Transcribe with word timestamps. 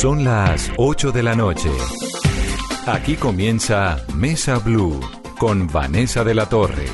Son 0.00 0.24
las 0.24 0.70
8 0.78 1.12
de 1.12 1.22
la 1.22 1.34
noche. 1.34 1.68
Aquí 2.86 3.16
comienza 3.16 3.98
Mesa 4.14 4.58
Blue 4.58 4.98
con 5.38 5.66
Vanessa 5.66 6.24
de 6.24 6.34
la 6.34 6.48
Torre. 6.48 6.86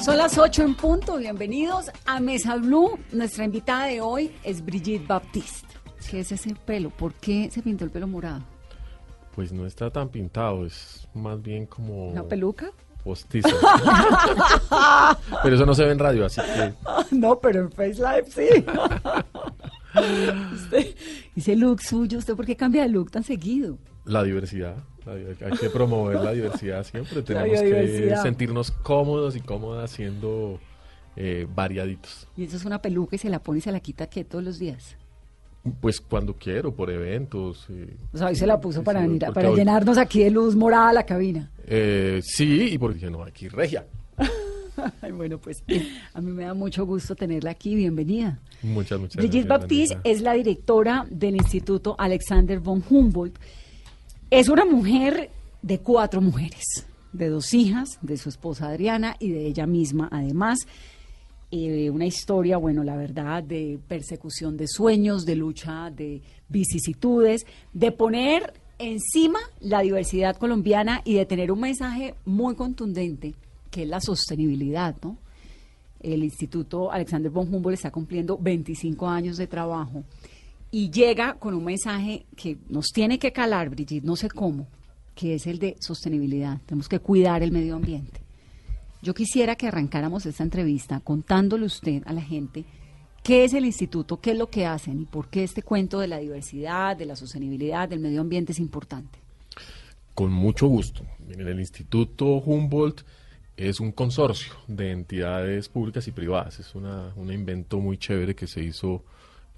Son 0.00 0.16
las 0.16 0.38
8 0.38 0.62
en 0.62 0.76
punto. 0.76 1.16
Bienvenidos 1.16 1.90
a 2.06 2.20
Mesa 2.20 2.54
Blue. 2.54 2.96
Nuestra 3.10 3.44
invitada 3.44 3.86
de 3.86 4.00
hoy 4.00 4.30
es 4.44 4.64
Brigitte 4.64 5.04
Baptiste. 5.04 5.66
¿Qué 6.08 6.20
es 6.20 6.30
ese 6.30 6.54
pelo? 6.54 6.90
¿Por 6.90 7.14
qué 7.14 7.50
se 7.50 7.60
pintó 7.60 7.84
el 7.86 7.90
pelo 7.90 8.06
morado? 8.06 8.44
Pues 9.34 9.52
no 9.52 9.66
está 9.66 9.90
tan 9.90 10.08
pintado, 10.08 10.64
es 10.64 11.08
más 11.12 11.42
bien 11.42 11.66
como 11.66 12.10
¿Una 12.10 12.22
peluca? 12.22 12.70
postizo. 13.02 13.48
pero 15.42 15.56
eso 15.56 15.66
no 15.66 15.74
se 15.74 15.84
ve 15.84 15.90
en 15.90 15.98
radio, 15.98 16.26
así 16.26 16.40
que 16.40 16.72
no, 17.16 17.38
pero 17.40 17.62
en 17.62 17.72
Face 17.72 17.96
Live 17.96 18.26
sí. 18.28 18.64
Usted- 20.54 20.94
ese 21.36 21.56
look 21.56 21.80
suyo, 21.82 22.18
¿usted 22.18 22.34
por 22.34 22.46
qué 22.46 22.56
cambia 22.56 22.82
de 22.82 22.88
look 22.88 23.10
tan 23.10 23.22
seguido? 23.24 23.78
la 24.06 24.22
diversidad, 24.22 24.76
la 25.06 25.12
hay 25.12 25.56
que 25.58 25.70
promover 25.70 26.16
la 26.20 26.32
diversidad 26.32 26.84
siempre, 26.84 27.22
tenemos 27.24 27.58
que 27.60 28.14
sentirnos 28.22 28.70
cómodos 28.70 29.34
y 29.34 29.40
cómodas 29.40 29.90
siendo 29.92 30.60
eh, 31.16 31.46
variaditos. 31.54 32.28
Y 32.36 32.44
eso 32.44 32.56
es 32.58 32.64
una 32.66 32.82
peluca 32.82 33.16
y 33.16 33.18
se 33.18 33.30
la 33.30 33.38
pone 33.42 33.58
y 33.58 33.62
se 33.62 33.72
la 33.72 33.80
quita 33.80 34.06
que 34.08 34.24
todos 34.24 34.44
los 34.44 34.58
días. 34.58 34.96
Pues 35.80 35.98
cuando 36.02 36.34
quiero, 36.34 36.74
por 36.74 36.90
eventos. 36.90 37.64
eh, 37.70 37.96
O 38.12 38.18
sea, 38.18 38.26
hoy 38.26 38.36
se 38.36 38.46
la 38.46 38.60
puso 38.60 38.80
sí, 38.80 38.84
para 38.84 39.00
venir, 39.00 39.24
para 39.32 39.48
hoy- 39.50 39.56
llenarnos 39.56 39.96
aquí 39.96 40.22
de 40.22 40.30
luz 40.30 40.54
morada 40.54 40.92
la 40.92 41.06
cabina. 41.06 41.50
eh, 41.66 42.20
sí, 42.22 42.68
y 42.72 42.76
porque 42.76 42.96
dije, 42.96 43.10
no, 43.10 43.22
aquí 43.22 43.48
regia. 43.48 43.86
Bueno, 45.14 45.38
pues 45.38 45.62
a 46.12 46.20
mí 46.20 46.32
me 46.32 46.44
da 46.44 46.54
mucho 46.54 46.86
gusto 46.86 47.14
tenerla 47.14 47.50
aquí. 47.50 47.74
Bienvenida. 47.74 48.38
Muchas, 48.62 48.98
muchas 48.98 49.16
Brigitte 49.16 49.46
gracias, 49.46 49.60
Baptiste 49.60 49.94
Vanessa. 49.96 50.10
es 50.10 50.20
la 50.22 50.32
directora 50.34 51.06
del 51.10 51.36
Instituto 51.36 51.94
Alexander 51.98 52.58
von 52.58 52.82
Humboldt. 52.88 53.38
Es 54.30 54.48
una 54.48 54.64
mujer 54.64 55.30
de 55.62 55.78
cuatro 55.78 56.20
mujeres, 56.20 56.86
de 57.12 57.28
dos 57.28 57.54
hijas, 57.54 57.98
de 58.02 58.16
su 58.16 58.28
esposa 58.28 58.68
Adriana 58.68 59.16
y 59.18 59.30
de 59.30 59.46
ella 59.46 59.66
misma, 59.66 60.08
además. 60.10 60.58
Eh, 61.50 61.88
una 61.90 62.06
historia, 62.06 62.56
bueno, 62.56 62.82
la 62.82 62.96
verdad, 62.96 63.42
de 63.42 63.78
persecución 63.86 64.56
de 64.56 64.66
sueños, 64.66 65.24
de 65.24 65.36
lucha 65.36 65.90
de 65.90 66.20
vicisitudes, 66.48 67.46
de 67.72 67.92
poner 67.92 68.54
encima 68.78 69.38
la 69.60 69.80
diversidad 69.80 70.36
colombiana 70.36 71.00
y 71.04 71.14
de 71.14 71.26
tener 71.26 71.52
un 71.52 71.60
mensaje 71.60 72.14
muy 72.24 72.56
contundente, 72.56 73.34
que 73.74 73.82
es 73.82 73.88
la 73.88 74.00
sostenibilidad, 74.00 74.94
¿no? 75.02 75.18
el 75.98 76.22
Instituto 76.22 76.92
Alexander 76.92 77.28
von 77.28 77.52
Humboldt 77.52 77.74
está 77.74 77.90
cumpliendo 77.90 78.38
25 78.38 79.08
años 79.08 79.36
de 79.36 79.48
trabajo 79.48 80.04
y 80.70 80.90
llega 80.90 81.34
con 81.34 81.54
un 81.54 81.64
mensaje 81.64 82.24
que 82.36 82.56
nos 82.68 82.92
tiene 82.92 83.18
que 83.18 83.32
calar, 83.32 83.70
Brigitte, 83.70 84.04
no 84.04 84.14
sé 84.14 84.28
cómo, 84.28 84.68
que 85.16 85.34
es 85.34 85.48
el 85.48 85.58
de 85.58 85.74
sostenibilidad. 85.80 86.60
Tenemos 86.66 86.88
que 86.88 87.00
cuidar 87.00 87.42
el 87.42 87.50
medio 87.50 87.74
ambiente. 87.74 88.20
Yo 89.02 89.12
quisiera 89.12 89.56
que 89.56 89.66
arrancáramos 89.66 90.24
esta 90.24 90.44
entrevista 90.44 91.00
contándole 91.00 91.66
usted 91.66 92.04
a 92.06 92.12
la 92.12 92.22
gente 92.22 92.64
qué 93.24 93.42
es 93.42 93.54
el 93.54 93.64
instituto, 93.64 94.20
qué 94.20 94.32
es 94.32 94.38
lo 94.38 94.50
que 94.50 94.66
hacen 94.66 95.02
y 95.02 95.04
por 95.04 95.30
qué 95.30 95.42
este 95.42 95.62
cuento 95.62 95.98
de 95.98 96.06
la 96.06 96.18
diversidad, 96.18 96.96
de 96.96 97.06
la 97.06 97.16
sostenibilidad, 97.16 97.88
del 97.88 97.98
medio 97.98 98.20
ambiente 98.20 98.52
es 98.52 98.60
importante. 98.60 99.18
Con 100.14 100.32
mucho 100.32 100.68
gusto. 100.68 101.04
Miren, 101.26 101.48
el 101.48 101.58
Instituto 101.58 102.26
Humboldt 102.26 103.02
es 103.56 103.80
un 103.80 103.92
consorcio 103.92 104.54
de 104.66 104.90
entidades 104.90 105.68
públicas 105.68 106.06
y 106.08 106.12
privadas. 106.12 106.58
Es 106.58 106.74
una, 106.74 107.12
un 107.16 107.32
invento 107.32 107.78
muy 107.78 107.98
chévere 107.98 108.34
que 108.34 108.46
se 108.46 108.62
hizo 108.62 109.04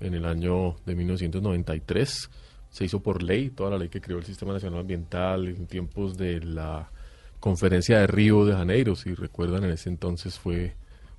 en 0.01 0.15
el 0.15 0.27
año 0.27 0.77
de 0.85 0.95
1993. 0.95 2.31
Se 2.71 2.85
hizo 2.85 3.01
por 3.01 3.23
ley, 3.23 3.51
toda 3.51 3.71
la 3.71 3.79
ley 3.79 3.89
que 3.89 4.01
creó 4.01 4.19
el 4.19 4.25
Sistema 4.25 4.53
Nacional 4.53 4.81
Ambiental 4.81 5.49
en 5.49 5.67
tiempos 5.67 6.17
de 6.17 6.41
la 6.41 6.91
conferencia 7.41 7.99
de 7.99 8.07
Río 8.07 8.45
de 8.45 8.53
Janeiro. 8.53 8.97
Si 8.97 9.15
recuerdan, 9.15 9.65
en 9.65 9.71
ese 9.71 9.89
entonces 9.89 10.39
fue 10.39 10.75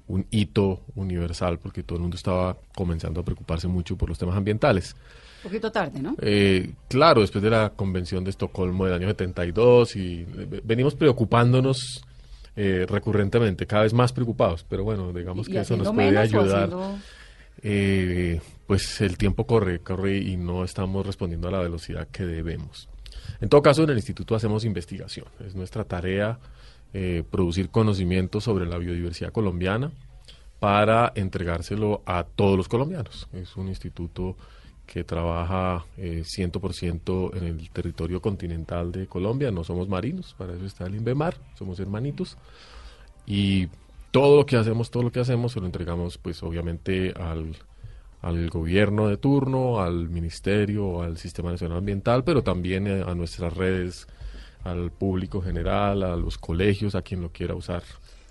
un 0.07 0.25
hito 0.29 0.81
universal 0.95 1.59
porque 1.59 1.83
todo 1.83 1.97
el 1.97 2.01
mundo 2.03 2.15
estaba 2.15 2.57
comenzando 2.75 3.21
a 3.21 3.25
preocuparse 3.25 3.67
mucho 3.67 3.97
por 3.97 4.09
los 4.09 4.17
temas 4.17 4.37
ambientales. 4.37 4.95
Un 5.43 5.49
poquito 5.49 5.71
tarde, 5.71 5.99
¿no? 5.99 6.15
Eh, 6.19 6.73
claro, 6.87 7.21
después 7.21 7.43
de 7.43 7.49
la 7.49 7.71
Convención 7.71 8.23
de 8.23 8.31
Estocolmo 8.31 8.85
del 8.85 8.93
año 8.93 9.07
72 9.07 9.95
y 9.95 10.21
eh, 10.21 10.61
venimos 10.63 10.95
preocupándonos 10.95 12.06
eh, 12.57 12.85
recurrentemente, 12.89 13.65
cada 13.67 13.83
vez 13.83 13.93
más 13.93 14.11
preocupados, 14.11 14.65
pero 14.67 14.83
bueno, 14.83 15.13
digamos 15.13 15.47
Y 15.47 15.51
que 15.53 15.59
eso 15.59 15.77
nos 15.77 15.93
puede 15.93 16.17
ayudar. 16.17 16.63
haciendo- 16.65 16.97
Eh, 17.63 18.39
pues 18.67 19.01
el 19.01 19.17
tiempo 19.17 19.47
corre, 19.47 19.79
corre 19.79 20.17
y 20.17 20.37
no 20.37 20.63
estamos 20.63 21.05
respondiendo 21.05 21.47
a 21.47 21.51
la 21.51 21.59
velocidad 21.59 22.07
que 22.09 22.25
debemos. 22.25 22.87
En 23.41 23.49
todo 23.49 23.61
caso, 23.61 23.83
en 23.83 23.89
el 23.89 23.97
instituto 23.97 24.35
hacemos 24.35 24.63
investigación. 24.65 25.25
Es 25.45 25.55
nuestra 25.55 25.83
tarea 25.83 26.39
eh, 26.93 27.23
producir 27.29 27.69
conocimiento 27.69 28.39
sobre 28.41 28.65
la 28.65 28.77
biodiversidad 28.77 29.31
colombiana 29.31 29.91
para 30.59 31.11
entregárselo 31.15 32.01
a 32.05 32.23
todos 32.23 32.57
los 32.57 32.67
colombianos. 32.69 33.27
Es 33.33 33.55
un 33.57 33.67
instituto 33.67 34.35
que 34.87 35.03
trabaja 35.03 35.85
eh, 35.97 36.23
100% 36.25 37.37
en 37.37 37.43
el 37.43 37.69
territorio 37.69 38.21
continental 38.21 38.91
de 38.91 39.05
Colombia. 39.05 39.51
No 39.51 39.63
somos 39.63 39.89
marinos, 39.89 40.33
para 40.37 40.55
eso 40.55 40.65
está 40.65 40.87
el 40.87 40.95
INVEMAR, 40.95 41.35
somos 41.55 41.79
hermanitos. 41.79 42.37
Y 43.25 43.67
todo 44.11 44.37
lo 44.37 44.45
que 44.45 44.55
hacemos, 44.55 44.89
todo 44.89 45.03
lo 45.03 45.11
que 45.11 45.19
hacemos 45.19 45.51
se 45.51 45.59
lo 45.59 45.65
entregamos 45.65 46.17
pues 46.17 46.41
obviamente 46.41 47.13
al, 47.19 47.57
al 48.21 48.49
gobierno 48.49 49.09
de 49.09 49.17
turno, 49.17 49.81
al 49.81 50.09
ministerio, 50.09 51.01
al 51.03 51.17
Sistema 51.17 51.51
Nacional 51.51 51.79
Ambiental, 51.79 52.23
pero 52.23 52.41
también 52.41 52.87
a 52.87 53.13
nuestras 53.13 53.55
redes, 53.55 54.07
al 54.63 54.89
público 54.91 55.41
general, 55.41 56.03
a 56.03 56.15
los 56.15 56.37
colegios, 56.37 56.95
a 56.95 57.01
quien 57.01 57.21
lo 57.21 57.31
quiera 57.31 57.55
usar. 57.55 57.83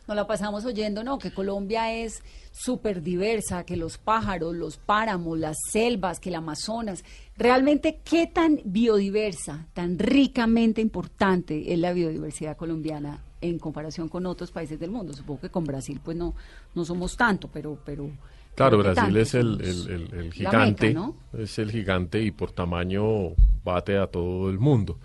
Nos 0.06 0.16
la 0.16 0.26
pasamos 0.26 0.64
oyendo, 0.64 1.02
¿no? 1.02 1.18
Que 1.18 1.32
Colombia 1.32 1.92
es 1.92 2.22
súper 2.52 3.02
diversa, 3.02 3.64
que 3.64 3.76
los 3.76 3.98
pájaros, 3.98 4.54
los 4.54 4.76
páramos, 4.76 5.38
las 5.38 5.56
selvas, 5.72 6.20
que 6.20 6.28
el 6.28 6.36
Amazonas. 6.36 7.04
Realmente, 7.36 7.98
¿qué 8.04 8.26
tan 8.28 8.60
biodiversa, 8.64 9.66
tan 9.74 9.98
ricamente 9.98 10.80
importante 10.80 11.72
es 11.72 11.78
la 11.78 11.92
biodiversidad 11.92 12.56
colombiana 12.56 13.20
en 13.40 13.58
comparación 13.58 14.08
con 14.08 14.26
otros 14.26 14.50
países 14.52 14.78
del 14.78 14.90
mundo? 14.90 15.12
Supongo 15.12 15.40
que 15.42 15.50
con 15.50 15.64
Brasil, 15.64 16.00
pues 16.04 16.16
no, 16.16 16.34
no 16.74 16.84
somos 16.84 17.16
tanto, 17.16 17.48
pero... 17.52 17.78
pero 17.84 18.08
Claro, 18.54 18.78
pero 18.78 18.94
¿qué 18.94 19.00
Brasil 19.00 19.16
es 19.18 19.34
el, 19.34 19.60
el- 19.60 20.14
el- 20.14 20.32
gigante, 20.32 20.86
meca, 20.88 20.98
¿no? 21.00 21.16
es 21.38 21.58
el 21.58 21.70
gigante 21.70 22.22
y 22.22 22.30
por 22.30 22.52
tamaño 22.52 23.34
bate 23.62 23.98
a 23.98 24.06
todo 24.06 24.48
el 24.48 24.58
mundo. 24.58 24.98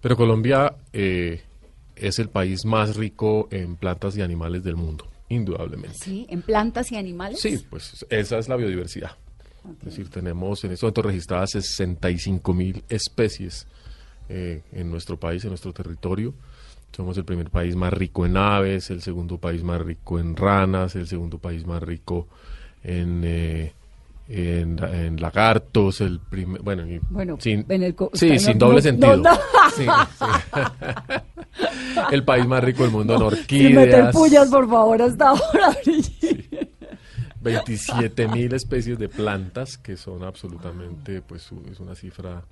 Pero 0.00 0.16
Colombia 0.16 0.76
eh, 0.92 1.42
es 1.96 2.18
el 2.18 2.28
país 2.28 2.64
más 2.64 2.96
rico 2.96 3.48
en 3.50 3.76
plantas 3.76 4.16
y 4.16 4.22
animales 4.22 4.62
del 4.64 4.76
mundo, 4.76 5.06
indudablemente. 5.28 5.96
Sí, 5.98 6.26
en 6.30 6.42
plantas 6.42 6.90
y 6.92 6.96
animales. 6.96 7.40
Sí, 7.40 7.64
pues 7.70 8.04
esa 8.10 8.38
es 8.38 8.48
la 8.48 8.56
biodiversidad. 8.56 9.12
Es 9.80 9.84
decir, 9.84 10.08
tenemos 10.10 10.64
en 10.64 10.72
este 10.72 10.84
momento 10.86 11.02
registradas 11.02 11.50
65 11.50 12.52
mil 12.52 12.82
especies 12.88 13.66
eh, 14.28 14.62
en 14.72 14.90
nuestro 14.90 15.18
país, 15.18 15.44
en 15.44 15.50
nuestro 15.50 15.72
territorio. 15.72 16.34
Somos 16.94 17.16
el 17.16 17.24
primer 17.24 17.48
país 17.50 17.76
más 17.76 17.92
rico 17.92 18.26
en 18.26 18.36
aves, 18.36 18.90
el 18.90 19.00
segundo 19.02 19.38
país 19.38 19.62
más 19.62 19.80
rico 19.80 20.18
en 20.18 20.36
ranas, 20.36 20.96
el 20.96 21.06
segundo 21.06 21.38
país 21.38 21.64
más 21.64 21.82
rico 21.82 22.26
en, 22.82 23.22
eh, 23.24 23.72
en, 24.28 24.78
en 24.82 25.20
lagartos, 25.20 26.00
el 26.00 26.18
primer, 26.20 26.60
bueno, 26.62 26.86
y 26.86 27.00
Bueno, 27.08 27.36
sin, 27.40 27.64
en 27.68 27.82
el 27.84 27.94
sí, 28.14 28.38
sin 28.38 28.58
doble 28.58 28.76
no, 28.76 28.82
sentido. 28.82 29.16
no. 29.18 29.30
Sí, 29.76 29.86
sí. 30.18 30.24
el 32.12 32.24
país 32.24 32.46
más 32.46 32.62
rico 32.62 32.82
del 32.82 32.92
mundo 32.92 33.14
en 33.32 33.36
Sin 33.46 33.74
meter 33.74 34.02
orquídeas. 34.04 34.14
pullas, 34.14 34.48
por 34.48 34.68
favor, 34.68 35.02
hasta 35.02 35.28
ahora. 35.30 35.76
Brigitte. 35.84 36.70
27 37.40 38.28
mil 38.28 38.52
especies 38.54 38.98
de 38.98 39.08
plantas 39.08 39.76
que 39.76 39.96
son 39.96 40.22
absolutamente, 40.22 41.22
pues 41.22 41.50
es 41.70 41.80
una 41.80 41.94
cifra 41.94 42.44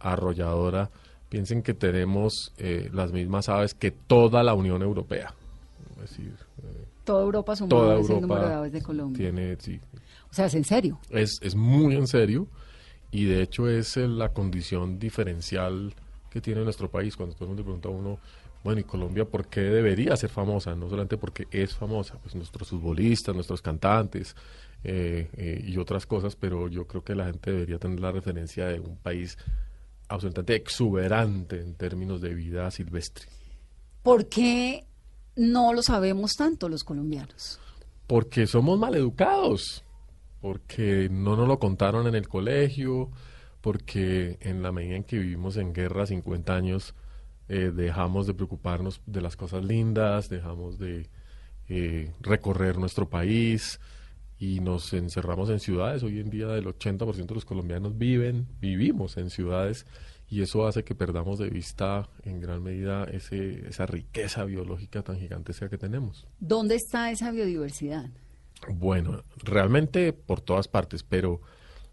arrolladora. 0.00 0.90
Piensen 1.28 1.62
que 1.62 1.74
tenemos 1.74 2.52
eh, 2.58 2.90
las 2.92 3.12
mismas 3.12 3.48
aves 3.48 3.74
que 3.74 3.90
toda 3.90 4.42
la 4.42 4.54
Unión 4.54 4.82
Europea. 4.82 5.34
Es 6.02 6.10
decir, 6.10 6.34
eh, 6.62 6.84
Toda 7.04 7.22
Europa 7.24 7.56
sumada 7.56 7.68
toda 7.80 8.00
es 8.00 8.10
el 8.10 8.20
número 8.20 8.34
de 8.34 8.40
Europa 8.46 8.58
aves 8.58 8.72
de 8.72 8.82
Colombia. 8.82 9.18
tiene, 9.18 9.56
sí, 9.58 9.80
O 10.30 10.34
sea, 10.34 10.46
es 10.46 10.54
en 10.54 10.64
serio. 10.64 10.98
es, 11.10 11.38
es 11.42 11.54
muy 11.54 11.96
en 11.96 12.06
serio 12.06 12.46
y 13.10 13.24
de 13.24 13.42
hecho 13.42 13.68
es 13.68 13.96
la 13.96 14.28
condición 14.30 14.98
diferencial 14.98 15.94
que 16.30 16.40
tiene 16.40 16.62
nuestro 16.64 16.90
país. 16.90 17.16
Cuando 17.16 17.34
todo 17.34 17.44
el 17.46 17.48
mundo 17.50 17.64
pregunta 17.64 17.88
a 17.88 17.92
uno, 17.92 18.18
bueno, 18.64 18.80
¿y 18.80 18.84
Colombia 18.84 19.24
por 19.24 19.48
qué 19.48 19.60
debería 19.60 20.16
ser 20.16 20.30
famosa? 20.30 20.74
No 20.74 20.88
solamente 20.88 21.16
porque 21.16 21.48
es 21.50 21.74
famosa, 21.74 22.18
pues 22.22 22.34
nuestros 22.34 22.68
futbolistas, 22.68 23.34
nuestros 23.34 23.60
cantantes 23.60 24.36
eh, 24.84 25.28
eh, 25.36 25.64
y 25.66 25.76
otras 25.78 26.06
cosas, 26.06 26.36
pero 26.36 26.68
yo 26.68 26.86
creo 26.86 27.02
que 27.02 27.14
la 27.14 27.26
gente 27.26 27.50
debería 27.50 27.78
tener 27.78 28.00
la 28.00 28.12
referencia 28.12 28.66
de 28.66 28.80
un 28.80 28.96
país 28.96 29.36
absolutamente 30.08 30.54
exuberante 30.54 31.60
en 31.60 31.74
términos 31.74 32.20
de 32.20 32.34
vida 32.34 32.70
silvestre. 32.70 33.26
¿Por 34.02 34.28
qué 34.28 34.84
no 35.36 35.72
lo 35.72 35.82
sabemos 35.82 36.34
tanto 36.36 36.68
los 36.68 36.84
colombianos? 36.84 37.58
Porque 38.06 38.46
somos 38.46 38.78
maleducados, 38.78 39.84
porque 40.40 41.08
no 41.10 41.36
nos 41.36 41.48
lo 41.48 41.58
contaron 41.58 42.06
en 42.06 42.14
el 42.14 42.28
colegio, 42.28 43.10
porque 43.60 44.38
en 44.40 44.62
la 44.62 44.72
medida 44.72 44.96
en 44.96 45.04
que 45.04 45.18
vivimos 45.18 45.56
en 45.56 45.72
guerra 45.72 46.06
50 46.06 46.54
años, 46.54 46.94
eh, 47.48 47.72
dejamos 47.74 48.26
de 48.26 48.34
preocuparnos 48.34 49.00
de 49.06 49.20
las 49.20 49.36
cosas 49.36 49.64
lindas, 49.64 50.28
dejamos 50.28 50.78
de 50.78 51.08
eh, 51.68 52.12
recorrer 52.20 52.78
nuestro 52.78 53.08
país 53.08 53.80
y 54.38 54.60
nos 54.60 54.92
encerramos 54.92 55.50
en 55.50 55.60
ciudades. 55.60 56.02
Hoy 56.02 56.20
en 56.20 56.30
día 56.30 56.54
el 56.56 56.66
80% 56.66 57.26
de 57.26 57.34
los 57.34 57.44
colombianos 57.44 57.96
viven, 57.96 58.46
vivimos 58.60 59.16
en 59.16 59.30
ciudades 59.30 59.86
y 60.28 60.42
eso 60.42 60.66
hace 60.66 60.82
que 60.82 60.94
perdamos 60.94 61.38
de 61.38 61.50
vista 61.50 62.08
en 62.24 62.40
gran 62.40 62.62
medida 62.62 63.04
ese, 63.04 63.68
esa 63.68 63.86
riqueza 63.86 64.44
biológica 64.44 65.02
tan 65.02 65.18
gigantesca 65.18 65.68
que 65.68 65.78
tenemos. 65.78 66.26
¿Dónde 66.40 66.76
está 66.76 67.10
esa 67.10 67.30
biodiversidad? 67.30 68.08
Bueno, 68.68 69.24
realmente 69.42 70.12
por 70.12 70.40
todas 70.40 70.68
partes, 70.68 71.02
pero 71.02 71.40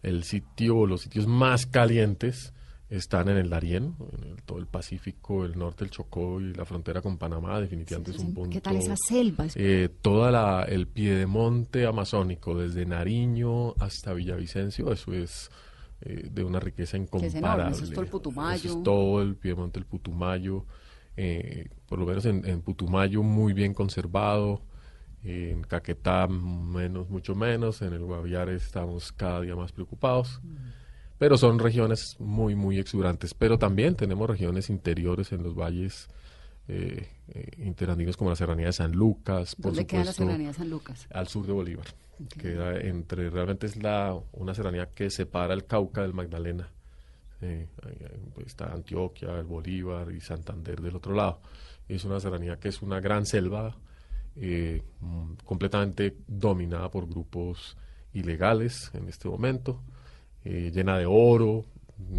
el 0.04 0.24
sitio, 0.24 0.86
los 0.86 1.02
sitios 1.02 1.28
más 1.28 1.66
calientes 1.66 2.54
están 2.90 3.30
en 3.30 3.38
el 3.38 3.50
Darién, 3.50 3.96
en 4.14 4.38
todo 4.46 4.58
el 4.58 4.66
Pacífico, 4.66 5.46
el 5.46 5.58
norte 5.58 5.84
del 5.84 5.92
Chocó 5.92 6.42
y 6.42 6.54
la 6.54 6.66
frontera 6.66 7.02
con 7.02 7.18
Panamá, 7.18 7.62
definitivamente 7.62 8.12
es 8.12 8.18
un 8.18 8.34
punto. 8.34 8.50
¿Qué 8.50 8.62
tal 8.62 8.78
esa 8.78 8.96
selva? 8.98 9.46
Eh, 9.56 9.90
toda 10.02 10.32
la, 10.32 10.64
el 10.64 10.88
piedemonte 10.88 11.86
amazónico, 11.86 12.58
desde 12.58 12.86
Nariño 12.86 13.76
hasta 13.80 14.14
Villavicencio, 14.14 14.92
eso 14.92 15.14
es 15.14 15.52
eh, 16.02 16.30
de 16.32 16.44
una 16.44 16.60
riqueza 16.60 16.98
incomparable. 16.98 17.76
eso 17.76 17.84
es 17.84 17.92
todo 17.92 18.02
el 18.02 18.10
Putumayo. 18.10 18.70
es 18.70 18.84
todo 18.84 19.22
el 19.22 19.36
piedemonte, 19.36 19.80
el 19.80 19.86
Putumayo, 19.86 20.66
eh, 21.16 21.70
por 21.88 22.00
lo 22.00 22.08
menos 22.08 22.26
en, 22.26 22.62
Putumayo 22.62 23.22
muy 23.22 23.54
bien 23.54 23.76
conservado, 23.76 24.64
en 25.24 25.62
Caquetá 25.62 26.28
menos, 26.28 27.08
mucho 27.10 27.36
menos, 27.36 27.84
en 27.84 27.94
el 27.94 28.04
Guaviare 28.04 28.56
estamos 28.56 29.12
cada 29.12 29.42
día 29.42 29.56
más 29.56 29.72
preocupados. 29.74 30.40
Mm 30.42 30.79
pero 31.20 31.38
son 31.38 31.60
regiones 31.60 32.16
muy, 32.18 32.56
muy 32.56 32.80
exuberantes. 32.80 33.34
Pero 33.34 33.60
también 33.60 33.96
tenemos 33.96 34.28
regiones 34.28 34.70
interiores 34.70 35.32
en 35.34 35.44
los 35.44 35.54
valles 35.54 36.08
eh, 36.70 37.10
eh, 37.28 37.52
interandinos 37.58 38.16
como 38.16 38.30
la 38.30 38.38
Serranía 38.38 38.68
de 38.68 38.74
San 38.74 38.94
Lucas. 38.94 39.56
Por 39.56 39.74
¿Dónde 39.74 39.86
queda 39.86 40.06
la 40.06 40.14
Serranía 40.14 40.48
de 40.48 40.54
San 40.54 40.70
Lucas? 40.70 41.08
Al 41.12 41.28
sur 41.28 41.46
de 41.46 41.52
Bolívar. 41.52 41.86
Queda 42.38 42.80
entre, 42.80 43.30
realmente 43.30 43.68
es 43.68 43.78
la 43.78 44.18
una 44.34 44.54
serranía 44.54 44.88
que 44.88 45.10
separa 45.10 45.54
el 45.54 45.66
Cauca 45.66 46.02
del 46.02 46.14
Magdalena. 46.14 46.70
Eh, 47.42 47.68
está 48.46 48.74
Antioquia, 48.74 49.40
el 49.40 49.46
Bolívar 49.46 50.12
y 50.12 50.20
Santander 50.20 50.82
del 50.82 50.96
otro 50.96 51.14
lado. 51.14 51.42
Es 51.88 52.04
una 52.06 52.20
serranía 52.20 52.58
que 52.58 52.70
es 52.70 52.82
una 52.82 53.00
gran 53.00 53.26
selva 53.26 53.78
mm, 54.36 55.34
completamente 55.46 56.18
dominada 56.28 56.92
por 56.92 57.08
grupos 57.08 57.78
ilegales 58.14 58.92
en 58.94 59.08
este 59.08 59.30
momento. 59.30 59.82
Eh, 60.46 60.72
llena 60.74 60.98
de 60.98 61.06
oro, 61.06 61.66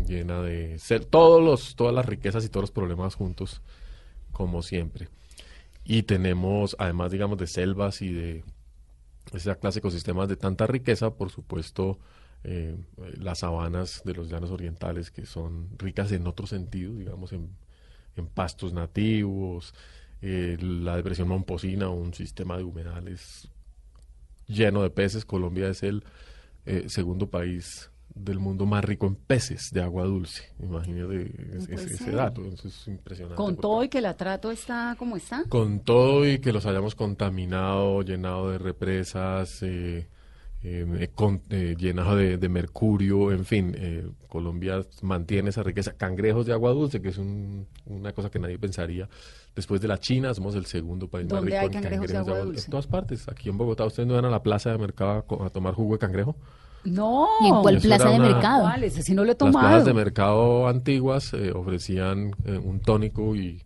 llena 0.06 0.42
de 0.42 0.78
ser, 0.78 1.04
todos 1.06 1.42
los, 1.42 1.74
todas 1.74 1.94
las 1.94 2.04
riquezas 2.04 2.44
y 2.44 2.48
todos 2.48 2.64
los 2.64 2.70
problemas 2.70 3.14
juntos, 3.14 3.62
como 4.32 4.62
siempre. 4.62 5.08
Y 5.84 6.02
tenemos, 6.02 6.76
además, 6.78 7.10
digamos, 7.12 7.38
de 7.38 7.46
selvas 7.46 8.02
y 8.02 8.12
de 8.12 8.44
esa 9.32 9.54
clase 9.56 9.76
de 9.76 9.80
ecosistemas 9.80 10.28
de 10.28 10.36
tanta 10.36 10.66
riqueza, 10.66 11.14
por 11.14 11.30
supuesto, 11.30 11.98
eh, 12.44 12.76
las 13.18 13.40
sabanas 13.40 14.02
de 14.04 14.14
los 14.14 14.28
llanos 14.28 14.50
orientales, 14.50 15.10
que 15.10 15.24
son 15.24 15.68
ricas 15.78 16.12
en 16.12 16.26
otro 16.26 16.46
sentido, 16.46 16.94
digamos, 16.94 17.32
en, 17.32 17.50
pastos 18.34 18.74
nativos, 18.74 19.72
eh, 20.20 20.58
la 20.60 20.94
depresión 20.94 21.26
momposina, 21.26 21.88
un 21.88 22.12
sistema 22.12 22.58
de 22.58 22.64
humedales 22.64 23.48
lleno 24.46 24.82
de 24.82 24.90
peces. 24.90 25.24
Colombia 25.24 25.70
es 25.70 25.82
el 25.82 26.04
segundo 26.88 27.30
país 27.30 27.90
del 28.24 28.38
mundo 28.38 28.66
más 28.66 28.84
rico 28.84 29.06
en 29.06 29.14
peces 29.14 29.70
de 29.72 29.82
agua 29.82 30.04
dulce. 30.04 30.52
Imagínate 30.60 31.32
ese, 31.70 32.10
dato, 32.10 32.44
eso 32.44 32.68
es 32.68 32.88
impresionante. 32.88 33.36
Con 33.36 33.56
todo 33.56 33.84
y 33.84 33.88
que 33.88 34.00
la 34.00 34.16
trato 34.16 34.50
está 34.50 34.94
como 34.98 35.16
está. 35.16 35.44
Con 35.48 35.80
todo 35.80 36.28
y 36.28 36.38
que 36.38 36.52
los 36.52 36.66
hayamos 36.66 36.94
contaminado, 36.94 38.02
llenado 38.02 38.50
de 38.50 38.58
represas, 38.58 39.62
eh, 39.62 40.08
eh, 40.62 41.08
eh 41.50 41.74
llenado 41.78 42.16
de, 42.16 42.48
mercurio, 42.48 43.32
en 43.32 43.44
fin, 43.44 43.74
eh, 43.76 44.06
Colombia 44.28 44.84
mantiene 45.02 45.50
esa 45.50 45.62
riqueza. 45.62 45.94
Cangrejos 45.94 46.46
de 46.46 46.52
agua 46.52 46.72
dulce, 46.72 47.00
que 47.00 47.08
es 47.08 47.18
una 47.18 48.12
cosa 48.12 48.30
que 48.30 48.38
nadie 48.38 48.58
pensaría. 48.58 49.08
Después 49.54 49.80
de 49.80 49.88
la 49.88 49.98
China, 49.98 50.32
somos 50.34 50.54
el 50.54 50.66
segundo 50.66 51.08
país 51.08 51.30
más 51.30 51.42
rico 51.42 51.56
en 51.56 51.72
cangrejos, 51.72 52.08
de 52.08 52.16
agua, 52.16 52.38
dulce? 52.40 52.66
En 52.66 52.70
todas 52.70 52.86
partes. 52.86 53.28
Aquí 53.28 53.48
en 53.48 53.58
Bogotá, 53.58 53.84
¿ustedes 53.84 54.06
no 54.06 54.14
van 54.14 54.26
a 54.26 54.30
la 54.30 54.42
plaza 54.42 54.70
de 54.70 54.78
mercado 54.78 55.24
a 55.44 55.50
tomar 55.50 55.74
jugo 55.74 55.94
de 55.94 55.98
cangrejo? 55.98 56.36
No. 56.84 57.28
¿Y 57.42 57.48
en 57.48 57.62
cuál 57.62 57.78
plaza 57.78 58.08
de 58.10 58.18
mercado? 58.18 58.68
Si 58.90 59.14
no 59.14 59.24
lo 59.24 59.32
he 59.32 59.34
tomado. 59.34 59.58
Las 59.58 59.70
plazas 59.70 59.84
de 59.86 59.94
mercado 59.94 60.68
antiguas 60.68 61.32
eh, 61.34 61.52
ofrecían 61.52 62.34
eh, 62.44 62.58
un 62.62 62.80
tónico 62.80 63.34
y 63.34 63.62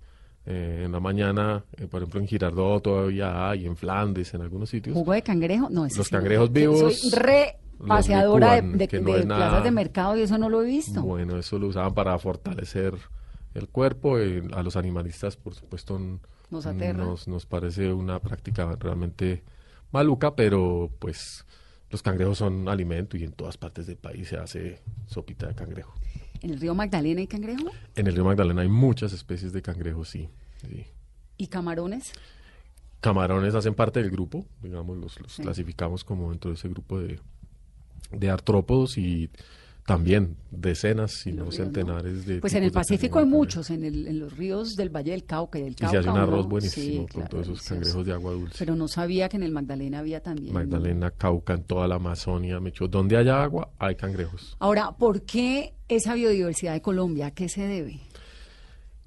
eh, 0.47 0.83
en 0.85 0.93
la 0.93 1.01
mañana, 1.01 1.65
por 1.91 2.03
ejemplo, 2.03 2.21
en 2.21 2.27
Girardot 2.27 2.83
todavía 2.83 3.49
hay, 3.51 3.67
en 3.67 3.77
Flandes, 3.77 4.35
en 4.35 4.43
algunos 4.43 4.69
sitios. 4.69 4.95
¿Jugo 4.95 5.13
de 5.13 5.23
cangrejo? 5.23 5.69
No, 5.71 5.87
Los 5.87 6.09
cangrejos 6.09 6.53
vivos. 6.53 6.99
Soy 6.99 7.11
re 7.11 7.57
paseadora 7.87 8.61
de, 8.61 8.89
plazas 8.89 9.65
de 9.65 9.71
mercado 9.71 10.17
y 10.17 10.23
eso 10.23 10.39
no 10.39 10.49
lo 10.49 10.63
he 10.63 10.67
visto. 10.67 11.03
Bueno, 11.03 11.39
eso 11.39 11.59
lo 11.59 11.69
usaban 11.69 11.95
para 11.95 12.19
fortalecer 12.19 12.95
el 13.55 13.69
cuerpo. 13.69 14.17
a 14.17 14.63
los 14.63 14.77
animalistas, 14.77 15.37
por 15.37 15.55
supuesto, 15.55 15.99
nos, 16.51 16.67
nos, 16.67 17.29
nos 17.29 17.47
parece 17.47 17.93
una 17.93 18.19
práctica 18.21 18.77
realmente 18.79 19.43
maluca, 19.93 20.35
pero 20.35 20.91
pues 20.99 21.47
los 21.95 22.03
cangrejos 22.03 22.39
son 22.39 22.69
alimento 22.69 23.17
y 23.17 23.23
en 23.23 23.31
todas 23.31 23.57
partes 23.57 23.87
del 23.87 23.97
país 23.97 24.27
se 24.27 24.37
hace 24.37 24.81
sopita 25.07 25.47
de 25.47 25.55
cangrejo. 25.55 25.95
¿En 26.41 26.51
el 26.51 26.61
río 26.61 26.75
Magdalena 26.75 27.21
hay 27.21 27.29
cangrejo? 27.29 27.71
En 27.95 28.09
el 28.09 28.15
río 28.15 28.25
Magdalena 28.25 28.63
hay 28.63 28.69
muchas 28.69 29.13
especies 29.13 29.53
de 29.53 29.63
cangrejos, 29.63 30.09
sí. 30.09 30.29
¿Y 31.37 31.47
camarones? 31.47 32.11
Camarones 33.01 33.55
hacen 33.55 33.75
parte 33.75 34.03
del 34.03 34.11
grupo, 34.11 34.45
digamos, 34.61 34.99
los, 34.99 35.37
clasificamos 35.37 36.03
como 36.03 36.31
dentro 36.31 36.51
de 36.51 36.57
ese 36.57 36.69
grupo 36.69 36.99
de, 36.99 37.21
de 38.11 38.29
artrópodos 38.29 38.99
y 38.99 39.31
también 39.87 40.37
decenas, 40.51 41.13
si 41.13 41.33
no 41.33 41.53
centenares 41.53 42.25
de. 42.25 42.41
Pues 42.41 42.55
en 42.55 42.65
el 42.65 42.73
Pacífico 42.73 43.19
hay 43.19 43.27
muchos, 43.27 43.69
en, 43.71 43.85
el, 43.85 44.07
en, 44.07 44.19
los 44.19 44.37
ríos 44.37 44.77
del 44.77 44.89
Valle 44.89 45.11
del 45.11 45.25
Cauca 45.25 45.59
y 45.59 45.63
del 45.63 45.77
Cauca. 45.77 45.87
Y 45.87 45.91
se 45.91 45.99
hace 45.99 46.11
un 46.11 46.17
arroz 46.17 46.49
buenísimo 46.49 47.07
con 47.13 47.29
todos 47.29 47.49
esos 47.49 47.63
cangrejos 47.63 48.07
de 48.07 48.13
agua 48.13 48.33
dulce. 48.33 48.57
Pero 48.59 48.77
no 48.77 48.89
sabía 48.89 49.29
que 49.29 49.37
en 49.37 49.43
el 49.43 49.53
Magdalena 49.53 49.99
había 49.99 50.23
también. 50.23 50.55
Magdalena, 50.55 51.11
Cauca, 51.11 51.55
en 51.55 51.65
toda 51.65 51.87
la 51.87 51.97
Amazonia, 51.97 52.61
me 52.61 52.71
echó. 52.71 52.89
Donde 52.89 53.17
haya 53.17 53.43
agua, 53.43 53.71
hay 53.79 53.95
cangrejos. 53.97 54.57
Ahora, 54.59 54.93
¿por 54.93 55.23
qué 55.23 55.75
esa 55.89 56.15
biodiversidad 56.15 56.73
de 56.73 56.81
Colombia? 56.81 57.27
¿A 57.27 57.31
qué 57.33 57.51
se 57.51 57.67
debe? 57.67 58.01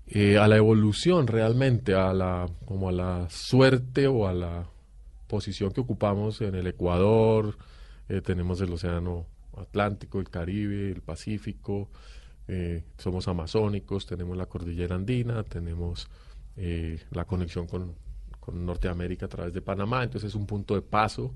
Eh, 0.06 0.38
a 0.38 0.48
la 0.48 0.58
evolución 0.58 1.26
realmente, 1.26 1.96
a 1.96 2.14
la, 2.14 2.48
como 2.66 2.90
a 2.90 2.92
la 2.92 3.28
suerte 3.30 4.08
o 4.08 4.28
a 4.28 4.34
la 4.34 4.70
posición 5.28 5.72
que 5.72 5.82
ocupamos 5.82 6.40
en 6.42 6.54
el 6.54 6.68
Ecuador, 6.68 7.58
eh, 8.10 8.22
tenemos 8.22 8.62
el 8.62 8.72
océano 8.72 9.26
Atlántico, 9.60 10.20
el 10.20 10.30
Caribe, 10.30 10.92
el 10.92 11.02
Pacífico, 11.02 11.90
eh, 12.48 12.84
somos 12.98 13.28
amazónicos, 13.28 14.06
tenemos 14.06 14.38
la 14.38 14.46
cordillera 14.46 14.96
andina, 14.96 15.44
tenemos 15.44 16.08
eh, 16.56 17.00
la 17.12 17.26
conexión 17.26 17.68
con, 17.68 17.96
Norteamérica 18.48 19.26
a 19.26 19.30
través 19.30 19.54
de 19.54 19.62
Panamá, 19.62 20.06
entonces 20.06 20.30
es 20.30 20.36
un 20.36 20.46
punto 20.46 20.74
de 20.74 20.82
paso 20.82 21.36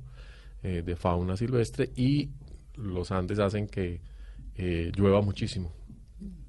eh, 0.63 0.82
de 0.82 0.96
fauna 0.96 1.36
silvestre 1.36 1.92
y 1.94 2.30
los 2.75 3.12
Andes 3.12 3.38
hacen 3.40 3.68
que 3.68 4.00
llueva 4.96 5.22
muchísimo 5.22 5.74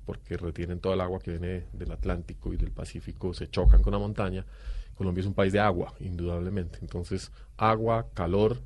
porque 0.04 0.36
retienen 0.36 0.80
todo 0.80 0.94
el 0.94 1.00
agua 1.00 1.20
que 1.20 1.32
viene 1.32 1.66
del 1.72 1.92
Atlántico 1.92 2.52
y 2.52 2.56
del 2.56 2.70
Pacífico, 2.70 3.34
se 3.34 3.48
chocan 3.48 3.82
con 3.82 3.92
la 3.92 3.98
montaña. 3.98 4.44
Colombia 4.94 5.20
es 5.20 5.26
un 5.26 5.34
país 5.34 5.52
de 5.52 5.60
agua, 5.60 5.94
indudablemente. 6.00 6.78
Entonces, 6.80 7.32
agua, 7.56 8.08
calor, 8.14 8.60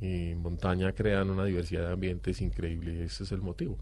y 0.00 0.34
montaña 0.34 0.92
crean 0.92 1.30
una 1.30 1.44
diversidad 1.44 1.86
de 1.86 1.92
ambientes 1.92 2.40
increíble 2.40 2.94
y 2.94 3.02
ese 3.02 3.24
es 3.24 3.32
el 3.32 3.40
motivo. 3.40 3.78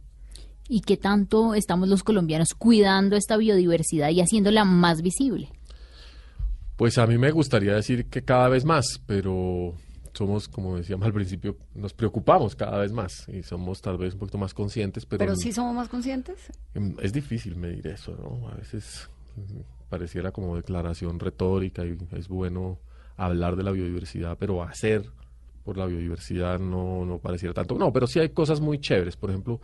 ¿Y 0.68 0.80
qué 0.80 0.96
tanto 0.96 1.54
estamos 1.54 1.88
los 1.88 2.02
colombianos 2.02 2.54
cuidando 2.54 3.16
esta 3.16 3.36
biodiversidad 3.36 4.10
y 4.10 4.20
haciéndola 4.20 4.64
más 4.64 5.02
visible? 5.02 5.48
Pues 6.76 6.98
a 6.98 7.06
mí 7.06 7.18
me 7.18 7.30
gustaría 7.30 7.74
decir 7.74 8.06
que 8.06 8.22
cada 8.22 8.48
vez 8.48 8.64
más, 8.64 9.00
pero 9.06 9.74
somos, 10.14 10.48
como 10.48 10.76
decíamos 10.76 11.06
al 11.06 11.12
principio, 11.12 11.56
nos 11.74 11.94
preocupamos 11.94 12.54
cada 12.54 12.78
vez 12.78 12.92
más 12.92 13.28
y 13.28 13.42
somos 13.42 13.80
tal 13.80 13.98
vez 13.98 14.14
un 14.14 14.20
poquito 14.20 14.38
más 14.38 14.54
conscientes. 14.54 15.06
Pero, 15.06 15.18
¿Pero 15.18 15.36
sí 15.36 15.52
somos 15.52 15.74
más 15.74 15.88
conscientes? 15.88 16.38
Es 17.00 17.12
difícil 17.12 17.56
medir 17.56 17.86
eso, 17.88 18.16
¿no? 18.16 18.48
A 18.48 18.54
veces 18.54 19.08
pareciera 19.88 20.32
como 20.32 20.56
declaración 20.56 21.18
retórica 21.18 21.84
y 21.84 21.96
es 22.12 22.28
bueno 22.28 22.78
hablar 23.16 23.56
de 23.56 23.62
la 23.62 23.72
biodiversidad, 23.72 24.36
pero 24.38 24.62
hacer 24.62 25.10
por 25.64 25.76
la 25.76 25.86
biodiversidad 25.86 26.58
no, 26.58 27.04
no 27.04 27.18
pareciera 27.18 27.54
tanto. 27.54 27.76
No, 27.76 27.92
pero 27.92 28.06
sí 28.06 28.18
hay 28.18 28.30
cosas 28.30 28.60
muy 28.60 28.78
chéveres. 28.78 29.16
Por 29.16 29.30
ejemplo, 29.30 29.60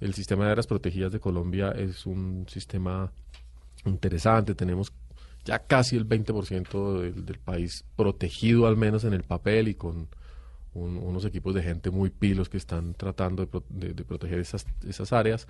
el 0.00 0.14
sistema 0.14 0.46
de 0.46 0.52
áreas 0.52 0.66
protegidas 0.66 1.12
de 1.12 1.20
Colombia 1.20 1.70
es 1.70 2.06
un 2.06 2.46
sistema 2.48 3.12
interesante. 3.84 4.54
Tenemos 4.54 4.92
ya 5.44 5.60
casi 5.60 5.96
el 5.96 6.08
20% 6.08 7.00
del, 7.00 7.26
del 7.26 7.38
país 7.38 7.84
protegido, 7.96 8.66
al 8.66 8.76
menos 8.76 9.04
en 9.04 9.12
el 9.12 9.22
papel 9.22 9.68
y 9.68 9.74
con 9.74 10.08
unos 10.74 11.24
equipos 11.24 11.54
de 11.54 11.62
gente 11.62 11.90
muy 11.90 12.10
pilos 12.10 12.48
que 12.48 12.56
están 12.56 12.94
tratando 12.94 13.46
de, 13.68 13.94
de 13.94 14.04
proteger 14.04 14.40
esas, 14.40 14.66
esas 14.86 15.12
áreas 15.12 15.46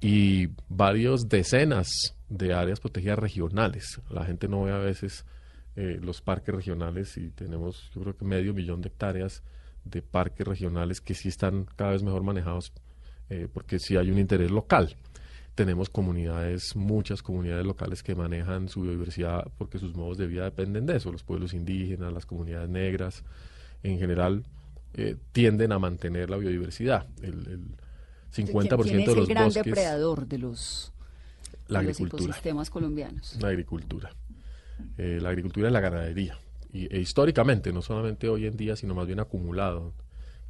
y 0.00 0.48
varios 0.68 1.28
decenas 1.28 1.88
de 2.28 2.52
áreas 2.52 2.80
protegidas 2.80 3.18
regionales. 3.18 4.00
La 4.10 4.24
gente 4.24 4.48
no 4.48 4.64
ve 4.64 4.72
a 4.72 4.78
veces 4.78 5.24
eh, 5.76 5.98
los 6.02 6.20
parques 6.20 6.54
regionales 6.54 7.16
y 7.16 7.30
tenemos 7.30 7.90
yo 7.94 8.02
creo 8.02 8.16
que 8.16 8.24
medio 8.24 8.52
millón 8.52 8.82
de 8.82 8.88
hectáreas 8.88 9.42
de 9.84 10.02
parques 10.02 10.46
regionales 10.46 11.00
que 11.00 11.14
sí 11.14 11.28
están 11.28 11.66
cada 11.76 11.92
vez 11.92 12.02
mejor 12.02 12.22
manejados 12.22 12.72
eh, 13.30 13.48
porque 13.52 13.78
sí 13.78 13.96
hay 13.96 14.10
un 14.10 14.18
interés 14.18 14.50
local. 14.50 14.94
Tenemos 15.54 15.88
comunidades, 15.88 16.76
muchas 16.76 17.22
comunidades 17.22 17.64
locales 17.64 18.02
que 18.02 18.14
manejan 18.14 18.68
su 18.68 18.82
biodiversidad 18.82 19.50
porque 19.56 19.78
sus 19.78 19.94
modos 19.94 20.18
de 20.18 20.26
vida 20.26 20.44
dependen 20.44 20.86
de 20.86 20.96
eso. 20.96 21.12
Los 21.12 21.22
pueblos 21.22 21.54
indígenas, 21.54 22.12
las 22.12 22.26
comunidades 22.26 22.68
negras, 22.68 23.24
en 23.82 23.98
general, 23.98 24.44
eh, 24.94 25.16
tienden 25.32 25.72
a 25.72 25.78
mantener 25.78 26.28
la 26.28 26.36
biodiversidad. 26.36 27.06
El, 27.22 27.74
50% 28.34 28.82
¿Quién 28.82 29.00
es 29.00 29.06
de 29.06 29.14
los 29.14 29.28
el 29.28 29.34
gran 29.34 29.44
bosques. 29.44 29.64
depredador 29.64 30.26
de 30.26 30.38
los, 30.38 30.92
la 31.68 31.80
de 31.80 31.86
los 31.86 31.96
agricultura. 31.96 32.24
ecosistemas 32.24 32.70
colombianos? 32.70 33.36
La 33.40 33.48
agricultura. 33.48 34.14
Eh, 34.98 35.18
la 35.20 35.28
agricultura 35.30 35.68
y 35.68 35.72
la 35.72 35.80
ganadería. 35.80 36.38
Y, 36.72 36.94
e 36.94 37.00
históricamente, 37.00 37.72
no 37.72 37.82
solamente 37.82 38.28
hoy 38.28 38.46
en 38.46 38.56
día, 38.56 38.76
sino 38.76 38.94
más 38.94 39.06
bien 39.06 39.20
acumulado. 39.20 39.92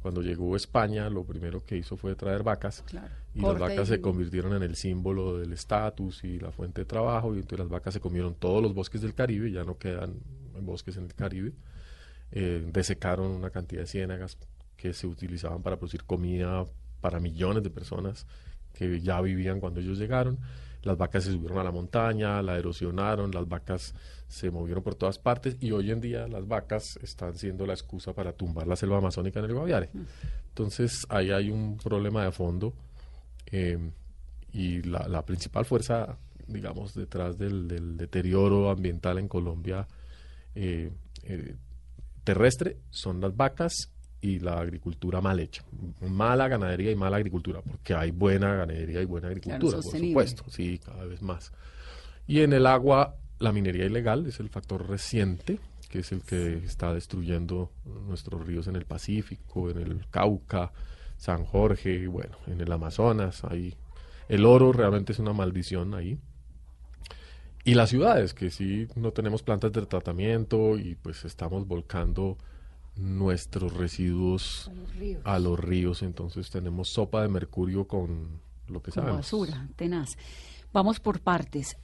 Cuando 0.01 0.21
llegó 0.21 0.55
España, 0.55 1.09
lo 1.09 1.23
primero 1.23 1.63
que 1.65 1.77
hizo 1.77 1.95
fue 1.95 2.15
traer 2.15 2.43
vacas. 2.43 2.83
Claro. 2.87 3.07
Y 3.33 3.41
Corte 3.41 3.59
las 3.59 3.69
vacas 3.69 3.87
y- 3.87 3.91
se 3.93 4.01
convirtieron 4.01 4.53
en 4.53 4.63
el 4.63 4.75
símbolo 4.75 5.37
del 5.37 5.53
estatus 5.53 6.23
y 6.23 6.39
la 6.39 6.51
fuente 6.51 6.81
de 6.81 6.85
trabajo. 6.85 7.33
Y 7.33 7.37
entonces 7.37 7.59
las 7.59 7.69
vacas 7.69 7.93
se 7.93 7.99
comieron 8.01 8.35
todos 8.35 8.61
los 8.61 8.73
bosques 8.73 9.01
del 9.01 9.13
Caribe, 9.13 9.51
ya 9.51 9.63
no 9.63 9.77
quedan 9.77 10.15
bosques 10.61 10.97
en 10.97 11.05
el 11.05 11.13
Caribe. 11.13 11.53
Eh, 12.31 12.67
desecaron 12.71 13.31
una 13.31 13.49
cantidad 13.49 13.81
de 13.81 13.87
ciénagas 13.87 14.37
que 14.75 14.93
se 14.93 15.07
utilizaban 15.07 15.61
para 15.61 15.77
producir 15.77 16.03
comida 16.03 16.65
para 16.99 17.19
millones 17.19 17.63
de 17.63 17.69
personas 17.69 18.25
que 18.73 18.99
ya 19.01 19.21
vivían 19.21 19.59
cuando 19.59 19.79
ellos 19.79 19.97
llegaron. 19.99 20.39
Las 20.83 20.97
vacas 20.97 21.23
se 21.23 21.31
subieron 21.31 21.57
a 21.57 21.63
la 21.63 21.71
montaña, 21.71 22.41
la 22.41 22.57
erosionaron, 22.57 23.31
las 23.31 23.47
vacas 23.47 23.95
se 24.27 24.51
movieron 24.51 24.83
por 24.83 24.95
todas 24.95 25.17
partes 25.17 25.57
y 25.59 25.71
hoy 25.71 25.91
en 25.91 26.01
día 26.01 26.27
las 26.27 26.47
vacas 26.47 26.97
están 27.01 27.35
siendo 27.35 27.65
la 27.65 27.73
excusa 27.73 28.13
para 28.13 28.33
tumbar 28.33 28.67
la 28.67 28.75
selva 28.75 28.97
amazónica 28.97 29.39
en 29.39 29.45
el 29.45 29.53
Guaviare. 29.53 29.89
Entonces 30.49 31.05
ahí 31.09 31.31
hay 31.31 31.49
un 31.49 31.77
problema 31.77 32.25
de 32.25 32.31
fondo 32.31 32.73
eh, 33.47 33.91
y 34.51 34.81
la, 34.83 35.07
la 35.07 35.25
principal 35.25 35.65
fuerza, 35.65 36.17
digamos, 36.47 36.93
detrás 36.93 37.37
del, 37.37 37.67
del 37.67 37.97
deterioro 37.97 38.69
ambiental 38.69 39.17
en 39.17 39.27
Colombia 39.27 39.87
eh, 40.55 40.91
eh, 41.23 41.55
terrestre 42.23 42.77
son 42.89 43.19
las 43.19 43.35
vacas 43.35 43.91
y 44.23 44.39
la 44.39 44.57
agricultura 44.57 45.19
mal 45.19 45.37
hecha. 45.41 45.65
Mala 45.99 46.47
ganadería 46.47 46.91
y 46.91 46.95
mala 46.95 47.17
agricultura, 47.17 47.61
porque 47.61 47.93
hay 47.93 48.11
buena 48.11 48.55
ganadería 48.55 49.01
y 49.01 49.05
buena 49.05 49.27
agricultura, 49.27 49.81
por 49.81 49.99
supuesto, 49.99 50.45
sí, 50.47 50.79
cada 50.79 51.03
vez 51.03 51.21
más. 51.21 51.51
Y 52.25 52.39
en 52.39 52.53
el 52.53 52.65
agua, 52.65 53.17
la 53.39 53.51
minería 53.51 53.85
ilegal 53.85 54.25
es 54.25 54.39
el 54.39 54.47
factor 54.47 54.87
reciente, 54.87 55.59
que 55.89 55.99
es 55.99 56.13
el 56.13 56.21
que 56.21 56.53
está 56.59 56.93
destruyendo 56.93 57.69
nuestros 58.07 58.47
ríos 58.47 58.67
en 58.67 58.77
el 58.77 58.85
Pacífico, 58.85 59.69
en 59.69 59.79
el 59.79 60.07
Cauca, 60.09 60.71
San 61.17 61.43
Jorge, 61.43 61.93
y 61.93 62.07
bueno, 62.07 62.37
en 62.47 62.61
el 62.61 62.71
Amazonas, 62.71 63.43
ahí. 63.43 63.75
El 64.29 64.45
oro 64.45 64.71
realmente 64.71 65.11
es 65.11 65.19
una 65.19 65.33
maldición 65.33 65.95
ahí. 65.95 66.17
Y 67.65 67.73
las 67.73 67.89
ciudades, 67.89 68.33
que 68.33 68.49
sí 68.51 68.87
no 68.95 69.11
tenemos 69.11 69.43
plantas 69.43 69.73
de 69.73 69.85
tratamiento 69.85 70.77
y 70.77 70.95
pues 70.95 71.25
estamos 71.25 71.67
volcando 71.67 72.37
nuestros 72.95 73.73
residuos 73.73 74.69
A 74.69 74.73
los 74.73 74.95
ríos. 74.95 75.21
a 75.25 75.39
los 75.39 75.59
ríos, 75.59 76.03
entonces 76.03 76.49
tenemos 76.49 76.89
sopa 76.89 77.21
de 77.21 77.27
mercurio 77.27 77.87
con 77.87 78.39
lo 78.67 78.81
que 78.81 78.91
sabemos. 78.91 79.17
basura, 79.17 79.67
tenaz. 79.75 80.17
Vamos 80.71 80.99
por 80.99 81.19
partes. 81.19 81.77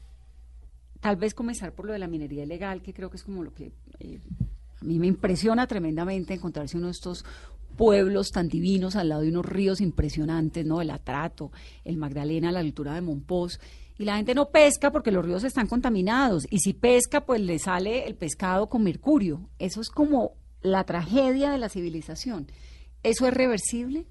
Tal 0.99 1.15
vez 1.15 1.33
comenzar 1.33 1.73
por 1.73 1.85
lo 1.85 1.93
de 1.93 1.99
la 1.99 2.07
minería 2.07 2.43
ilegal, 2.43 2.81
que 2.81 2.93
creo 2.93 3.09
que 3.09 3.17
es 3.17 3.23
como 3.23 3.43
lo 3.43 3.53
que 3.53 3.71
eh, 3.99 4.19
a 4.81 4.85
mí 4.85 4.99
me 4.99 5.07
impresiona 5.07 5.65
tremendamente 5.67 6.33
encontrarse 6.33 6.77
uno 6.77 6.87
de 6.87 6.91
estos 6.91 7.25
pueblos 7.77 8.31
tan 8.31 8.49
divinos 8.49 8.95
al 8.95 9.09
lado 9.09 9.21
de 9.21 9.29
unos 9.29 9.45
ríos 9.45 9.79
impresionantes, 9.79 10.65
¿no? 10.65 10.81
El 10.81 10.89
Atrato, 10.89 11.51
el 11.85 11.97
Magdalena, 11.97 12.51
la 12.51 12.59
altura 12.59 12.93
de 12.95 13.01
Monpós. 13.01 13.59
Y 13.97 14.05
la 14.05 14.17
gente 14.17 14.33
no 14.35 14.49
pesca 14.49 14.91
porque 14.91 15.11
los 15.11 15.23
ríos 15.25 15.43
están 15.43 15.67
contaminados. 15.67 16.45
Y 16.49 16.59
si 16.59 16.73
pesca, 16.73 17.25
pues 17.25 17.41
le 17.41 17.59
sale 17.59 18.07
el 18.07 18.15
pescado 18.15 18.67
con 18.67 18.83
mercurio. 18.83 19.49
Eso 19.59 19.81
es 19.81 19.89
como 19.89 20.33
la 20.61 20.83
tragedia 20.83 21.51
de 21.51 21.57
la 21.57 21.69
civilización. 21.69 22.47
¿Eso 23.03 23.27
es 23.27 23.33
reversible? 23.33 24.05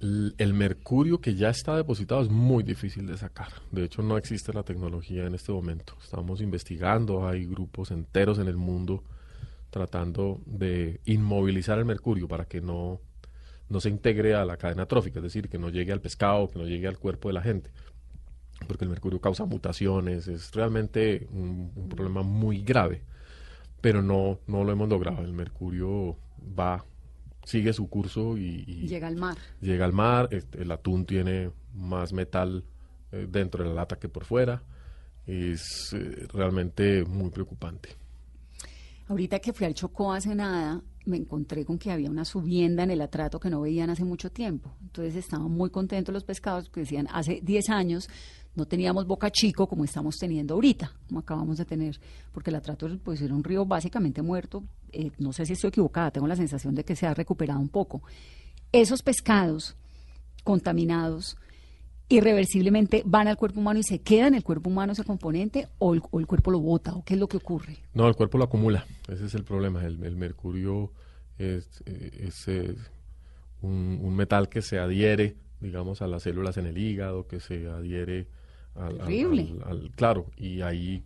El 0.00 0.52
mercurio 0.52 1.20
que 1.20 1.34
ya 1.34 1.48
está 1.48 1.76
depositado 1.76 2.20
es 2.20 2.28
muy 2.28 2.62
difícil 2.62 3.06
de 3.06 3.16
sacar. 3.16 3.48
De 3.72 3.84
hecho, 3.84 4.02
no 4.02 4.18
existe 4.18 4.52
la 4.52 4.62
tecnología 4.62 5.24
en 5.26 5.34
este 5.34 5.50
momento. 5.50 5.96
Estamos 6.02 6.40
investigando, 6.42 7.26
hay 7.26 7.46
grupos 7.46 7.90
enteros 7.90 8.38
en 8.38 8.48
el 8.48 8.56
mundo 8.56 9.02
tratando 9.70 10.40
de 10.46 11.00
inmovilizar 11.06 11.78
el 11.78 11.84
mercurio 11.84 12.28
para 12.28 12.44
que 12.44 12.60
no, 12.60 13.00
no 13.68 13.80
se 13.80 13.88
integre 13.88 14.34
a 14.34 14.44
la 14.44 14.56
cadena 14.56 14.86
trófica, 14.86 15.18
es 15.20 15.24
decir, 15.24 15.48
que 15.48 15.58
no 15.58 15.70
llegue 15.70 15.90
al 15.90 16.00
pescado, 16.00 16.48
que 16.48 16.58
no 16.58 16.66
llegue 16.66 16.86
al 16.86 16.98
cuerpo 16.98 17.28
de 17.28 17.34
la 17.34 17.42
gente. 17.42 17.70
Porque 18.68 18.84
el 18.84 18.90
mercurio 18.90 19.20
causa 19.20 19.46
mutaciones, 19.46 20.28
es 20.28 20.52
realmente 20.52 21.26
un, 21.32 21.72
un 21.74 21.88
problema 21.88 22.22
muy 22.22 22.62
grave. 22.62 23.02
Pero 23.84 24.00
no, 24.02 24.38
no 24.46 24.64
lo 24.64 24.72
hemos 24.72 24.88
logrado. 24.88 25.22
El 25.22 25.34
mercurio 25.34 26.16
va, 26.58 26.82
sigue 27.44 27.70
su 27.74 27.86
curso 27.90 28.38
y, 28.38 28.64
y- 28.66 28.88
Llega 28.88 29.08
al 29.08 29.16
mar. 29.16 29.36
llega 29.60 29.84
al 29.84 29.92
mar, 29.92 30.28
este, 30.30 30.62
el 30.62 30.70
atún 30.72 31.04
tiene 31.04 31.50
más 31.74 32.14
metal 32.14 32.64
eh, 33.12 33.26
dentro 33.30 33.62
de 33.62 33.68
la 33.68 33.74
lata 33.76 33.96
que 33.98 34.08
por 34.08 34.24
fuera. 34.24 34.62
Es 35.26 35.92
eh, 35.92 36.26
realmente 36.32 37.04
muy 37.04 37.28
preocupante. 37.30 37.90
Ahorita 39.08 39.38
que 39.38 39.52
fui 39.52 39.66
al 39.66 39.74
Chocó 39.74 40.12
hace 40.14 40.34
nada, 40.34 40.80
me 41.04 41.18
encontré 41.18 41.66
con 41.66 41.78
que 41.78 41.90
había 41.90 42.08
una 42.10 42.24
subienda 42.24 42.84
en 42.84 42.90
el 42.90 43.02
atrato 43.02 43.38
que 43.38 43.50
no 43.50 43.60
veían 43.60 43.90
hace 43.90 44.04
mucho 44.04 44.30
tiempo. 44.32 44.74
Entonces 44.80 45.14
estaban 45.16 45.50
muy 45.50 45.68
contentos 45.68 46.12
los 46.14 46.24
pescados 46.24 46.68
porque 46.70 46.80
decían, 46.80 47.06
hace 47.12 47.40
10 47.42 47.68
años 47.68 48.08
no 48.54 48.66
teníamos 48.66 49.06
boca 49.06 49.30
chico 49.30 49.66
como 49.66 49.84
estamos 49.84 50.16
teniendo 50.16 50.54
ahorita, 50.54 50.92
como 51.08 51.20
acabamos 51.20 51.58
de 51.58 51.64
tener, 51.64 51.98
porque 52.32 52.50
el 52.50 52.56
atrato 52.56 52.88
pues, 53.02 53.20
era 53.20 53.34
un 53.34 53.42
río 53.42 53.66
básicamente 53.66 54.22
muerto. 54.22 54.62
Eh, 54.92 55.10
no 55.18 55.32
sé 55.32 55.44
si 55.44 55.54
estoy 55.54 55.68
equivocada, 55.68 56.10
tengo 56.10 56.26
la 56.26 56.36
sensación 56.36 56.74
de 56.74 56.84
que 56.84 56.94
se 56.94 57.06
ha 57.06 57.14
recuperado 57.14 57.60
un 57.60 57.68
poco. 57.68 58.02
Esos 58.72 59.02
pescados 59.02 59.76
contaminados 60.44 61.36
irreversiblemente 62.08 63.02
van 63.06 63.28
al 63.28 63.36
cuerpo 63.36 63.60
humano 63.60 63.80
y 63.80 63.82
se 63.82 64.00
queda 64.02 64.28
en 64.28 64.34
el 64.34 64.44
cuerpo 64.44 64.68
humano 64.70 64.92
ese 64.92 65.04
componente 65.04 65.68
o 65.78 65.94
el, 65.94 66.02
cuerpo 66.02 66.50
lo 66.50 66.60
bota 66.60 66.94
o 66.94 67.04
qué 67.04 67.14
es 67.14 67.20
lo 67.20 67.28
que 67.28 67.38
ocurre. 67.38 67.78
No, 67.94 68.06
el 68.06 68.14
cuerpo 68.14 68.38
lo 68.38 68.44
acumula. 68.44 68.86
Ese 69.08 69.24
es 69.26 69.34
el 69.34 69.42
problema. 69.42 69.84
El, 69.84 70.16
mercurio 70.16 70.92
es, 71.38 71.82
un 73.62 74.14
metal 74.14 74.48
que 74.48 74.60
se 74.62 74.78
adhiere, 74.78 75.36
digamos, 75.60 76.02
a 76.02 76.06
las 76.06 76.24
células 76.24 76.58
en 76.58 76.66
el 76.66 76.76
hígado, 76.76 77.26
que 77.26 77.40
se 77.40 77.66
adhiere 77.68 78.28
al, 78.74 78.92
al- 78.92 78.98
Terrible. 78.98 79.54
al- 79.64 79.70
al- 79.70 79.90
claro, 79.92 80.26
y 80.36 80.60
ahí 80.62 81.02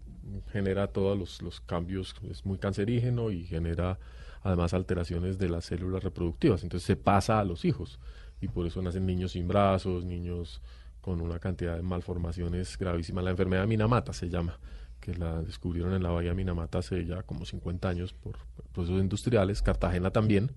genera 0.53 0.89
todos 0.89 1.19
los, 1.19 1.43
los 1.43 1.61
cambios, 1.61 2.15
es 2.31 2.45
muy 2.45 2.59
cancerígeno 2.59 3.31
y 3.31 3.45
genera 3.45 3.99
además 4.43 4.75
alteraciones 4.75 5.39
de 5.39 5.49
las 5.49 5.65
células 5.65 6.03
reproductivas. 6.05 6.63
Entonces 6.63 6.87
se 6.87 6.97
pasa 6.97 7.41
a 7.41 7.45
los 7.45 7.65
hijos 7.65 7.99
y 8.41 8.49
por 8.49 8.67
eso 8.67 8.81
nacen 8.83 9.07
niños 9.07 9.33
sin 9.33 9.49
brazos, 9.49 10.05
niños 10.05 10.61
con 11.01 11.21
una 11.21 11.39
cantidad 11.39 11.77
de 11.77 11.83
malformaciones 11.83 12.77
gravísimas. 12.79 13.25
La 13.25 13.31
enfermedad 13.31 13.63
de 13.63 13.69
Minamata 13.69 14.13
se 14.13 14.29
llama, 14.29 14.59
que 15.01 15.15
la 15.15 15.43
descubrieron 15.43 15.95
en 15.95 16.03
la 16.03 16.11
bahía 16.11 16.35
Minamata 16.35 16.79
hace 16.79 17.05
ya 17.07 17.23
como 17.23 17.45
50 17.47 17.89
años 17.89 18.13
por 18.13 18.37
procesos 18.73 19.01
industriales. 19.01 19.63
Cartagena 19.63 20.11
también 20.11 20.51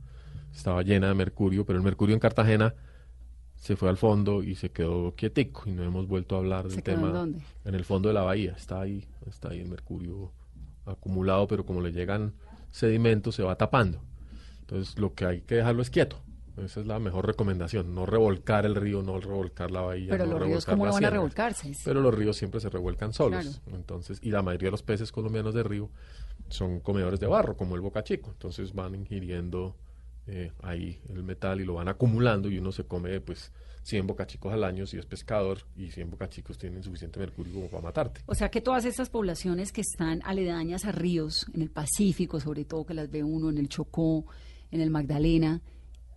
estaba 0.53 0.81
llena 0.83 1.07
de 1.07 1.13
mercurio, 1.13 1.65
pero 1.65 1.77
el 1.77 1.83
mercurio 1.83 2.13
en 2.13 2.19
Cartagena 2.19 2.75
se 3.61 3.75
fue 3.75 3.89
al 3.89 3.97
fondo 3.97 4.41
y 4.41 4.55
se 4.55 4.71
quedó 4.71 5.13
quietico 5.15 5.63
y 5.67 5.71
no 5.71 5.83
hemos 5.83 6.07
vuelto 6.07 6.35
a 6.35 6.39
hablar 6.39 6.63
del 6.63 6.73
¿Se 6.73 6.81
quedó 6.81 6.95
tema 6.95 7.07
en 7.09 7.13
dónde? 7.13 7.41
en 7.63 7.75
el 7.75 7.85
fondo 7.85 8.09
de 8.09 8.15
la 8.15 8.23
bahía. 8.23 8.53
Está 8.57 8.81
ahí, 8.81 9.07
está 9.27 9.49
ahí 9.49 9.59
el 9.59 9.69
mercurio 9.69 10.31
acumulado, 10.87 11.47
pero 11.47 11.63
como 11.63 11.79
le 11.79 11.91
llegan 11.91 12.33
sedimentos 12.71 13.35
se 13.35 13.43
va 13.43 13.55
tapando. 13.55 14.01
Entonces 14.61 14.97
lo 14.97 15.13
que 15.13 15.25
hay 15.25 15.41
que 15.41 15.55
dejarlo 15.55 15.83
es 15.83 15.91
quieto. 15.91 16.17
Esa 16.57 16.79
es 16.79 16.87
la 16.87 16.97
mejor 16.97 17.27
recomendación. 17.27 17.93
No 17.93 18.07
revolcar 18.07 18.65
el 18.65 18.73
río, 18.73 19.03
no 19.03 19.19
revolcar 19.19 19.69
la 19.69 19.81
bahía. 19.81 20.09
Pero 20.09 20.25
no 20.25 20.39
los 20.39 20.41
ríos, 20.41 20.65
¿cómo 20.65 20.85
van 20.85 21.05
a 21.05 21.09
revolcarse? 21.11 21.71
Pero 21.85 22.01
los 22.01 22.13
ríos 22.15 22.37
siempre 22.37 22.59
se 22.59 22.69
revuelcan 22.69 23.13
solos. 23.13 23.61
Claro. 23.63 23.77
Entonces, 23.77 24.17
y 24.23 24.31
la 24.31 24.41
mayoría 24.41 24.67
de 24.67 24.71
los 24.71 24.83
peces 24.83 25.11
colombianos 25.11 25.53
de 25.53 25.61
río 25.61 25.91
son 26.49 26.79
comedores 26.79 27.19
de 27.19 27.27
barro, 27.27 27.55
como 27.55 27.75
el 27.75 27.81
boca 27.81 28.03
chico. 28.03 28.31
Entonces 28.31 28.73
van 28.73 28.95
ingiriendo 28.95 29.75
eh, 30.27 30.51
ahí 30.61 30.99
el 31.09 31.23
metal 31.23 31.61
y 31.61 31.65
lo 31.65 31.75
van 31.75 31.87
acumulando 31.87 32.49
y 32.49 32.57
uno 32.57 32.71
se 32.71 32.85
come 32.85 33.19
pues 33.21 33.51
100 33.83 34.07
bocachicos 34.07 34.53
al 34.53 34.63
año 34.63 34.85
si 34.85 34.97
es 34.97 35.05
pescador 35.05 35.59
y 35.75 35.89
100 35.89 36.11
bocachicos 36.11 36.57
tienen 36.57 36.83
suficiente 36.83 37.19
mercurio 37.19 37.53
como 37.53 37.67
para 37.67 37.83
matarte. 37.83 38.21
O 38.27 38.35
sea 38.35 38.49
que 38.49 38.61
todas 38.61 38.85
estas 38.85 39.09
poblaciones 39.09 39.71
que 39.71 39.81
están 39.81 40.21
aledañas 40.23 40.85
a 40.85 40.91
ríos, 40.91 41.47
en 41.53 41.61
el 41.61 41.71
Pacífico, 41.71 42.39
sobre 42.39 42.65
todo 42.65 42.85
que 42.85 42.93
las 42.93 43.09
ve 43.09 43.23
uno 43.23 43.49
en 43.49 43.57
el 43.57 43.69
Chocó, 43.69 44.25
en 44.69 44.81
el 44.81 44.89
Magdalena, 44.89 45.61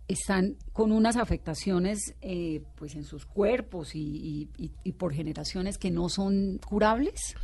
están 0.07 0.57
con 0.71 0.91
unas 0.91 1.17
afectaciones 1.17 2.15
eh, 2.21 2.61
pues 2.75 2.95
en 2.95 3.03
sus 3.03 3.25
cuerpos 3.25 3.91
y, 3.95 4.49
por 4.97 5.13
generaciones 5.13 5.77
que 5.77 5.91
no 5.91 6.09
son 6.09 6.59
curables? 6.65 7.35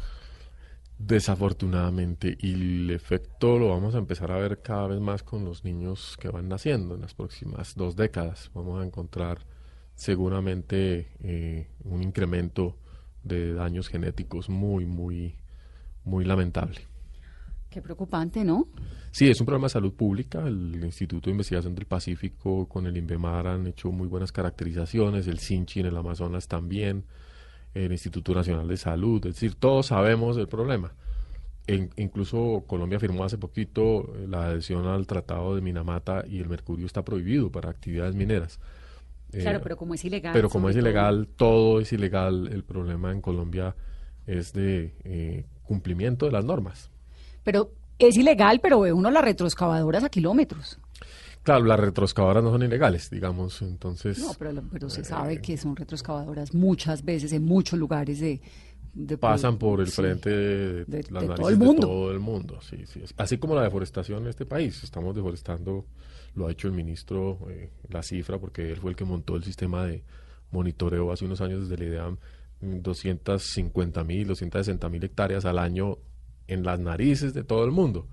Desafortunadamente, 1.04 2.38
y 2.40 2.54
el 2.54 2.92
efecto 2.92 3.58
lo 3.58 3.70
vamos 3.70 3.96
a 3.96 3.98
empezar 3.98 4.32
a 4.32 4.38
ver 4.38 4.62
cada 4.62 4.88
vez 4.88 5.00
más 5.00 5.24
con 5.24 5.44
los 5.44 5.64
niños 5.64 6.16
que 6.20 6.30
van 6.30 6.48
naciendo 6.48 6.94
en 6.94 7.02
las 7.02 7.16
próximas 7.16 7.76
dos 7.76 7.96
décadas. 7.96 8.52
Vamos 8.54 8.80
a 8.80 8.86
encontrar 8.86 9.40
seguramente 9.96 11.08
eh, 11.20 11.68
un 11.86 12.04
incremento 12.04 12.78
de 13.24 13.54
daños 13.54 13.88
genéticos 13.88 14.48
muy, 14.48 14.86
muy, 14.86 15.36
muy 16.04 16.24
lamentable. 16.24 16.82
Qué 17.72 17.82
preocupante, 17.82 18.44
¿no? 18.44 18.68
Sí, 19.10 19.28
es 19.28 19.40
un 19.40 19.48
problema 19.48 19.66
de 19.66 19.72
salud 19.72 19.94
pública. 19.94 20.48
El 20.48 20.84
Instituto 20.84 21.26
de 21.26 21.32
Investigación 21.32 21.74
del 21.74 21.88
Pacífico 21.88 22.70
con 22.70 22.86
el 22.86 22.96
INVEMAR 22.96 23.48
han 23.48 23.66
hecho 23.66 23.92
muy 23.92 24.08
buenas 24.08 24.32
caracterizaciones, 24.32 25.26
el 25.28 25.40
SINCHI 25.40 25.80
en 25.80 25.86
el 25.88 25.98
Amazonas 25.98 26.48
también, 26.48 27.06
el 27.74 27.92
Instituto 27.92 28.34
Nacional 28.34 28.68
de 28.68 28.78
Salud, 28.78 29.26
es 29.26 29.36
decir, 29.36 29.56
todos 29.56 29.88
sabemos 29.88 30.36
del 30.36 30.48
problema. 30.48 30.92
En- 31.68 31.90
incluso 31.96 32.64
Colombia 32.68 33.00
firmó 33.00 33.24
hace 33.24 33.38
poquito 33.38 34.14
eh, 34.16 34.26
la 34.28 34.48
adhesión 34.48 34.88
al 34.88 35.08
Tratado 35.08 35.56
de 35.56 35.62
Minamata 35.62 36.26
y 36.28 36.40
el 36.40 36.50
mercurio 36.50 36.86
está 36.86 37.04
prohibido 37.06 37.52
para 37.52 37.70
actividades 37.70 38.16
mineras. 38.16 38.60
Eh, 39.32 39.42
Claro, 39.44 39.62
pero 39.64 39.78
como 39.78 39.94
es 39.94 40.04
ilegal. 40.04 40.34
pero 40.34 40.50
como 40.50 40.68
es 40.70 40.76
todo- 40.76 40.82
ilegal, 40.82 41.28
todo 41.38 41.80
es 41.80 41.94
ilegal. 41.94 42.50
El 42.52 42.64
problema 42.64 43.12
en 43.12 43.22
Colombia 43.22 43.76
es 44.28 44.52
de 44.54 44.94
eh, 45.06 45.46
cumplimiento 45.64 46.26
de 46.26 46.34
las 46.34 46.44
normas. 46.44 46.90
Pero 47.44 47.72
es 48.00 48.18
ilegal, 48.18 48.60
pero 48.62 48.82
ve 48.82 48.92
uno 48.92 49.10
las 49.12 49.24
retroexcavadoras 49.24 50.04
a 50.04 50.10
kilómetros. 50.10 50.80
Claro, 51.44 51.66
las 51.66 51.80
retroexcavadoras 51.80 52.44
no 52.44 52.52
son 52.52 52.64
ilegales, 52.64 53.10
digamos, 53.10 53.62
entonces... 53.64 54.20
No, 54.20 54.32
pero, 54.38 54.62
pero 54.72 54.90
se 54.90 55.02
eh, 55.02 55.06
sabe 55.06 55.42
que 55.42 55.58
son 55.58 55.76
retroexcavadoras 55.76 56.54
muchas 56.54 57.04
veces 57.04 57.34
en 57.34 57.44
muchos 57.44 57.80
lugares 57.80 58.20
de... 58.20 58.40
de 58.94 59.18
pasan 59.18 59.58
por 59.58 59.80
el 59.82 59.88
sí. 59.88 59.94
frente 59.94 60.30
de, 60.30 60.86
De- 60.86 61.04
las 61.10 61.24
de 61.24 61.28
narices 61.30 61.36
todo 61.38 61.50
el 61.50 61.58
mundo. 61.58 61.74
de 61.74 61.94
todo 61.94 62.12
el 62.12 62.20
mundo. 62.20 62.60
Sí, 62.62 62.86
sí. 62.86 63.02
Así 63.18 63.38
como 63.40 63.56
la 63.56 63.64
deforestación 63.64 64.24
en 64.24 64.30
este 64.30 64.46
país. 64.46 64.84
Estamos 64.84 65.16
deforestando, 65.16 65.86
lo 66.36 66.48
ha 66.48 66.52
hecho 66.52 66.68
el 66.68 66.74
ministro, 66.74 67.40
eh, 67.50 67.72
la 67.90 68.04
cifra, 68.04 68.38
porque 68.38 68.70
él 68.72 68.78
fue 68.78 68.92
el 68.92 68.96
que 68.96 69.06
montó 69.06 69.36
el 69.36 69.44
sistema 69.44 69.86
de 69.86 70.04
monitoreo 70.52 71.12
hace 71.12 71.26
unos 71.26 71.42
años 71.42 71.68
desde 71.68 71.84
la 71.84 71.90
idea 71.90 72.18
250 72.62 74.04
mil, 74.04 74.28
260 74.28 74.90
mil 74.90 75.04
hectáreas 75.04 75.46
al 75.46 75.58
año 75.58 75.98
en 76.48 76.64
las 76.64 76.80
narices 76.80 77.34
de 77.34 77.44
todo 77.44 77.66
el 77.66 77.72
mundo. 77.72 78.08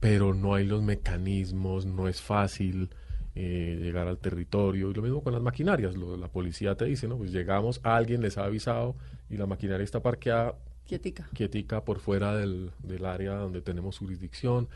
Pero 0.00 0.34
no 0.34 0.54
hay 0.54 0.64
los 0.64 0.82
mecanismos, 0.82 1.86
no 1.86 2.08
es 2.08 2.20
fácil 2.20 2.90
eh, 3.34 3.78
llegar 3.80 4.08
al 4.08 4.18
territorio. 4.18 4.90
Y 4.90 4.94
lo 4.94 5.02
mismo 5.02 5.22
con 5.22 5.32
las 5.32 5.42
maquinarias. 5.42 5.94
Lo, 5.96 6.16
la 6.16 6.28
policía 6.28 6.74
te 6.76 6.84
dice, 6.84 7.08
¿no? 7.08 7.16
Pues 7.18 7.32
llegamos, 7.32 7.80
alguien 7.82 8.20
les 8.20 8.38
ha 8.38 8.44
avisado 8.44 8.96
y 9.28 9.36
la 9.36 9.46
maquinaria 9.46 9.84
está 9.84 10.00
parqueada 10.00 10.56
Quietica. 10.86 11.28
quietica 11.34 11.84
por 11.84 12.00
fuera 12.00 12.34
del, 12.34 12.70
del 12.82 13.04
área 13.04 13.34
donde 13.34 13.60
tenemos 13.60 13.98
jurisdicción 13.98 14.68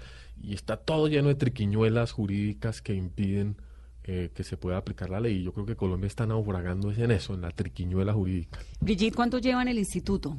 y 0.42 0.52
está 0.52 0.76
todo 0.76 1.08
lleno 1.08 1.28
de 1.28 1.36
triquiñuelas 1.36 2.12
jurídicas 2.12 2.82
que 2.82 2.94
impiden 2.94 3.56
eh, 4.04 4.30
que 4.34 4.42
se 4.42 4.56
pueda 4.56 4.78
aplicar 4.78 5.10
la 5.10 5.20
ley. 5.20 5.36
Y 5.36 5.42
yo 5.44 5.52
creo 5.52 5.64
que 5.64 5.76
Colombia 5.76 6.08
está 6.08 6.26
naufragando 6.26 6.90
en 6.90 7.12
eso, 7.12 7.34
en 7.34 7.40
la 7.40 7.50
triquiñuela 7.52 8.12
jurídica. 8.12 8.58
Brigitte, 8.80 9.14
¿cuánto 9.14 9.38
lleva 9.38 9.62
en 9.62 9.68
el 9.68 9.78
instituto? 9.78 10.36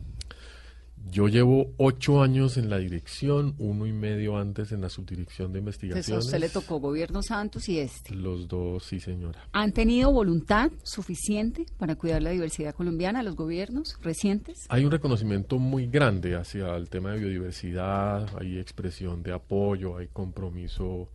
Yo 1.11 1.27
llevo 1.27 1.73
ocho 1.77 2.21
años 2.23 2.55
en 2.57 2.69
la 2.69 2.77
dirección, 2.77 3.55
uno 3.57 3.85
y 3.85 3.91
medio 3.91 4.37
antes 4.37 4.71
en 4.71 4.79
la 4.81 4.89
subdirección 4.89 5.51
de 5.51 5.59
Entonces 5.59 5.83
a 5.83 5.85
investigaciones. 5.87 6.25
usted 6.25 6.39
le 6.39 6.49
tocó 6.49 6.79
gobierno 6.79 7.21
Santos 7.21 7.67
y 7.67 7.79
este. 7.79 8.15
Los 8.15 8.47
dos, 8.47 8.85
sí 8.85 8.99
señora. 9.01 9.45
¿Han 9.51 9.73
tenido 9.73 10.11
voluntad 10.11 10.71
suficiente 10.83 11.65
para 11.77 11.95
cuidar 11.95 12.21
la 12.23 12.29
diversidad 12.29 12.73
colombiana, 12.73 13.21
los 13.21 13.35
gobiernos 13.35 13.97
recientes? 14.01 14.65
Hay 14.69 14.85
un 14.85 14.91
reconocimiento 14.91 15.59
muy 15.59 15.87
grande 15.87 16.35
hacia 16.35 16.75
el 16.77 16.89
tema 16.89 17.11
de 17.11 17.19
biodiversidad, 17.19 18.29
hay 18.39 18.57
expresión 18.57 19.23
de 19.23 19.33
apoyo, 19.33 19.97
hay 19.97 20.07
compromiso 20.07 21.09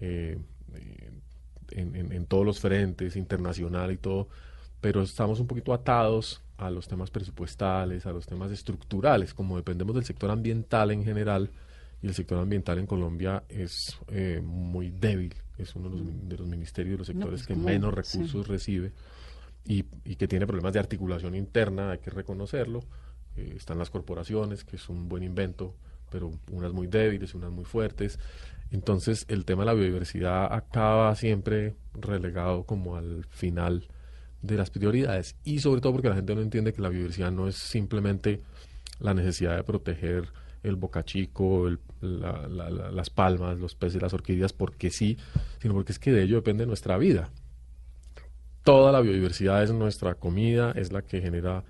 eh, 0.00 0.38
eh, 0.74 1.10
en, 1.72 1.94
en- 1.94 2.12
en 2.12 2.26
todos 2.26 2.44
los 2.46 2.58
frentes, 2.60 3.16
internacional 3.16 3.92
y 3.92 3.98
todo, 3.98 4.28
pero 4.80 5.02
estamos 5.02 5.40
un 5.40 5.46
poquito 5.46 5.74
atados 5.74 6.42
a 6.58 6.70
los 6.70 6.88
temas 6.88 7.10
presupuestales, 7.10 8.06
a 8.06 8.12
los 8.12 8.26
temas 8.26 8.50
estructurales, 8.50 9.34
como 9.34 9.56
dependemos 9.56 9.94
del 9.94 10.04
sector 10.04 10.30
ambiental 10.30 10.90
en 10.90 11.04
general, 11.04 11.50
y 12.02 12.06
el 12.06 12.14
sector 12.14 12.38
ambiental 12.38 12.78
en 12.78 12.86
Colombia 12.86 13.44
es 13.48 13.98
eh, 14.08 14.40
muy 14.44 14.90
débil, 14.90 15.34
es 15.58 15.74
uno 15.74 15.88
de 15.88 15.96
los, 15.96 16.04
min- 16.04 16.28
de 16.28 16.36
los 16.36 16.46
ministerios, 16.46 16.92
de 16.92 16.98
los 16.98 17.08
No, 17.08 17.14
sectores 17.14 17.44
pues, 17.44 17.46
que 17.46 17.54
menos 17.56 17.94
sí. 17.94 17.96
recursos 17.96 18.48
recibe 18.48 18.92
y, 19.64 19.84
y 20.04 20.16
que 20.16 20.28
tiene 20.28 20.46
problemas 20.46 20.72
de 20.72 20.78
articulación 20.78 21.34
interna, 21.34 21.92
hay 21.92 21.98
que 21.98 22.10
reconocerlo. 22.10 22.84
Eh, 23.36 23.54
están 23.56 23.78
las 23.78 23.90
corporaciones, 23.90 24.64
que 24.64 24.76
es 24.76 24.88
un 24.88 25.08
buen 25.08 25.22
invento, 25.22 25.74
pero 26.10 26.30
unas 26.52 26.72
muy 26.72 26.86
débiles, 26.86 27.34
unas 27.34 27.50
muy 27.50 27.64
fuertes. 27.64 28.18
Entonces, 28.70 29.24
el 29.28 29.44
tema 29.44 29.62
de 29.62 29.66
la 29.66 29.74
biodiversidad 29.74 30.52
acaba 30.52 31.14
siempre 31.16 31.74
relegado 31.94 32.64
como 32.64 32.96
al 32.96 33.24
final 33.30 33.88
de 34.42 34.56
las 34.56 34.70
prioridades 34.70 35.36
y 35.44 35.58
sobre 35.60 35.80
todo 35.80 35.92
porque 35.92 36.08
la 36.08 36.14
gente 36.14 36.34
no 36.34 36.40
entiende 36.42 36.72
que 36.72 36.82
la 36.82 36.88
biodiversidad 36.88 37.32
no 37.32 37.48
es 37.48 37.56
simplemente 37.56 38.40
la 39.00 39.14
necesidad 39.14 39.56
de 39.56 39.64
proteger 39.64 40.28
el 40.62 40.76
bocachico, 40.76 41.68
el- 41.68 41.78
la- 42.00 42.46
la- 42.48 42.70
la- 42.70 42.90
las 42.90 43.10
palmas, 43.10 43.58
los 43.58 43.74
peces, 43.74 44.00
las 44.02 44.12
orquídeas, 44.14 44.52
porque 44.52 44.90
sí, 44.90 45.16
sino 45.60 45.74
porque 45.74 45.92
es 45.92 45.98
que 45.98 46.12
de 46.12 46.22
ello 46.22 46.36
depende 46.36 46.66
nuestra 46.66 46.96
vida 46.98 47.30
toda 48.62 48.90
la 48.90 49.00
biodiversidad 49.00 49.62
es 49.62 49.70
nuestra 49.70 50.16
comida, 50.16 50.72
es 50.72 50.90
la 50.90 51.02
que 51.02 51.20
genera, 51.20 51.62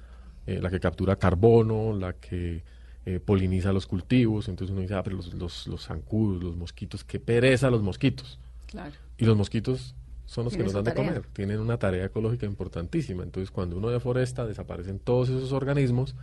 eh, 0.46 0.60
la 0.62 0.70
que 0.70 0.80
captura 0.80 1.16
carbono, 1.16 1.92
la 1.94 2.14
que 2.14 2.64
eh, 3.04 3.20
poliniza 3.20 3.70
los 3.72 3.86
cultivos. 3.86 4.48
Entonces 4.48 4.72
uno 4.72 4.80
dice, 4.80 4.94
ah, 4.94 5.02
pero 5.02 5.16
los, 5.16 5.34
los, 5.34 5.66
los 5.66 5.84
zancudos, 5.84 6.42
los 6.42 6.56
mosquitos, 6.56 7.04
qué 7.04 7.20
pereza 7.20 7.68
los 7.70 7.82
mosquitos. 7.82 8.38
Claro. 8.66 8.92
Y 9.18 9.26
los 9.26 9.36
mosquitos 9.36 9.94
son 10.26 10.44
los 10.44 10.56
que 10.56 10.62
nos 10.62 10.72
dan 10.72 10.84
de 10.84 10.94
comer, 10.94 11.22
tienen 11.32 11.60
una 11.60 11.78
tarea 11.78 12.04
ecológica 12.04 12.46
importantísima. 12.46 13.22
Entonces 13.22 13.50
cuando 13.50 13.76
uno 13.76 13.88
deforesta, 13.90 14.46
desaparecen 14.46 14.98
todos 14.98 15.28
esos 15.28 15.52
organismos 15.52 16.14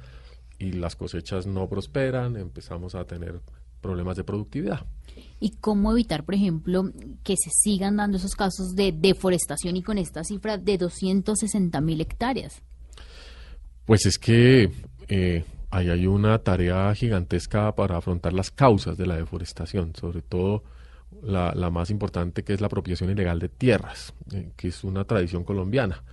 y 0.59 0.73
las 0.73 0.95
cosechas 0.95 1.47
no 1.47 1.67
prosperan, 1.67 2.37
empezamos 2.37 2.95
a 2.95 3.05
tener 3.05 3.41
problemas 3.81 4.17
de 4.17 4.23
productividad. 4.23 4.85
¿Y 5.39 5.51
cómo 5.57 5.91
evitar, 5.91 6.23
por 6.23 6.35
ejemplo, 6.35 6.85
que 7.23 7.35
se 7.37 7.49
sigan 7.51 7.97
dando 7.97 8.17
esos 8.17 8.35
casos 8.35 8.75
de 8.75 8.91
deforestación 8.91 9.75
y 9.75 9.83
con 9.83 9.97
esta 9.97 10.23
cifra 10.23 10.57
de 10.57 10.77
260 10.77 11.81
mil 11.81 12.01
hectáreas? 12.01 12.61
Pues 13.85 14.05
es 14.05 14.17
que 14.17 14.71
eh, 15.09 15.43
ahí 15.69 15.89
hay 15.89 16.07
una 16.07 16.39
tarea 16.39 16.93
gigantesca 16.95 17.75
para 17.75 17.97
afrontar 17.97 18.33
las 18.33 18.51
causas 18.51 18.97
de 18.97 19.05
la 19.05 19.17
deforestación, 19.17 19.93
sobre 19.95 20.21
todo 20.21 20.63
la, 21.21 21.53
la 21.55 21.69
más 21.69 21.89
importante 21.89 22.43
que 22.43 22.53
es 22.53 22.61
la 22.61 22.67
apropiación 22.67 23.09
ilegal 23.09 23.39
de 23.39 23.49
tierras, 23.49 24.13
eh, 24.31 24.51
que 24.55 24.69
es 24.69 24.83
una 24.83 25.03
tradición 25.05 25.43
colombiana. 25.43 26.03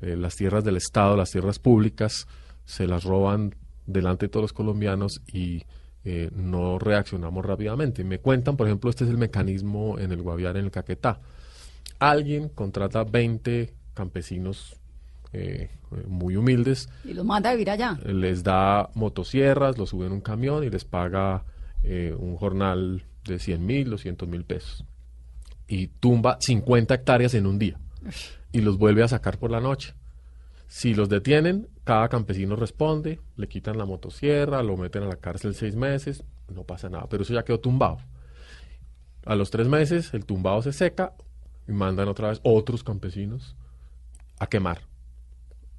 Eh, 0.00 0.16
las 0.16 0.36
tierras 0.36 0.64
del 0.64 0.76
Estado, 0.76 1.16
las 1.16 1.30
tierras 1.30 1.58
públicas, 1.58 2.26
se 2.64 2.86
las 2.86 3.04
roban 3.04 3.54
delante 3.86 4.26
de 4.26 4.30
todos 4.30 4.44
los 4.44 4.52
colombianos 4.52 5.22
y 5.32 5.64
eh, 6.04 6.30
no 6.34 6.78
reaccionamos 6.78 7.44
rápidamente. 7.44 8.04
Me 8.04 8.18
cuentan, 8.18 8.56
por 8.56 8.66
ejemplo, 8.66 8.88
este 8.90 9.04
es 9.04 9.10
el 9.10 9.18
mecanismo 9.18 9.98
en 9.98 10.12
el 10.12 10.22
Guaviare, 10.22 10.60
en 10.60 10.66
el 10.66 10.70
Caquetá. 10.70 11.20
Alguien 11.98 12.48
contrata 12.48 13.04
20 13.04 13.74
campesinos 13.92 14.80
eh, 15.32 15.70
muy 16.08 16.36
humildes 16.36 16.88
Y 17.04 17.12
los 17.12 17.24
manda 17.24 17.50
a 17.50 17.52
vivir 17.52 17.70
allá. 17.70 17.98
les 18.04 18.42
da 18.42 18.90
motosierras, 18.94 19.78
los 19.78 19.90
sube 19.90 20.06
en 20.06 20.12
un 20.12 20.20
camión 20.20 20.64
y 20.64 20.70
les 20.70 20.84
paga 20.84 21.44
eh, 21.82 22.14
un 22.18 22.36
jornal 22.36 23.04
de 23.24 23.38
100 23.38 23.64
mil, 23.64 23.90
200 23.90 24.28
mil 24.28 24.44
pesos. 24.44 24.84
Y 25.66 25.88
tumba 25.88 26.38
50 26.40 26.94
hectáreas 26.94 27.34
en 27.34 27.46
un 27.46 27.58
día. 27.58 27.78
Y 28.52 28.60
los 28.60 28.78
vuelve 28.78 29.02
a 29.02 29.08
sacar 29.08 29.38
por 29.38 29.50
la 29.50 29.60
noche. 29.60 29.94
Si 30.66 30.94
los 30.94 31.08
detienen, 31.08 31.68
cada 31.84 32.08
campesino 32.08 32.56
responde, 32.56 33.20
le 33.36 33.48
quitan 33.48 33.78
la 33.78 33.84
motosierra, 33.84 34.62
lo 34.62 34.76
meten 34.76 35.02
a 35.02 35.06
la 35.06 35.16
cárcel 35.16 35.54
seis 35.54 35.74
meses, 35.74 36.24
no 36.48 36.64
pasa 36.64 36.88
nada. 36.88 37.06
Pero 37.08 37.22
eso 37.22 37.34
ya 37.34 37.44
quedó 37.44 37.60
tumbado. 37.60 37.98
A 39.24 39.34
los 39.34 39.50
tres 39.50 39.68
meses, 39.68 40.14
el 40.14 40.24
tumbado 40.24 40.62
se 40.62 40.72
seca 40.72 41.12
y 41.68 41.72
mandan 41.72 42.08
otra 42.08 42.28
vez 42.28 42.40
otros 42.42 42.82
campesinos 42.82 43.56
a 44.38 44.46
quemar 44.46 44.90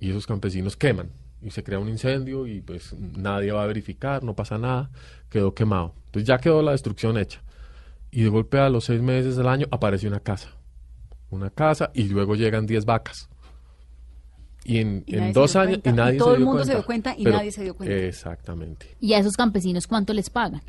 y 0.02 0.10
esos 0.10 0.28
campesinos 0.28 0.76
queman 0.76 1.12
y 1.42 1.50
se 1.52 1.64
crea 1.64 1.80
un 1.80 1.90
incendio 1.90 2.46
y 2.48 2.62
pues 2.62 2.94
nadie 2.94 3.52
va 3.52 3.64
a 3.64 3.68
verificar, 3.68 4.24
no 4.24 4.36
pasa 4.36 4.58
nada, 4.58 4.90
quedó 5.30 5.54
quemado. 5.54 5.94
Entonces 6.08 6.28
ya 6.28 6.38
quedó 6.38 6.62
la 6.62 6.72
destrucción 6.72 7.18
hecha. 7.18 7.42
Y 8.12 8.24
de 8.24 8.30
golpe 8.30 8.60
a 8.60 8.70
los 8.70 8.86
seis 8.86 9.02
meses 9.02 9.38
del 9.38 9.48
año 9.48 9.68
aparece 9.72 10.08
una 10.08 10.20
casa. 10.20 10.50
Una 11.30 11.50
casa 11.50 11.92
y 11.94 12.04
luego 12.10 12.36
llegan 12.36 12.66
10 12.66 12.84
vacas. 12.86 13.30
Y 14.64 14.78
en, 14.78 15.04
Y 15.08 15.16
en 15.16 15.20
nadie 15.22 15.34
se 15.34 15.40
dos 15.40 15.52
dio 15.54 15.62
años 15.62 15.78
y 15.78 15.82
cuenta. 15.82 15.90
Y 15.90 15.94
nadie 16.06 16.18
todo 16.20 16.28
se 16.30 16.34
el 16.34 16.38
dio 16.40 16.46
mundo 16.46 16.58
cuenta. 16.60 16.72
se 16.72 16.78
dio 16.78 16.86
cuenta 16.86 17.16
y 17.18 17.24
Pero- 17.24 17.38
nadie 17.38 17.52
se 17.52 17.64
dio 17.64 17.74
cuenta. 17.76 17.96
Exactamente. 17.96 18.98
¿Y 19.00 19.14
a 19.14 19.20
esos 19.20 19.36
campesinos 19.38 19.88
cuánto 19.88 20.14
les 20.14 20.30
pagan? 20.30 20.62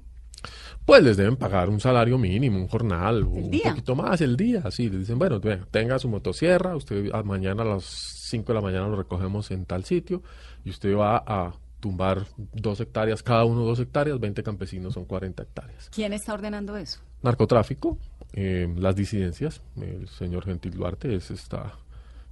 Pues 0.87 1.03
les 1.03 1.17
deben 1.17 1.37
pagar 1.37 1.69
un 1.69 1.79
salario 1.79 2.19
mínimo, 2.19 2.59
un 2.59 2.67
jornal, 2.67 3.23
un 3.23 3.51
día? 3.51 3.71
poquito 3.71 3.95
más 3.95 4.21
el 4.21 4.37
día. 4.37 4.69
Sí, 4.71 4.89
les 4.89 5.01
dicen, 5.01 5.19
bueno, 5.19 5.41
tenga 5.71 5.99
su 6.01 6.09
motosierra, 6.09 6.75
usted 6.75 7.11
a- 7.13 7.23
mañana 7.23 7.63
a 7.63 7.67
las 7.67 7.85
5 7.85 8.49
de 8.49 8.55
la 8.55 8.61
mañana 8.61 8.89
lo 8.89 8.97
recogemos 8.97 9.51
en 9.53 9.65
tal 9.67 9.85
sitio 9.85 10.23
y 10.65 10.71
usted 10.71 10.97
va 10.97 11.23
a 11.27 11.55
tumbar 11.81 12.27
dos 12.37 12.81
hectáreas, 12.81 13.23
cada 13.23 13.45
uno 13.45 13.63
dos 13.65 13.81
hectáreas, 13.81 14.21
20 14.21 14.43
campesinos 14.43 14.95
son 14.95 15.05
40 15.05 15.43
hectáreas. 15.43 15.91
¿Quién 15.91 16.13
está 16.13 16.33
ordenando 16.33 16.77
eso? 16.77 17.01
Narcotráfico, 17.23 17.99
eh, 18.33 18.73
las 18.77 18.95
disidencias, 18.95 19.63
el 19.77 20.09
señor 20.09 20.45
Gentil 20.45 20.75
Duarte 20.75 21.15
es, 21.15 21.31
está 21.31 21.75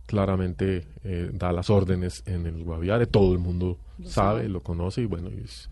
claramente, 0.06 0.86
eh, 1.04 1.30
da 1.32 1.52
las 1.52 1.68
órdenes 1.70 2.22
en 2.26 2.46
el 2.46 2.64
Guaviare, 2.64 3.06
todo 3.06 3.32
el 3.32 3.38
mundo 3.38 3.78
Lo 3.98 4.08
sabe, 4.08 4.40
sabe. 4.40 4.48
lo 4.48 4.60
conoce 4.60 5.02
y 5.02 5.06
bueno, 5.06 5.28
es, 5.28 5.68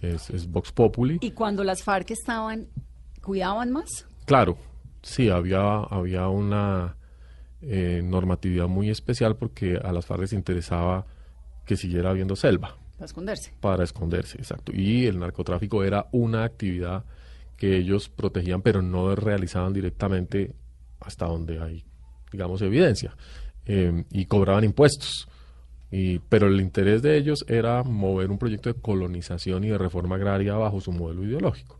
es, 0.00 0.30
es 0.30 0.50
Vox 0.50 0.72
Populi. 0.72 1.18
Y 1.20 1.30
cuando 1.32 1.62
las 1.64 1.82
FARC 1.82 2.10
estaban, 2.10 2.68
¿cuidaban 3.22 3.70
más? 3.70 4.06
Claro, 4.24 4.58
sí, 5.02 5.28
había, 5.28 5.78
había 5.78 6.28
una 6.28 6.96
eh, 7.62 8.02
normatividad 8.04 8.68
muy 8.68 8.90
especial 8.90 9.36
porque 9.36 9.76
a 9.76 9.92
las 9.92 10.06
FARC 10.06 10.22
les 10.22 10.32
interesaba 10.32 11.06
que 11.70 11.76
siguiera 11.76 12.10
habiendo 12.10 12.34
selva 12.34 12.76
Para 12.96 13.04
esconderse. 13.06 13.52
para 13.60 13.84
esconderse, 13.84 14.38
exacto. 14.38 14.72
Y 14.74 15.06
el 15.06 15.20
narcotráfico 15.20 15.84
era 15.84 16.08
una 16.10 16.42
actividad 16.42 17.04
que 17.56 17.76
ellos 17.76 18.08
protegían, 18.08 18.60
pero 18.60 18.82
no 18.82 19.14
realizaban 19.14 19.72
directamente 19.72 20.52
hasta 20.98 21.26
donde 21.26 21.60
hay, 21.60 21.84
digamos, 22.32 22.60
evidencia. 22.62 23.16
Eh, 23.66 24.02
y 24.10 24.26
cobraban 24.26 24.64
impuestos. 24.64 25.28
Y, 25.92 26.18
pero 26.18 26.48
el 26.48 26.60
interés 26.60 27.02
de 27.02 27.16
ellos 27.16 27.44
era 27.46 27.84
mover 27.84 28.32
un 28.32 28.38
proyecto 28.38 28.68
de 28.68 28.80
colonización 28.80 29.62
y 29.62 29.68
de 29.68 29.78
reforma 29.78 30.16
agraria 30.16 30.54
bajo 30.54 30.80
su 30.80 30.90
modelo 30.90 31.22
ideológico. 31.22 31.78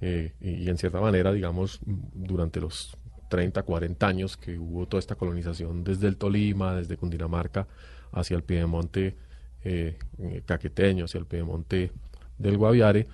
Eh, 0.00 0.32
y, 0.40 0.64
y 0.64 0.68
en 0.68 0.76
cierta 0.76 1.00
manera, 1.00 1.32
digamos, 1.32 1.78
durante 1.84 2.60
los 2.60 2.96
30, 3.28 3.62
40 3.62 4.06
años 4.08 4.36
que 4.36 4.58
hubo 4.58 4.88
toda 4.88 4.98
esta 4.98 5.14
colonización 5.14 5.84
desde 5.84 6.08
el 6.08 6.16
Tolima, 6.16 6.74
desde 6.74 6.96
Cundinamarca, 6.96 7.68
hacia 8.12 8.36
el 8.36 8.42
Piedemonte 8.42 9.16
eh, 9.64 9.98
eh, 10.18 10.42
caqueteño, 10.46 11.04
hacia 11.04 11.18
el 11.18 11.26
Piedemonte 11.26 11.92
del 12.38 12.56
Guaviare, 12.56 13.06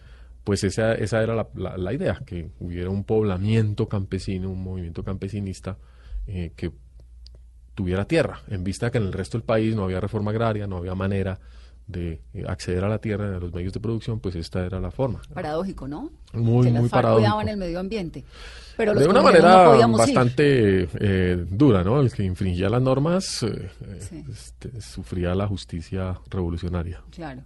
pues 0.45 0.63
esa, 0.63 0.95
esa 0.95 1.23
era 1.23 1.49
la, 1.55 1.93
idea, 1.93 2.23
que 2.25 2.51
hubiera 2.61 2.89
un 2.89 3.03
poblamiento 3.03 3.89
campesino, 3.89 4.49
un 4.49 4.63
movimiento 4.63 5.03
campesinista 5.03 5.77
eh, 6.29 6.53
que 6.55 6.71
tuviera 7.75 8.05
tierra, 8.05 8.43
en 8.49 8.63
vista 8.63 8.91
que 8.91 8.99
en 8.99 9.05
el 9.05 9.13
resto 9.13 9.39
del 9.39 9.45
país 9.45 9.75
no 9.75 9.83
había 9.83 10.01
reforma 10.01 10.31
agraria, 10.31 10.69
no 10.69 10.77
había 10.77 10.95
manera 10.95 11.41
de 11.87 12.21
eh, 12.35 12.45
acceder 12.49 12.83
a 12.85 12.89
la 12.89 12.99
tierra, 12.99 13.37
a 13.37 13.41
los 13.41 13.53
medios 13.53 13.73
de 13.73 13.81
producción, 13.81 14.19
pues 14.19 14.35
esta 14.35 14.65
era 14.67 14.81
la 14.81 14.91
forma. 14.91 15.23
Paradójico, 15.33 15.87
¿no? 15.87 16.11
Muy, 16.33 16.67
que 16.67 16.73
muy 16.73 16.89
paradójico. 16.89 17.29
cuidaban 17.29 17.49
el 17.49 17.57
medio 17.57 17.79
ambiente. 17.79 18.25
Pero 18.77 18.93
los 18.93 19.05
de 19.05 19.09
una 19.09 19.23
manera 19.23 19.77
no 19.87 19.97
bastante 19.97 20.89
eh, 21.01 21.47
dura, 21.49 21.85
¿no? 21.85 22.01
El 22.01 22.13
que 22.13 22.25
infringía 22.25 22.69
las 22.69 22.83
normas 22.83 23.43
eh, 23.45 23.71
Sí. 24.01 24.25
este, 24.31 24.81
sufría 24.81 25.35
la 25.35 25.47
justicia 25.47 26.19
revolucionaria. 26.29 27.03
Claro. 27.11 27.43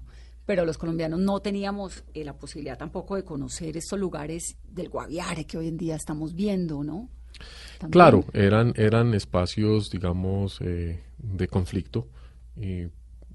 Pero 0.46 0.64
los 0.64 0.79
colombianos 0.79 1.20
no 1.20 1.40
teníamos 1.40 2.03
eh, 2.14 2.24
la 2.24 2.33
posibilidad 2.33 2.79
tampoco 2.79 3.16
de 3.16 3.24
conocer 3.24 3.76
estos 3.76 3.98
lugares 3.98 4.57
del 4.68 4.88
Guaviare 4.88 5.44
que 5.44 5.59
hoy 5.59 5.68
en 5.68 5.76
día 5.76 5.96
estamos 5.96 6.35
viendo, 6.35 6.83
¿no? 6.83 7.09
También. 7.79 7.92
Claro, 7.92 8.24
eran, 8.33 8.72
eran 8.76 9.14
espacios, 9.14 9.90
digamos, 9.90 10.59
de 10.59 11.48
conflicto 11.48 12.09
y 12.57 12.88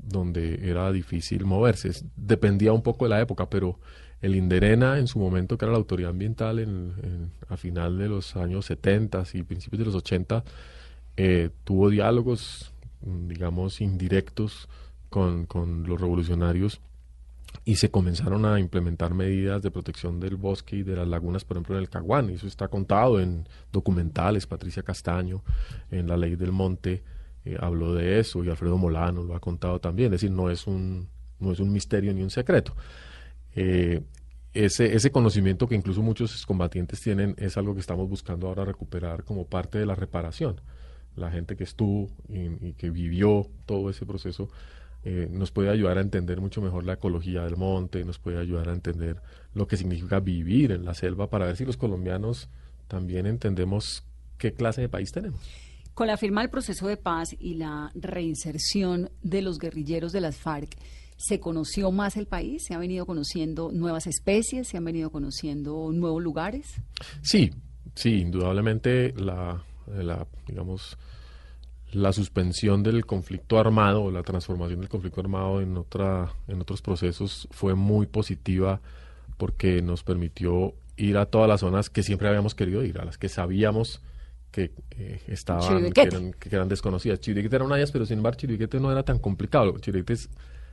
donde 0.07 0.69
era 0.69 0.91
difícil 0.91 1.45
moverse. 1.45 1.91
Dependía 2.15 2.73
un 2.73 2.81
poco 2.83 3.05
de 3.05 3.09
la 3.09 3.21
época, 3.21 3.49
pero 3.49 3.79
el 4.21 4.35
Inderena 4.35 4.97
en 4.97 5.07
su 5.07 5.19
momento, 5.19 5.57
que 5.57 5.65
era 5.65 5.71
la 5.71 5.77
autoridad 5.77 6.11
ambiental 6.11 6.59
en, 6.59 6.93
en- 7.03 7.31
a 7.49 7.57
final 7.57 7.97
de 7.97 8.07
los 8.09 8.35
años 8.35 8.65
70 8.65 9.23
y 9.33 9.43
principios 9.43 9.79
de 9.79 9.85
los 9.85 9.95
80, 9.95 10.43
eh, 11.17 11.49
tuvo 11.63 11.89
diálogos, 11.89 12.71
digamos, 13.01 13.81
indirectos 13.81 14.67
con, 15.09 15.45
con 15.45 15.83
los 15.87 15.99
revolucionarios 16.01 16.81
y 17.63 17.75
se 17.77 17.89
comenzaron 17.89 18.45
a 18.45 18.59
implementar 18.59 19.13
medidas 19.13 19.61
de 19.61 19.71
protección 19.71 20.19
del 20.19 20.35
bosque 20.35 20.77
y 20.77 20.83
de 20.83 20.95
las 20.97 21.07
lagunas, 21.07 21.45
por 21.45 21.57
ejemplo, 21.57 21.75
en 21.75 21.81
el 21.83 21.89
Caguán. 21.89 22.29
Eso 22.29 22.47
está 22.47 22.67
contado 22.67 23.19
en 23.19 23.47
documentales. 23.71 24.45
Patricia 24.45 24.83
Castaño, 24.83 25.41
en 25.89 26.07
La 26.07 26.17
Ley 26.17 26.35
del 26.35 26.51
Monte, 26.51 27.03
eh, 27.45 27.57
habló 27.59 27.93
de 27.93 28.19
eso 28.19 28.43
y 28.43 28.49
Alfredo 28.49 28.77
Molano 28.77 29.23
lo 29.23 29.35
ha 29.35 29.39
contado 29.39 29.79
también. 29.79 30.07
Es 30.07 30.21
decir, 30.21 30.31
no 30.31 30.49
es 30.49 30.65
un, 30.67 31.07
no 31.39 31.51
es 31.51 31.59
un 31.59 31.71
misterio 31.71 32.13
ni 32.13 32.23
un 32.23 32.31
secreto. 32.31 32.75
Eh, 33.55 34.01
ese, 34.53 34.95
ese 34.95 35.11
conocimiento 35.11 35.67
que 35.67 35.75
incluso 35.75 36.01
muchos 36.01 36.45
combatientes 36.45 37.01
tienen 37.01 37.35
es 37.37 37.57
algo 37.57 37.73
que 37.73 37.81
estamos 37.81 38.09
buscando 38.09 38.47
ahora 38.47 38.65
recuperar 38.65 39.23
como 39.23 39.47
parte 39.47 39.77
de 39.77 39.85
la 39.85 39.95
reparación. 39.95 40.61
La 41.15 41.29
gente 41.29 41.55
que 41.55 41.63
estuvo 41.63 42.09
y, 42.27 42.73
que 42.73 42.89
vivió 42.89 43.47
todo 43.65 43.89
ese 43.89 44.05
proceso 44.05 44.49
eh, 45.03 45.27
nos 45.29 45.51
puede 45.51 45.69
ayudar 45.69 45.97
a 45.97 46.01
entender 46.01 46.41
mucho 46.41 46.61
mejor 46.61 46.83
la 46.83 46.93
ecología 46.93 47.43
del 47.43 47.57
monte, 47.57 48.03
nos 48.03 48.17
puede 48.17 48.39
ayudar 48.39 48.69
a 48.69 48.73
entender 48.73 49.21
lo 49.53 49.67
que 49.67 49.77
significa 49.77 50.19
vivir 50.19 50.71
en 50.71 50.83
la 50.83 50.93
selva 50.95 51.29
para 51.29 51.45
ver 51.45 51.57
si 51.57 51.63
los 51.63 51.77
colombianos 51.77 52.49
también 52.87 53.27
entendemos 53.27 54.03
qué 54.37 54.53
clase 54.53 54.81
de 54.81 54.89
país 54.89 55.11
tenemos. 55.11 55.64
Con 55.95 56.07
la 56.07 56.17
firma 56.17 56.41
del 56.41 56.49
proceso 56.49 56.89
de 56.89 56.97
paz 56.97 57.33
y 57.39 57.53
la 57.53 57.89
reinserción 57.95 59.11
de 59.23 59.41
los 59.41 59.59
guerrilleros 59.59 60.11
de 60.11 60.19
las 60.19 60.35
FARC, 60.35 60.75
¿se 61.15 61.39
conoció 61.39 61.89
más 61.89 62.17
el 62.17 62.27
país? 62.27 62.65
¿Se 62.65 62.73
han 62.73 62.81
venido 62.81 63.05
conociendo 63.05 63.71
nuevas 63.71 64.05
especies? 64.05 64.67
¿Se 64.67 64.75
han 64.75 64.83
venido 64.83 65.09
conociendo 65.09 65.89
nuevos 65.93 66.21
lugares? 66.21 66.81
Sí, 67.21 67.53
sí, 67.95 68.19
indudablemente 68.19 69.13
la, 69.13 69.63
digamos, 70.45 70.97
la 71.93 72.11
suspensión 72.11 72.83
del 72.83 73.05
conflicto 73.05 73.57
armado 73.57 74.11
la 74.11 74.21
transformación 74.21 74.81
del 74.81 74.89
conflicto 74.89 75.21
armado 75.21 75.61
en 75.61 75.77
otra, 75.77 76.33
en 76.49 76.59
otros 76.59 76.81
procesos 76.81 77.47
fue 77.51 77.73
muy 77.73 78.05
positiva 78.05 78.81
porque 79.37 79.81
nos 79.81 80.03
permitió 80.03 80.73
ir 80.97 81.15
a 81.15 81.27
todas 81.27 81.47
las 81.47 81.61
zonas 81.61 81.89
que 81.89 82.03
siempre 82.03 82.27
habíamos 82.27 82.53
querido 82.53 82.83
ir, 82.83 82.99
a 82.99 83.05
las 83.05 83.17
que 83.17 83.29
sabíamos 83.29 84.01
que 84.55 84.71
eh, 84.91 85.19
estaban, 85.27 85.91
que 85.91 86.01
eran, 86.01 86.31
que 86.31 86.55
eran 86.55 86.69
desconocidas. 86.69 87.19
Chiribiquete 87.19 87.57
era 87.57 87.65
una 87.65 87.75
de 87.75 87.81
ellas, 87.81 87.91
pero 87.91 88.05
sin 88.05 88.19
embargo 88.19 88.39
Chiribiquete 88.39 88.79
no 88.79 88.89
era 88.89 89.03
tan 89.03 89.19
complicado. 89.19 89.77
Chiribiquete 89.79 90.13
es, 90.13 90.29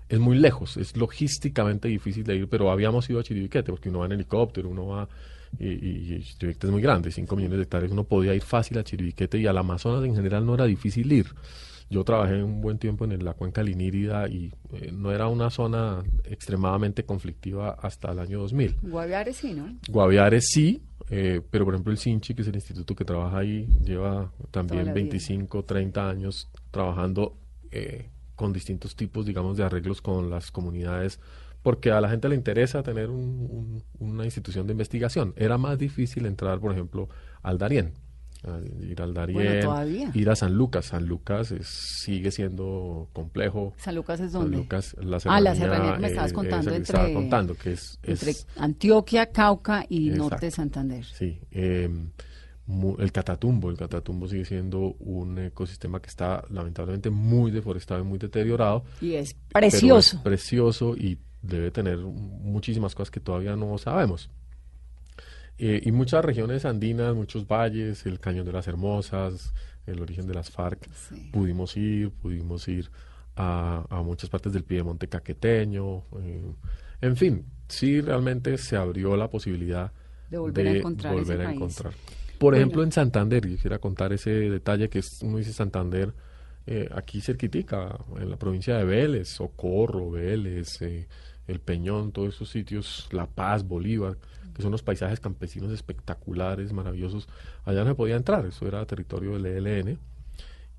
es 0.08 0.20
muy 0.20 0.38
lejos, 0.38 0.76
es 0.76 0.96
logísticamente 0.96 1.88
difícil 1.88 2.22
de 2.22 2.36
ir, 2.36 2.48
pero 2.48 2.70
habíamos 2.70 3.10
ido 3.10 3.18
a 3.18 3.24
Chiribiquete 3.24 3.72
porque 3.72 3.88
uno 3.88 4.00
va 4.00 4.06
en 4.06 4.12
helicóptero, 4.12 4.68
uno 4.68 4.86
va 4.86 5.08
y, 5.58 5.66
y, 5.66 6.14
y 6.14 6.22
Chiribiquete 6.22 6.68
es 6.68 6.72
muy 6.72 6.80
grande, 6.80 7.10
5 7.10 7.34
millones 7.34 7.58
de 7.58 7.64
hectáreas, 7.64 7.90
uno 7.90 8.04
podía 8.04 8.34
ir 8.34 8.42
fácil 8.42 8.78
a 8.78 8.84
Chiribiquete 8.84 9.38
y 9.38 9.46
al 9.46 9.58
Amazonas 9.58 10.04
en 10.04 10.14
general 10.14 10.46
no 10.46 10.54
era 10.54 10.64
difícil 10.66 11.10
ir. 11.10 11.26
Yo 11.90 12.04
trabajé 12.04 12.42
un 12.42 12.60
buen 12.60 12.78
tiempo 12.78 13.04
en 13.04 13.24
la 13.24 13.34
cuenca 13.34 13.62
linírida 13.62 14.28
y 14.28 14.52
eh, 14.72 14.90
no 14.92 15.12
era 15.12 15.28
una 15.28 15.50
zona 15.50 16.02
extremadamente 16.24 17.04
conflictiva 17.04 17.70
hasta 17.80 18.12
el 18.12 18.18
año 18.18 18.40
2000. 18.40 18.76
Guaviare 18.82 19.32
sí, 19.32 19.52
¿no? 19.54 19.74
Guaviare 19.88 20.40
sí, 20.40 20.82
eh, 21.10 21.40
pero 21.50 21.64
por 21.64 21.74
ejemplo 21.74 21.92
el 21.92 21.98
CINCHI, 21.98 22.34
que 22.34 22.42
es 22.42 22.48
el 22.48 22.54
instituto 22.54 22.94
que 22.94 23.04
trabaja 23.04 23.38
ahí, 23.38 23.66
lleva 23.84 24.32
también 24.50 24.86
la 24.86 24.92
vida. 24.94 25.02
25, 25.04 25.64
30 25.64 26.08
años 26.08 26.48
trabajando 26.70 27.36
eh, 27.70 28.08
con 28.36 28.52
distintos 28.52 28.96
tipos, 28.96 29.24
digamos, 29.26 29.56
de 29.56 29.64
arreglos 29.64 30.00
con 30.02 30.28
las 30.30 30.50
comunidades, 30.50 31.20
porque 31.62 31.90
a 31.92 32.00
la 32.00 32.08
gente 32.08 32.28
le 32.28 32.34
interesa 32.34 32.82
tener 32.82 33.08
un- 33.08 33.82
un- 34.00 34.10
una 34.10 34.24
institución 34.24 34.66
de 34.66 34.72
investigación. 34.72 35.32
Era 35.36 35.58
más 35.58 35.78
difícil 35.78 36.26
entrar, 36.26 36.58
por 36.58 36.72
ejemplo, 36.72 37.08
al 37.42 37.58
Darién. 37.58 37.92
Ir 38.80 39.00
al 39.00 39.14
Darién, 39.14 39.36
Bueno, 39.38 39.60
todavía. 39.62 40.10
ir 40.14 40.30
a 40.30 40.36
San 40.36 40.54
Lucas. 40.54 40.86
San 40.86 41.06
Lucas 41.06 41.52
es- 41.52 41.66
sigue 41.68 42.30
siendo 42.30 43.08
complejo. 43.12 43.72
San 43.76 43.94
Lucas 43.94 44.20
es 44.20 44.32
San 44.32 44.42
donde? 44.42 44.56
Lucas, 44.58 44.96
la 45.00 45.18
Ah, 45.26 45.40
la 45.40 45.54
serranía, 45.54 45.54
serranía 45.54 45.94
que 45.94 46.00
me 46.00 46.06
estabas 46.08 46.30
eh, 46.30 46.34
contando 46.34 46.60
esa 46.62 46.70
que 46.70 46.76
entre- 46.76 46.92
estaba 46.94 47.14
contando, 47.14 47.54
que 47.54 47.72
es, 47.72 47.98
Entre 48.02 48.30
es- 48.32 48.46
Antioquia, 48.56 49.26
Cauca 49.30 49.84
y 49.88 50.08
Exacto. 50.08 50.22
norte 50.30 50.46
de 50.46 50.50
Santander. 50.50 51.04
Sí, 51.04 51.38
eh, 51.52 51.88
mu- 52.66 52.96
el 52.98 53.12
catatumbo, 53.12 53.70
el 53.70 53.76
catatumbo 53.76 54.26
sigue 54.28 54.44
siendo 54.44 54.94
un 55.00 55.38
ecosistema 55.38 56.00
que 56.00 56.08
está 56.08 56.44
lamentablemente 56.50 57.10
muy 57.10 57.50
deforestado 57.50 58.00
y 58.00 58.04
muy 58.04 58.18
deteriorado. 58.18 58.84
Y 59.00 59.14
es 59.14 59.34
precioso. 59.52 60.16
es 60.16 60.22
precioso 60.22 60.96
y 60.96 61.18
debe 61.42 61.70
tener 61.70 61.98
muchísimas 61.98 62.94
cosas 62.94 63.10
que 63.10 63.20
todavía 63.20 63.56
no 63.56 63.76
sabemos. 63.78 64.30
Eh, 65.58 65.80
y 65.84 65.92
muchas 65.92 66.24
regiones 66.24 66.64
andinas, 66.64 67.14
muchos 67.14 67.46
valles, 67.46 68.04
el 68.06 68.18
Cañón 68.18 68.46
de 68.46 68.52
las 68.52 68.66
Hermosas, 68.66 69.52
el 69.86 70.00
origen 70.00 70.26
de 70.26 70.34
las 70.34 70.50
FARC, 70.50 70.88
Sí. 70.92 71.30
pudimos 71.32 71.76
ir, 71.76 72.10
pudimos 72.10 72.66
ir 72.68 72.90
a, 73.36 73.84
a 73.88 74.02
muchas 74.02 74.28
partes 74.30 74.52
del 74.52 74.64
Piedemonte 74.64 75.08
caqueteño, 75.08 76.04
eh, 76.20 76.52
en 77.00 77.16
fin, 77.16 77.44
sí 77.68 78.00
realmente 78.00 78.56
se 78.58 78.76
abrió 78.76 79.16
la 79.16 79.28
posibilidad 79.28 79.92
De 80.30 80.38
volver 80.38 80.66
a 80.66 80.70
encontrar 80.72 81.12
volver 81.14 81.36
ese 81.36 81.42
a 81.42 81.46
país. 81.46 81.56
encontrar. 81.56 81.92
Por 82.38 82.54
Bueno. 82.54 82.56
ejemplo, 82.56 82.82
en 82.82 82.92
Santander, 82.92 83.44
yo 83.46 83.54
quisiera 83.54 83.78
contar 83.78 84.12
ese 84.12 84.30
detalle 84.30 84.88
que 84.88 84.98
es, 85.00 85.22
uno 85.22 85.38
dice 85.38 85.52
Santander, 85.52 86.12
eh, 86.66 86.88
aquí 86.92 87.20
cerquitica, 87.20 87.98
en 88.20 88.30
la 88.30 88.36
provincia 88.36 88.76
de 88.76 88.84
Vélez, 88.84 89.28
Socorro, 89.28 90.10
Vélez, 90.10 90.80
eh, 90.82 91.08
El 91.48 91.58
Peñón, 91.60 92.12
todos 92.12 92.34
esos 92.34 92.48
sitios, 92.50 93.08
La 93.12 93.26
Paz, 93.26 93.66
Bolívar, 93.66 94.16
que 94.54 94.62
son 94.62 94.68
unos 94.68 94.82
paisajes 94.82 95.20
campesinos 95.20 95.72
espectaculares, 95.72 96.72
maravillosos. 96.72 97.28
Allá 97.64 97.84
no 97.84 97.90
se 97.90 97.94
podía 97.94 98.16
entrar, 98.16 98.46
eso 98.46 98.66
era 98.66 98.84
territorio 98.86 99.38
del 99.38 99.66
ELN. 99.66 99.98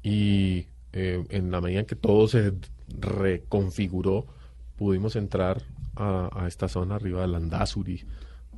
Y 0.01 0.67
eh, 0.91 1.23
en 1.29 1.51
la 1.51 1.61
medida 1.61 1.81
en 1.81 1.85
que 1.85 1.95
todo 1.95 2.27
se 2.27 2.53
reconfiguró, 2.87 4.27
pudimos 4.75 5.15
entrar 5.15 5.61
a, 5.95 6.45
esta 6.47 6.67
zona 6.67 6.95
arriba 6.95 7.21
del 7.21 7.33
Landazuri. 7.33 8.05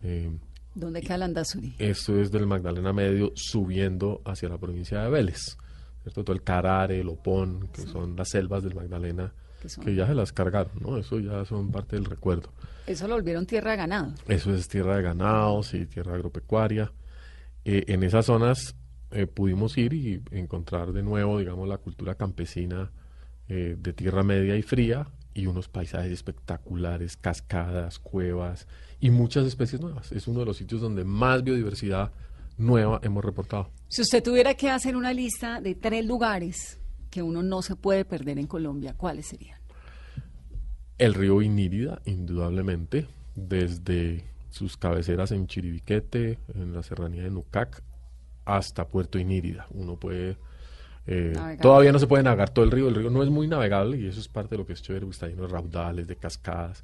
Eh, 0.04 0.32
¿Dónde 0.74 1.02
queda 1.02 1.18
Landazuri? 1.18 1.76
Eso 1.80 2.20
es 2.20 2.32
del 2.32 2.48
Magdalena 2.48 2.94
Medio 2.94 3.32
subiendo 3.36 4.22
hacia 4.26 4.50
la 4.50 4.58
provincia 4.58 5.02
de 5.02 5.10
Vélez. 5.10 5.58
¿cierto? 6.02 6.24
Todo 6.24 6.36
el 6.36 6.44
Carare, 6.44 7.00
el 7.00 7.10
Opón, 7.10 7.70
que 7.74 7.82
son 7.82 8.16
las 8.16 8.30
selvas 8.30 8.64
del 8.64 8.76
Magdalena, 8.76 9.34
que 9.84 9.96
ya 9.96 10.08
se 10.08 10.16
las 10.16 10.32
cargaron, 10.32 10.74
¿no? 10.80 10.98
Eso 10.98 11.20
ya 11.20 11.46
son 11.46 11.72
parte 11.72 11.96
del 11.96 12.06
recuerdo. 12.06 12.52
Eso 12.88 13.08
lo 13.08 13.16
volvieron 13.16 13.46
tierra 13.46 13.72
de 13.72 13.78
ganado. 13.78 14.14
Eso 14.28 14.54
es 14.54 14.68
tierra 14.68 14.98
de 14.98 15.04
ganado, 15.04 15.64
sí, 15.64 15.86
tierra 15.86 16.16
agropecuaria. 16.16 16.92
Eh, 17.64 17.86
en 17.88 18.04
esas 18.04 18.28
zonas 18.28 18.76
eh, 19.12 19.28
pudimos 19.28 19.78
ir 19.78 19.94
y 19.94 20.22
encontrar 20.32 20.94
de 20.94 21.02
nuevo, 21.02 21.40
digamos, 21.40 21.68
la 21.68 21.78
cultura 21.78 22.16
campesina 22.16 22.92
eh, 23.48 23.76
de 23.78 23.94
tierra 23.94 24.24
media 24.24 24.56
y 24.56 24.62
fría 24.62 25.08
y 25.34 25.48
unos 25.48 25.68
paisajes 25.68 26.12
espectaculares, 26.12 27.18
cascadas, 27.18 28.00
cuevas 28.00 28.68
y 29.00 29.10
muchas 29.10 29.46
especies 29.46 29.82
nuevas. 29.82 30.12
Es 30.12 30.28
uno 30.28 30.40
de 30.42 30.46
los 30.46 30.58
sitios 30.58 30.82
donde 30.82 31.04
más 31.04 31.44
biodiversidad 31.44 32.12
nueva 32.58 33.00
hemos 33.04 33.24
reportado. 33.24 33.70
Si 33.88 34.02
usted 34.02 34.24
tuviera 34.24 34.54
que 34.54 34.70
hacer 34.70 34.96
una 34.96 35.14
lista 35.14 35.60
de 35.60 35.76
tres 35.76 36.06
lugares 36.06 36.80
que 37.16 37.24
uno 37.24 37.42
no 37.42 37.62
se 37.62 37.78
puede 37.78 38.04
perder 38.04 38.38
en 38.40 38.46
Colombia, 38.46 38.94
¿cuáles 38.98 39.28
serían? 39.28 39.58
El 40.98 41.14
río 41.14 41.42
Inírida, 41.42 42.02
indudablemente, 42.04 43.08
desde 43.36 44.26
sus 44.50 44.76
cabeceras 44.76 45.32
en 45.32 45.48
Chiribiquete, 45.48 46.40
en 46.54 46.74
la 46.74 46.84
serranía 46.84 47.24
de 47.24 47.30
Nucac, 47.30 47.82
hasta 48.44 48.90
Puerto 48.90 49.18
Inírida. 49.18 49.66
Uno 49.70 49.96
puede... 49.96 50.36
Eh, 51.08 51.58
todavía 51.62 51.94
no 51.94 52.00
se 52.00 52.08
puede 52.08 52.24
navegar 52.24 52.50
todo 52.50 52.66
el 52.66 52.72
río, 52.72 52.90
el 52.90 52.96
río 52.96 53.10
no 53.10 53.24
es 53.24 53.30
muy 53.30 53.48
navegable 53.48 53.96
y 53.96 54.08
eso 54.08 54.20
es 54.20 54.28
parte 54.28 54.56
de 54.56 54.58
lo 54.58 54.66
que 54.66 54.74
es 54.74 54.82
chévere, 54.82 55.08
está 55.08 55.30
lleno 55.30 55.44
de 55.44 55.48
raudales, 55.48 56.08
de 56.08 56.18
cascadas, 56.18 56.84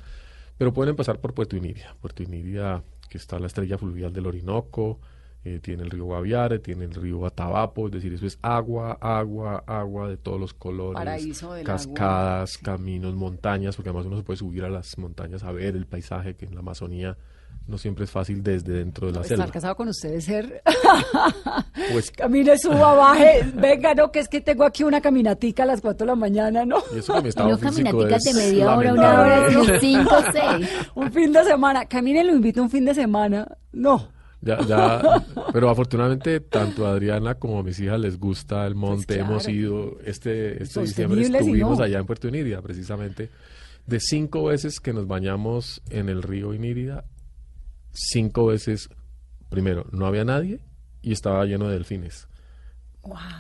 pero 0.58 0.72
pueden 0.72 0.96
pasar 0.96 1.20
por 1.20 1.34
Puerto 1.34 1.58
Inírida. 1.58 1.94
Puerto 2.00 2.24
Inírida, 2.24 2.86
que 3.10 3.17
está 3.17 3.38
la 3.38 3.48
estrella 3.48 3.78
fluvial 3.78 4.13
del 4.13 4.28
Orinoco, 4.28 5.02
eh, 5.43 5.60
tiene 5.60 5.84
el 5.84 5.89
río 5.89 6.06
Guaviare, 6.06 6.60
tiene 6.60 6.86
el 6.86 6.93
río 6.93 7.25
Atabapo, 7.25 7.88
es 7.88 7.93
decir, 7.93 8.13
eso 8.13 8.27
es 8.27 8.38
agua, 8.41 8.97
agua, 9.01 9.63
agua 9.65 10.08
de 10.08 10.17
todos 10.17 10.39
los 10.39 10.54
colores, 10.54 11.43
cascadas, 11.65 12.58
caminos, 12.60 13.15
montañas, 13.15 13.75
porque 13.75 13.89
además 13.89 14.06
uno 14.06 14.17
se 14.17 14.23
puede 14.23 14.38
subir 14.38 14.63
a 14.63 14.69
las 14.69 14.97
montañas 14.97 15.43
a 15.43 15.51
ver 15.51 15.75
el 15.75 15.88
paisaje 15.88 16.36
que 16.36 16.45
en 16.45 16.54
la 16.54 16.60
Amazonía 16.60 17.17
no 17.67 17.77
siempre 17.77 18.06
es 18.06 18.12
fácil 18.12 18.43
desde 18.43 18.73
dentro 18.73 19.08
de 19.08 19.13
la 19.13 19.23
selva. 19.23 19.45
Estar 19.45 19.54
casado 19.54 19.75
con 19.75 19.88
ustedes 19.88 20.25
ser. 20.25 20.62
pues 21.91 22.12
Camine, 22.17 22.58
suba, 22.58 22.93
baje, 22.93 23.43
venga, 23.54 23.93
no, 23.93 24.12
que 24.12 24.19
es 24.19 24.27
que 24.27 24.41
tengo 24.41 24.63
aquí 24.63 24.84
una 24.84 25.01
caminatica 25.01 25.63
a 25.63 25.65
las 25.65 25.82
4 25.82 26.06
de 26.06 26.12
la 26.12 26.15
mañana, 26.15 26.65
¿no? 26.65 26.84
Y 26.93 26.99
eso 26.99 27.13
que 27.15 27.21
mi 27.21 27.30
estado 27.30 27.58
físico 27.58 28.06
es 28.06 28.23
de 28.23 28.34
media 28.34 28.75
hora, 28.75 28.93
una 28.93 29.21
hora, 29.21 29.80
cinco, 29.80 30.15
seis. 30.32 30.69
un 30.95 31.12
fin 31.12 31.32
de 31.32 31.43
semana. 31.43 31.86
Camine, 31.86 32.23
lo 32.23 32.36
invito 32.36 32.62
un 32.62 32.69
fin 32.69 32.86
de 32.86 32.93
semana. 32.93 33.47
No. 33.71 34.20
Ya, 34.41 34.60
ya, 34.65 35.23
pero 35.54 35.69
afortunadamente 35.69 36.39
tanto 36.39 36.88
a 36.88 36.91
Adriana 36.91 37.36
como 37.36 37.60
a 37.60 37.63
mis 37.63 37.80
hijas 37.80 37.99
les 37.99 38.17
gusta 38.17 38.65
el 38.65 38.73
monte. 38.73 39.06
Pues 39.06 39.19
Hemos 39.19 39.47
ido, 39.47 39.99
este, 40.04 40.63
este 40.63 40.82
diciembre 40.82 41.21
estuvimos 41.21 41.80
allá 41.80 41.99
en 41.99 42.08
Puerto 42.08 42.27
Inírida, 42.27 42.60
precisamente. 42.62 43.30
De 43.86 43.99
cinco 43.99 44.45
veces 44.45 44.80
que 44.80 44.93
nos 44.93 45.08
bañamos 45.08 45.82
en 45.91 46.10
el 46.10 46.23
río 46.23 46.56
Inírida, 46.56 47.06
cinco 47.93 48.47
veces, 48.47 48.89
primero, 49.49 49.86
no 49.91 50.08
había 50.08 50.25
nadie 50.25 50.60
y 51.04 51.12
estaba 51.12 51.45
lleno 51.45 51.67
de 51.67 51.73
delfines. 51.73 52.27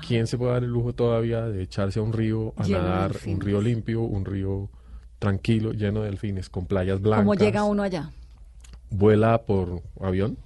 ¿Quién 0.07 0.27
se 0.27 0.37
puede 0.37 0.53
dar 0.53 0.63
el 0.63 0.69
lujo 0.69 0.93
todavía 0.93 1.41
de 1.47 1.63
echarse 1.63 1.99
a 1.99 2.03
un 2.03 2.13
río 2.13 2.53
a 2.57 2.67
nadar, 2.67 3.15
un 3.25 3.41
río 3.41 3.61
limpio, 3.61 4.01
un 4.01 4.25
río 4.25 4.69
tranquilo, 5.17 5.71
lleno 5.71 6.01
de 6.01 6.07
delfines, 6.09 6.49
con 6.49 6.65
playas 6.65 7.01
blancas? 7.01 7.25
¿Cómo 7.25 7.35
llega 7.35 7.63
uno 7.63 7.83
allá? 7.83 8.11
Vuela 8.89 9.39
por 9.43 9.81
avión 9.99 10.37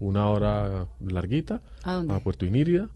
una 0.00 0.28
hora 0.28 0.86
larguita 1.00 1.62
¿A, 1.84 2.02
Puerto 2.24 2.46
Inírida 2.46 2.88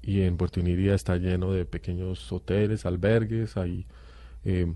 y 0.00 0.22
en 0.22 0.36
Puerto 0.36 0.60
Inírida 0.60 0.94
está 0.94 1.16
lleno 1.16 1.52
de 1.52 1.64
pequeños 1.64 2.32
hoteles, 2.32 2.86
albergues, 2.86 3.56
hay 3.56 3.86
eh, 4.44 4.72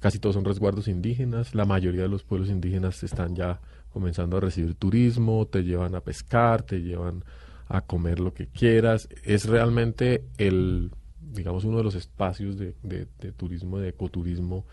casi 0.00 0.18
todos 0.18 0.34
son 0.34 0.44
resguardos 0.44 0.88
indígenas, 0.88 1.54
la 1.54 1.64
mayoría 1.64 2.02
de 2.02 2.08
los 2.08 2.24
pueblos 2.24 2.48
indígenas 2.48 3.02
están 3.04 3.36
ya 3.36 3.60
comenzando 3.92 4.36
a 4.36 4.40
recibir 4.40 4.74
turismo, 4.74 5.46
te 5.46 5.62
llevan 5.62 5.94
a 5.94 6.00
pescar, 6.00 6.62
te 6.62 6.82
llevan 6.82 7.24
a 7.68 7.80
comer 7.80 8.20
lo 8.20 8.34
que 8.34 8.46
quieras, 8.46 9.08
es 9.24 9.46
realmente 9.46 10.24
el, 10.38 10.90
digamos, 11.20 11.64
uno 11.64 11.78
de 11.78 11.84
los 11.84 11.94
espacios 11.94 12.58
de, 12.58 12.74
de, 12.82 13.32
turismo, 13.32 13.78
de 13.78 13.90
ecoturismo 13.90 14.64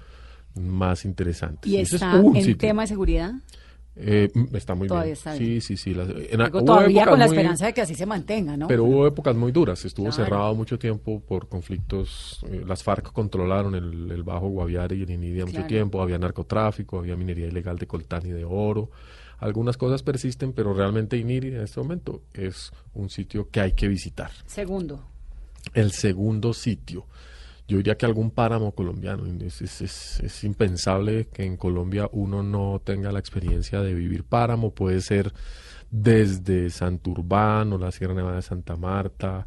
más 0.55 1.05
interesantes. 1.05 1.71
¿Y 1.71 1.77
está 1.77 2.19
en 2.19 2.57
tema 2.57 2.83
de 2.83 2.87
seguridad? 2.87 3.33
Eh, 3.95 4.31
está 4.53 4.73
muy 4.73 4.87
bien. 4.87 5.15
sí, 5.15 5.61
sí, 5.61 5.77
sí. 5.77 5.95
todavía 6.65 7.05
con 7.05 7.19
la 7.19 7.25
esperanza 7.25 7.67
de 7.67 7.73
que 7.73 7.81
así 7.81 7.93
se 7.93 8.05
mantenga, 8.05 8.57
¿no? 8.57 8.67
Pero 8.67 8.85
hubo 8.85 9.05
épocas 9.05 9.35
muy 9.35 9.51
duras. 9.51 9.85
Estuvo 9.85 10.11
cerrado 10.11 10.55
mucho 10.55 10.79
tiempo 10.79 11.19
por 11.19 11.47
conflictos. 11.47 12.43
Eh, 12.49 12.63
las 12.65 12.83
FARC 12.83 13.11
controlaron 13.11 13.75
el, 13.75 14.23
Bajo 14.23 14.47
Guaviare 14.47 14.95
y 14.95 15.03
el 15.03 15.11
Inidia 15.11 15.45
mucho 15.45 15.65
tiempo. 15.65 16.01
Había 16.01 16.17
narcotráfico, 16.17 16.97
había 16.97 17.15
minería 17.15 17.47
ilegal 17.47 17.77
de 17.77 17.85
coltán 17.85 18.25
y 18.25 18.29
de 18.29 18.45
oro. 18.45 18.89
Algunas 19.39 19.77
cosas 19.77 20.01
persisten, 20.01 20.53
pero 20.53 20.73
realmente 20.73 21.17
Iniria 21.17 21.57
en 21.57 21.63
este 21.63 21.79
momento 21.79 22.23
es 22.33 22.71
un 22.93 23.09
sitio 23.09 23.49
que 23.49 23.59
hay 23.59 23.73
que 23.73 23.87
visitar. 23.87 24.31
Segundo. 24.45 25.03
El 25.73 25.91
segundo 25.91 26.53
sitio 26.53 27.05
yo 27.67 27.77
diría 27.77 27.95
que 27.95 28.05
algún 28.05 28.31
páramo 28.31 28.73
colombiano. 28.73 29.25
Es, 29.41 29.61
es, 29.61 30.19
es, 30.19 30.43
impensable 30.43 31.27
que 31.27 31.45
en 31.45 31.57
Colombia 31.57 32.09
uno 32.11 32.43
no 32.43 32.81
tenga 32.83 33.11
la 33.11 33.19
experiencia 33.19 33.81
de 33.81 33.93
vivir 33.93 34.23
páramo. 34.23 34.71
Puede 34.71 35.01
ser 35.01 35.33
desde 35.89 36.69
Santurbán 36.69 37.71
o 37.71 37.77
la 37.77 37.91
Sierra 37.91 38.13
Nevada 38.13 38.37
de 38.37 38.41
Santa 38.41 38.75
Marta 38.75 39.45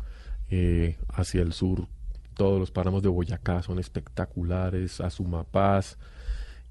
eh, 0.49 0.97
hacia 1.09 1.43
el 1.43 1.53
sur. 1.53 1.89
Todos 2.35 2.61
los 2.61 2.71
páramos 2.71 3.03
de 3.03 3.09
Boyacá 3.09 3.63
son 3.63 3.79
espectaculares. 3.79 5.01
Azumapaz, 5.01 5.99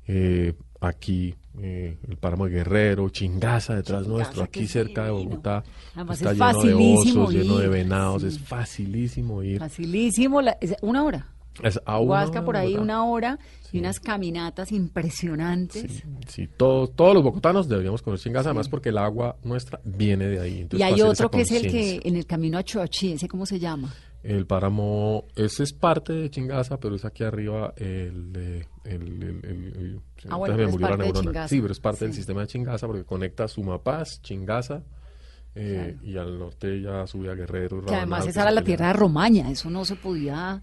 eh, 0.07 0.53
aquí 0.79 1.35
eh, 1.61 1.97
el 2.07 2.17
páramo 2.17 2.45
de 2.45 2.51
Guerrero, 2.51 3.09
Chingaza 3.09 3.75
detrás 3.75 4.07
nuestro, 4.07 4.43
aquí 4.43 4.67
cerca 4.67 5.05
de 5.05 5.11
Bogotá. 5.11 5.63
está 6.11 6.33
lleno 6.33 6.61
de 6.63 6.73
osos, 6.73 7.33
lleno 7.33 7.57
de 7.57 7.67
venados, 7.67 8.23
es 8.23 8.39
facilísimo 8.39 9.43
ir. 9.43 9.59
Facilísimo, 9.59 10.41
una 10.81 11.03
hora. 11.03 11.34
Es 11.63 11.79
Huasca 11.85 12.43
por 12.43 12.57
ahí 12.57 12.75
una 12.75 13.05
hora 13.05 13.39
y 13.71 13.79
unas 13.79 13.99
caminatas 13.99 14.71
impresionantes. 14.71 16.03
Sí, 16.27 16.47
todos, 16.47 16.95
todos 16.95 17.13
los 17.13 17.23
bogotanos 17.23 17.67
deberíamos 17.67 18.01
conocer 18.01 18.25
Chingaza, 18.25 18.49
además 18.49 18.69
porque 18.69 18.89
el 18.89 18.97
agua 18.97 19.37
nuestra 19.43 19.79
viene 19.83 20.27
de 20.27 20.39
ahí. 20.39 20.67
y 20.71 20.81
hay 20.81 21.01
otro 21.01 21.29
que 21.29 21.41
es 21.41 21.51
el 21.51 21.71
que 21.71 22.01
en 22.03 22.15
el 22.15 22.25
camino 22.25 22.57
a 22.57 22.63
Choachí, 22.63 23.13
ese 23.13 23.27
cómo 23.27 23.45
se 23.45 23.59
llama. 23.59 23.93
El 24.23 24.47
páramo, 24.47 25.25
ese 25.35 25.63
es 25.63 25.71
parte 25.71 26.11
de 26.13 26.31
Chingaza, 26.31 26.79
pero 26.79 26.95
es 26.95 27.05
aquí 27.05 27.23
arriba 27.23 27.73
el, 27.77 28.65
el, 28.83 30.01
ah, 30.29 30.37
bueno, 30.37 30.59
es 30.59 30.75
parte 30.77 31.03
de 31.03 31.13
Chingaza. 31.13 31.47
Sí, 31.47 31.61
pero 31.61 31.71
es 31.71 31.79
parte 31.79 32.05
del 32.05 32.13
sistema 32.15 32.41
de 32.41 32.47
Chingaza 32.47 32.87
porque 32.87 33.03
conecta 33.03 33.47
Sumapaz, 33.47 34.21
Chingaza, 34.23 34.81
eh, 35.53 35.95
y 36.01 36.17
al 36.17 36.39
norte 36.39 36.81
ya 36.81 37.05
sube 37.05 37.29
a 37.29 37.35
Guerrero. 37.35 37.85
Que 37.85 37.95
además 37.95 38.25
esa 38.25 38.41
era 38.41 38.51
la 38.51 38.63
tierra 38.63 38.87
de 38.87 38.93
Romaña, 38.93 39.51
eso 39.51 39.69
no 39.69 39.85
se 39.85 39.95
podía 39.95 40.61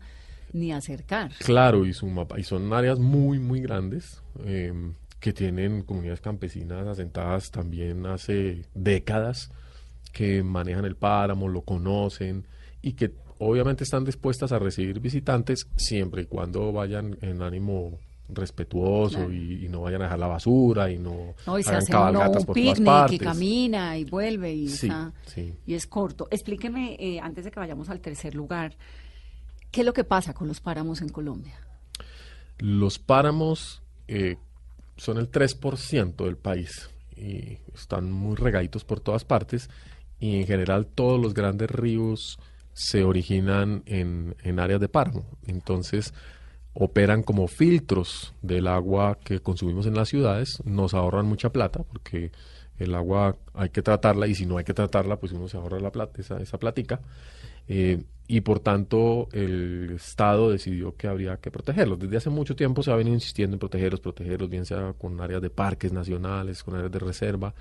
ni 0.53 0.73
acercar. 0.73 1.33
Claro, 1.39 1.87
y, 1.87 1.93
su 1.93 2.07
mapa, 2.07 2.39
y 2.39 2.45
son 2.45 2.73
áreas 2.73 2.99
muy, 2.99 3.39
muy 3.39 3.61
grandes 3.61 4.23
em, 4.45 4.95
que 5.21 5.33
tienen 5.33 5.83
comunidades 5.83 6.21
campesinas 6.21 6.87
asentadas 6.87 7.51
también 7.51 8.07
hace 8.07 8.63
décadas 8.75 9.51
que 10.13 10.43
manejan 10.43 10.85
el 10.85 10.97
páramo, 10.97 11.49
lo 11.49 11.63
conocen 11.63 12.47
y 12.83 12.93
que 12.93 13.13
obviamente 13.39 13.85
están 13.85 14.05
dispuestas 14.05 14.53
a 14.53 14.59
recibir 14.59 15.01
visitantes 15.01 15.67
siempre 15.77 16.23
y 16.23 16.27
cuando 16.27 16.73
vayan 16.73 17.17
en 17.23 17.43
ánimo 17.43 17.99
respetuoso 18.29 19.31
y, 19.31 19.69
no 19.69 19.83
vayan 19.83 20.03
a 20.03 20.05
dejar 20.05 20.19
la 20.19 20.27
basura 20.27 20.91
y 20.91 20.99
no, 20.99 21.35
no 21.47 21.59
y 21.59 21.63
hagan 21.67 21.87
cabalgatas 21.87 22.45
por 22.45 22.57
todas 22.57 22.81
partes. 22.81 23.19
que 23.19 23.25
camina 23.25 23.99
y 23.99 24.05
vuelve 24.05 24.53
y, 24.55 24.69
y 25.67 25.75
es 25.75 25.87
corto. 25.87 26.29
Explíqueme, 26.31 26.97
eh, 26.99 27.21
antes 27.21 27.45
de 27.45 27.51
que 27.51 27.61
vayamos 27.61 27.89
al 27.91 28.01
tercer 28.01 28.35
lugar, 28.35 28.77
¿Qué 29.73 29.81
es 29.81 29.87
lo 29.87 29.95
que 29.95 30.05
pasa 30.05 30.35
con 30.35 30.49
los 30.49 30.61
páramos 30.61 31.01
en 31.01 31.09
Colombia? 31.09 31.55
Los 32.59 32.99
páramos 32.99 33.83
eh, 34.07 34.37
son 34.97 35.17
el 35.17 35.31
3% 35.31 36.25
del 36.25 36.37
país 36.37 36.91
y 37.17 37.59
están 37.75 38.13
muy 38.13 38.37
regaditos 38.37 38.85
por 38.85 39.01
todas 39.01 39.25
partes 39.25 39.71
y 40.21 40.37
en 40.41 40.47
general 40.47 40.87
todos 40.87 41.19
los 41.19 41.33
grandes 41.33 41.71
ríos 41.71 42.39
se 42.75 43.03
originan 43.03 43.83
en, 43.87 44.37
en 44.43 44.61
áreas 44.61 44.81
de 44.81 44.89
páramo. 44.89 45.25
Entonces 45.47 46.13
operan 46.75 47.23
como 47.23 47.49
filtros 47.49 48.35
del 48.43 48.67
agua 48.67 49.19
que 49.25 49.41
consumimos 49.41 49.87
en 49.87 49.95
las 49.95 50.11
ciudades, 50.11 50.63
nos 50.65 50.93
ahorran 50.93 51.27
mucha 51.27 51.51
plata 51.51 51.83
porque 51.83 52.31
el 52.79 52.95
agua 52.95 53.37
hay 53.55 53.71
que 53.71 53.81
tratarla 53.81 54.27
y 54.27 54.35
si 54.35 54.45
no 54.45 54.59
hay 54.59 54.65
que 54.65 54.75
tratarla, 54.75 55.17
pues 55.17 55.33
uno 55.33 55.49
se 55.49 55.57
ahorra 55.57 55.81
la 55.81 55.93
plata, 55.93 56.21
esa, 56.21 56.41
esa 56.41 56.59
platica. 56.59 57.01
Eh, 57.69 58.03
y 58.29 58.41
por 58.41 58.61
tanto 58.61 59.29
el 59.33 59.91
Estado 59.97 60.51
decidió 60.51 60.97
que 60.97 61.09
habría 61.09 61.37
que 61.37 61.51
protegerlos. 61.51 61.99
Desde 61.99 62.17
hace 62.17 62.31
mucho 62.31 62.57
tiempo 62.57 62.83
se 62.83 62.91
ha 62.91 62.97
venido 62.97 63.15
insistiendo 63.15 63.57
en 63.57 63.59
protegerlos, 63.59 64.01
protegerlos, 64.01 64.49
bien 64.49 64.65
sea 64.65 64.95
con 64.95 65.21
áreas 65.21 65.43
de 65.43 65.51
parques 65.51 65.93
nacionales, 65.93 66.63
con 66.63 66.75
áreas 66.75 66.93
de 66.93 66.99
reserva, 66.99 67.55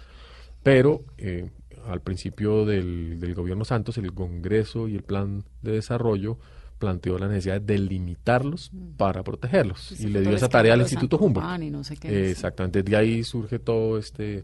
pero 0.64 1.02
eh, 1.18 1.50
al 1.88 2.02
principio 2.02 2.66
del, 2.66 3.20
del, 3.20 3.34
gobierno 3.34 3.66
Santos, 3.66 3.98
el 3.98 4.14
Congreso 4.14 4.88
y 4.88 4.96
el 4.96 5.04
Plan 5.04 5.44
de 5.62 5.74
Desarrollo 5.74 6.38
planteó 6.82 7.18
la 7.18 7.28
necesidad 7.28 7.62
de 7.62 7.74
delimitarlos 7.74 8.72
mm. 8.74 8.98
para 8.98 9.24
protegerlos 9.24 9.92
y 10.00 10.08
le 10.08 10.22
dio 10.22 10.32
esa 10.32 10.50
tarea 10.50 10.74
al 10.74 10.82
Instituto 10.82 11.18
Humboldt. 11.18 11.72
No 11.72 11.84
sé 11.84 11.96
Eh, 12.04 12.32
exactamente, 12.32 12.84
de 12.84 12.96
ahí 12.96 13.24
surge 13.24 13.60
todo 13.60 13.98
este, 13.98 14.44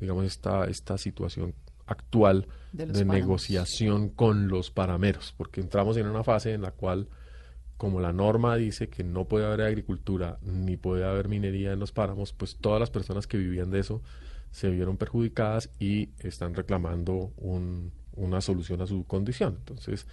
digamos, 0.00 0.24
esta, 0.24 0.66
esta 0.66 0.96
situación 0.96 1.54
actual 1.92 2.46
De 2.72 2.86
negociación 3.20 4.08
con 4.08 4.48
los 4.48 4.70
parameros, 4.70 5.32
porque 5.36 5.60
entramos 5.60 5.96
en 5.96 6.06
una 6.06 6.24
fase 6.24 6.52
en 6.52 6.62
la 6.62 6.72
cual, 6.72 7.08
como 7.76 8.00
la 8.00 8.12
norma 8.12 8.56
dice 8.56 8.88
que 8.88 9.04
no 9.04 9.26
puede 9.26 9.46
haber 9.46 9.62
agricultura 9.62 10.38
ni 10.42 10.76
puede 10.76 11.04
haber 11.04 11.28
minería 11.28 11.72
en 11.72 11.78
los 11.80 11.92
páramos, 11.92 12.32
pues 12.32 12.56
todas 12.60 12.80
las 12.80 12.90
personas 12.90 13.26
que 13.26 13.38
vivían 13.38 13.70
de 13.70 13.80
eso 13.80 14.02
se 14.50 14.68
vieron 14.70 14.96
perjudicadas 14.96 15.70
y 15.78 16.10
están 16.18 16.54
reclamando 16.54 17.32
un- 17.38 17.92
una 18.14 18.40
solución 18.42 18.82
a 18.82 18.86
su 18.86 19.04
condición. 19.04 19.56
Entonces, 19.58 20.06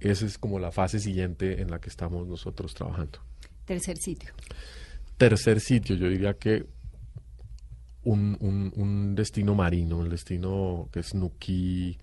esa 0.00 0.24
es 0.26 0.38
como 0.38 0.58
la 0.58 0.72
fase 0.72 0.98
siguiente 0.98 1.60
en 1.60 1.70
la 1.70 1.78
que 1.80 1.90
estamos 1.90 2.26
nosotros 2.26 2.74
trabajando. 2.74 3.18
Tercer 3.66 3.96
sitio. 3.98 4.30
Tercer 5.18 5.60
sitio, 5.60 5.94
yo 5.96 6.08
diría 6.08 6.34
que 6.34 6.66
un, 8.04 8.36
un- 8.40 8.72
un 8.76 9.14
destino 9.14 9.54
marino, 9.54 9.98
un 9.98 10.08
destino 10.08 10.88
que 10.92 11.00
es 11.00 11.14
Nuquí, 11.14 11.96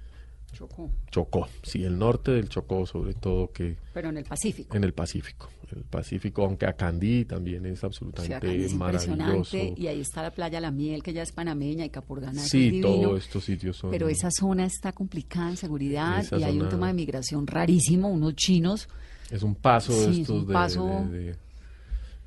Chocó. 0.53 0.89
Chocó, 1.11 1.47
sí, 1.61 1.83
el 1.83 1.97
norte 1.99 2.31
del 2.31 2.49
Chocó, 2.49 2.85
sobre 2.87 3.13
todo 3.13 3.51
que 3.51 3.77
Pero 3.93 4.09
en 4.09 4.17
el 4.17 4.23
Pacífico. 4.23 4.75
en 4.75 4.83
el 4.83 4.93
Pacífico. 4.93 5.49
El 5.75 5.83
Pacífico, 5.83 6.43
aunque 6.45 6.65
Acandí 6.65 7.23
también 7.25 7.63
es 7.67 7.73
O 7.73 7.81
sea, 7.81 7.87
absolutamente 7.87 8.65
es 8.65 8.73
maravilloso. 8.73 9.55
Y 9.77 9.85
ahí 9.85 9.99
está 10.01 10.23
la 10.23 10.31
playa 10.31 10.59
La 10.59 10.71
Miel, 10.71 11.03
que 11.03 11.13
ya 11.13 11.21
es 11.21 11.31
panameña, 11.31 11.85
y 11.85 11.89
Capurganá, 11.91 12.41
es 12.41 12.49
Sí, 12.49 12.71
divino. 12.71 12.87
todos 12.87 13.23
estos 13.23 13.43
sitios 13.43 13.77
son. 13.77 13.91
Pero 13.91 14.09
esa 14.09 14.29
zona 14.31 14.65
está 14.65 14.91
complicada 14.93 15.51
en 15.51 15.57
seguridad 15.57 16.25
y 16.35 16.41
hay 16.43 16.59
un 16.59 16.67
tema 16.69 16.87
de 16.87 16.93
migración 16.93 17.45
rarísimo, 17.45 18.07
unos 18.09 18.33
chinos 18.35 18.89
Es 19.29 19.43
un 19.43 19.53
paso 19.53 19.93
de 19.93 20.05
Sí, 20.05 20.09
es 20.11 20.17
estos 20.21 20.41
un 20.41 20.47
de, 20.47 20.53
paso 20.53 20.87
de- 21.11 21.19
de- 21.19 21.35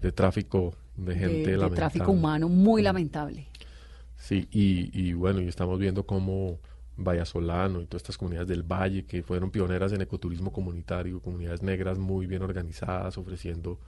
de 0.01 0.13
tráfico 0.13 0.77
de 0.97 1.15
gente 1.15 1.27
de, 1.39 1.39
de 1.41 1.47
lamentable. 1.57 1.77
tráfico 1.77 2.13
humano 2.13 2.49
muy 2.49 2.83
lamentable. 2.83 3.49
Sí, 4.23 4.47
y, 4.53 4.89
y 4.97 5.15
bueno, 5.15 5.41
y 5.41 5.49
estamos 5.49 5.81
viendo 5.81 6.07
cómo 6.07 6.61
Vallasolano 6.97 7.81
y 7.81 7.87
todas 7.87 8.03
estas 8.03 8.17
comunidades 8.17 8.49
del 8.49 8.63
Valle 8.63 9.05
que 9.05 9.25
fueron 9.25 9.51
pioneras 9.51 9.93
en 9.93 10.01
ecoturismo 10.01 10.53
comunitario, 10.53 11.21
comunidades 11.21 11.61
negras 11.61 11.99
muy 11.99 12.27
bien 12.27 12.43
organizadas, 12.43 13.19
ofreciendo 13.19 13.81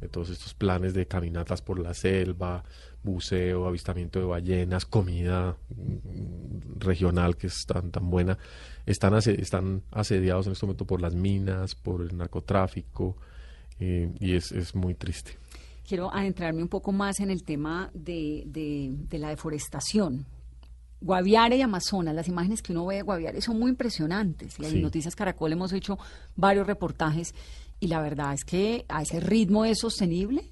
eh, 0.00 0.08
todos 0.08 0.30
estos 0.30 0.54
planes 0.54 0.94
de 0.94 1.06
caminatas 1.06 1.60
por 1.60 1.78
la 1.78 1.92
selva, 1.92 2.64
buceo, 3.02 3.66
avistamiento 3.66 4.18
de 4.18 4.24
ballenas, 4.24 4.86
comida 4.86 5.58
mm, 5.68 6.78
regional 6.80 7.36
que 7.36 7.48
es 7.48 7.66
tan, 7.66 7.90
tan 7.90 8.10
buena, 8.10 8.38
están, 8.86 9.12
están 9.12 9.82
asediados 9.90 10.46
en 10.46 10.52
este 10.52 10.64
momento 10.64 10.86
por 10.86 11.02
las 11.02 11.14
minas, 11.14 11.74
por 11.74 12.00
el 12.00 12.16
narcotráfico, 12.16 13.18
eh, 13.80 14.10
y 14.18 14.34
es, 14.34 14.50
es 14.50 14.74
muy 14.74 14.94
triste. 14.94 15.43
Quiero 15.86 16.12
adentrarme 16.12 16.62
un 16.62 16.68
poco 16.68 16.92
más 16.92 17.20
en 17.20 17.30
el 17.30 17.42
tema 17.44 17.90
de, 17.94 18.44
de- 18.46 18.90
de 19.08 19.18
la 19.18 19.28
deforestación. 19.28 20.26
Guaviare 21.00 21.56
y 21.58 21.60
Amazonas, 21.60 22.14
las 22.14 22.28
imágenes 22.28 22.62
que 22.62 22.72
uno 22.72 22.86
ve 22.86 22.96
de 22.96 23.02
Guaviare 23.02 23.40
son 23.42 23.58
muy 23.58 23.70
impresionantes. 23.70 24.58
Y 24.58 24.64
en 24.64 24.70
Sí. 24.70 24.80
Noticias 24.80 25.14
Caracol 25.14 25.52
hemos 25.52 25.72
hecho 25.74 25.98
varios 26.36 26.66
reportajes 26.66 27.34
y 27.80 27.88
la 27.88 28.00
verdad 28.00 28.32
es 28.32 28.44
que 28.44 28.86
a 28.88 29.02
ese 29.02 29.20
ritmo 29.20 29.66
es 29.66 29.80
sostenible. 29.80 30.50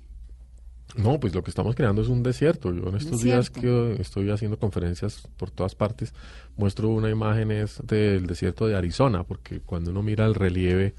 No, 0.94 1.18
pues 1.18 1.34
lo 1.34 1.42
que 1.42 1.48
estamos 1.50 1.74
creando 1.74 2.02
es 2.02 2.08
un 2.08 2.22
desierto. 2.22 2.70
Yo 2.74 2.86
en 2.90 2.96
estos 2.96 3.22
días 3.22 3.48
que 3.48 3.96
estoy 3.98 4.28
haciendo 4.30 4.58
conferencias 4.58 5.26
por 5.38 5.50
todas 5.50 5.74
partes, 5.74 6.12
muestro 6.58 6.90
una 6.90 7.08
imagen 7.08 7.50
es 7.50 7.80
del 7.86 8.26
desierto 8.26 8.66
de 8.66 8.76
Arizona, 8.76 9.24
porque 9.24 9.60
cuando 9.60 9.90
uno 9.90 10.02
mira 10.02 10.26
el 10.26 10.34
relieve 10.34 10.94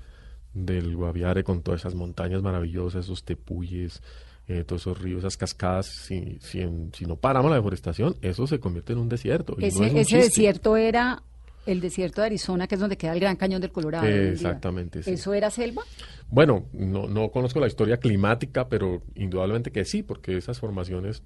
del 0.54 0.96
Guaviare 0.96 1.44
con 1.44 1.62
todas 1.64 1.82
esas 1.82 1.96
montañas 1.96 2.42
maravillosas, 2.42 3.06
esos 3.06 3.24
tepuyes, 3.24 4.02
eh, 4.48 4.64
todos 4.66 4.82
esos 4.84 5.02
ríos, 5.02 5.20
esas 5.20 5.38
cascadas, 5.38 5.88
si, 5.88 6.38
si, 6.42 6.62
en- 6.62 6.92
si 6.94 7.06
no 7.06 7.16
paramos 7.16 7.50
la 7.50 7.58
deforestación, 7.58 8.16
eso 8.22 8.46
se 8.48 8.60
convierte 8.60 8.94
en 8.94 9.00
un 9.00 9.10
desierto. 9.10 9.56
y 9.58 9.62
no 9.62 9.68
Ese, 9.68 9.86
es 9.86 9.92
un 9.94 9.98
ese 10.00 10.18
desierto 10.18 10.78
era 10.78 11.24
el 11.66 11.80
desierto 11.80 12.20
de 12.22 12.28
Arizona, 12.28 12.68
que 12.68 12.76
es 12.76 12.82
donde 12.82 12.98
queda 12.98 13.14
el 13.14 13.22
Gran 13.22 13.38
Cañón 13.38 13.62
del 13.62 13.72
Colorado. 13.72 14.06
Exactamente, 14.06 15.02
sí. 15.02 15.12
¿Eso 15.12 15.34
era 15.34 15.50
selva? 15.50 15.82
Bueno, 16.30 16.66
no, 16.74 17.08
no 17.08 17.30
conozco 17.32 17.60
la 17.62 17.68
historia 17.68 17.98
climática, 17.98 18.68
pero 18.68 19.02
indudablemente 19.16 19.72
que 19.72 19.86
sí, 19.86 20.04
porque 20.04 20.36
esas 20.36 20.60
formaciones 20.60 21.24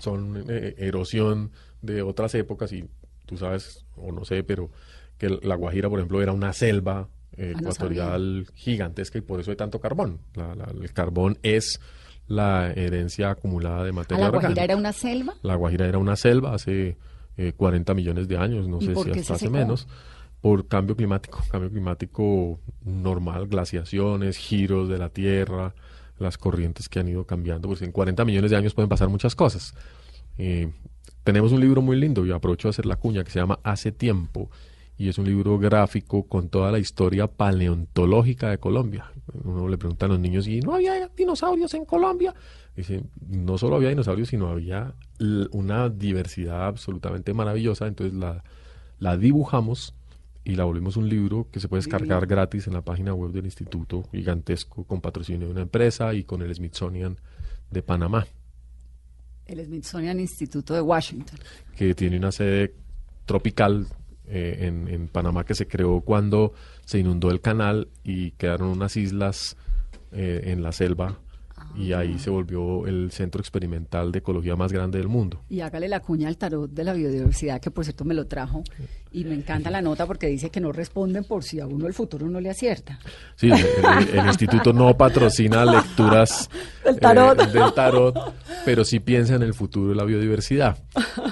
son 0.00 0.46
eh, 0.48 0.74
erosión 0.78 1.52
de 1.82 2.02
otras 2.02 2.34
épocas 2.34 2.72
y 2.72 2.84
tú 3.26 3.36
sabes, 3.36 3.84
o 3.96 4.10
no 4.10 4.24
sé, 4.24 4.42
pero 4.42 4.70
que 5.18 5.28
la 5.28 5.54
Guajira, 5.54 5.88
por 5.90 5.98
ejemplo, 5.98 6.22
era 6.22 6.32
una 6.32 6.52
selva 6.52 7.08
eh, 7.36 7.52
Ah, 7.56 7.60
no 7.60 7.70
ecuatorial 7.70 8.46
gigantesca 8.54 9.18
y 9.18 9.22
por 9.22 9.40
eso 9.40 9.50
hay 9.50 9.56
tanto 9.56 9.80
carbón. 9.80 10.18
La- 10.34 10.54
la- 10.54 10.70
el 10.70 10.92
carbón 10.92 11.38
es 11.42 11.80
la 12.28 12.72
herencia 12.72 13.30
acumulada 13.30 13.82
de 13.84 13.90
¿A 13.90 13.92
materia 13.92 14.24
la 14.24 14.30
Guajira 14.30 14.48
orgánica. 14.50 14.64
era 14.64 14.76
una 14.76 14.92
selva? 14.92 15.34
La 15.42 15.54
Guajira 15.56 15.86
era 15.86 15.98
una 15.98 16.16
selva 16.16 16.54
hace 16.54 16.96
eh, 17.36 17.52
40 17.56 17.94
millones 17.94 18.28
de 18.28 18.36
años, 18.36 18.68
no 18.68 18.78
¿Y 18.80 18.86
sé 18.86 18.94
si 18.94 19.10
hasta 19.10 19.34
hace 19.34 19.48
menos, 19.50 19.88
por 20.40 20.68
cambio 20.68 20.94
climático, 20.96 21.40
cambio 21.50 21.70
climático 21.70 22.60
normal, 22.84 23.48
glaciaciones, 23.48 24.36
giros 24.36 24.88
de 24.88 24.98
la 24.98 25.08
Tierra, 25.08 25.74
las 26.18 26.36
corrientes 26.38 26.88
que 26.88 27.00
han 27.00 27.08
ido 27.08 27.24
cambiando, 27.26 27.68
pues 27.68 27.80
en 27.82 27.90
40 27.92 28.24
millones 28.24 28.50
de 28.50 28.56
años 28.58 28.74
pueden 28.74 28.88
pasar 28.90 29.08
muchas 29.08 29.34
cosas. 29.34 29.74
Eh, 30.38 30.70
tenemos 31.24 31.52
un 31.52 31.60
libro 31.60 31.80
muy 31.82 31.96
lindo, 31.98 32.24
y 32.26 32.32
aprovecho 32.32 32.68
a 32.68 32.70
hacer 32.70 32.86
la 32.86 32.96
cuña, 32.96 33.24
que 33.24 33.30
se 33.30 33.38
llama 33.40 33.58
Hace 33.62 33.92
Tiempo, 33.92 34.50
y 35.02 35.08
es 35.08 35.18
un 35.18 35.24
libro 35.24 35.58
gráfico 35.58 36.22
con 36.28 36.48
toda 36.48 36.70
la 36.70 36.78
historia 36.78 37.26
paleontológica 37.26 38.50
de 38.50 38.58
Colombia. 38.58 39.10
Uno 39.42 39.68
le 39.68 39.76
pregunta 39.76 40.06
a 40.06 40.08
los 40.08 40.20
niños, 40.20 40.46
¿y 40.46 40.60
no 40.60 40.76
había 40.76 41.08
dinosaurios 41.08 41.74
en 41.74 41.84
Colombia? 41.84 42.32
Dice, 42.76 43.02
no 43.28 43.58
solo 43.58 43.74
había 43.74 43.88
dinosaurios, 43.88 44.28
sino 44.28 44.46
había 44.46 44.94
una 45.50 45.88
diversidad 45.88 46.68
absolutamente 46.68 47.34
maravillosa. 47.34 47.88
Entonces 47.88 48.16
la, 48.16 48.44
la 49.00 49.16
dibujamos 49.16 49.92
y 50.44 50.54
la 50.54 50.66
volvimos 50.66 50.96
un 50.96 51.08
libro 51.08 51.48
que 51.50 51.58
se 51.58 51.66
puede 51.66 51.80
descargar 51.80 52.28
gratis 52.28 52.68
en 52.68 52.74
la 52.74 52.82
página 52.82 53.12
web 53.12 53.32
del 53.32 53.46
instituto, 53.46 54.04
gigantesco, 54.12 54.84
con 54.84 55.00
patrocinio 55.00 55.48
de 55.48 55.52
una 55.52 55.62
empresa 55.62 56.14
y 56.14 56.22
con 56.22 56.42
el 56.42 56.54
Smithsonian 56.54 57.16
de 57.72 57.82
Panamá, 57.82 58.24
El 59.46 59.64
Smithsonian 59.64 60.20
Instituto 60.20 60.74
de 60.74 60.80
Washington. 60.80 61.40
que 61.74 61.92
tiene 61.96 62.18
una 62.18 62.30
sede 62.30 62.72
tropical 63.26 63.88
eh, 64.26 64.70
en, 64.88 65.08
Panamá 65.08 65.44
que 65.44 65.54
se 65.54 65.66
creó 65.66 66.00
cuando 66.00 66.52
se 66.84 66.98
inundó 66.98 67.30
el 67.30 67.40
canal 67.40 67.88
y 68.04 68.32
quedaron 68.32 68.68
unas 68.68 68.96
islas 68.96 69.56
eh, 70.12 70.42
en 70.46 70.62
la 70.62 70.72
selva 70.72 71.18
y 71.76 71.92
ahí 71.94 72.18
se 72.18 72.28
volvió 72.30 72.86
el 72.86 73.10
centro 73.12 73.40
experimental 73.40 74.12
de 74.12 74.18
ecología 74.18 74.56
más 74.56 74.72
grande 74.72 74.98
del 74.98 75.08
mundo. 75.08 75.40
Y 75.48 75.60
hágale 75.60 75.88
la 75.88 76.00
cuña 76.00 76.28
al 76.28 76.36
tarot 76.36 76.70
de 76.70 76.84
la 76.84 76.92
biodiversidad, 76.92 77.60
que 77.60 77.70
por 77.70 77.84
cierto 77.84 78.04
me 78.04 78.14
lo 78.14 78.26
trajo. 78.26 78.62
Y 79.10 79.24
me 79.24 79.34
encanta 79.34 79.70
la 79.70 79.80
nota 79.82 80.06
porque 80.06 80.26
dice 80.26 80.50
que 80.50 80.60
no 80.60 80.72
responden 80.72 81.24
por 81.24 81.44
si 81.44 81.60
a 81.60 81.66
uno 81.66 81.86
el 81.86 81.94
futuro 81.94 82.28
no 82.28 82.40
le 82.40 82.50
acierta. 82.50 82.98
Sí, 83.36 83.50
el, 83.50 83.58
el- 83.58 84.18
el 84.20 84.26
instituto 84.26 84.72
no 84.72 84.96
patrocina 84.96 85.64
lecturas 85.64 86.50
Del 86.84 86.98
tarot. 86.98 87.40
eh, 87.40 87.46
del 87.46 87.72
tarot, 87.74 88.16
pero 88.64 88.84
sí 88.84 89.00
piensa 89.00 89.34
en 89.34 89.42
el 89.42 89.54
futuro 89.54 89.90
de 89.90 89.94
la 89.96 90.04
biodiversidad. 90.04 90.78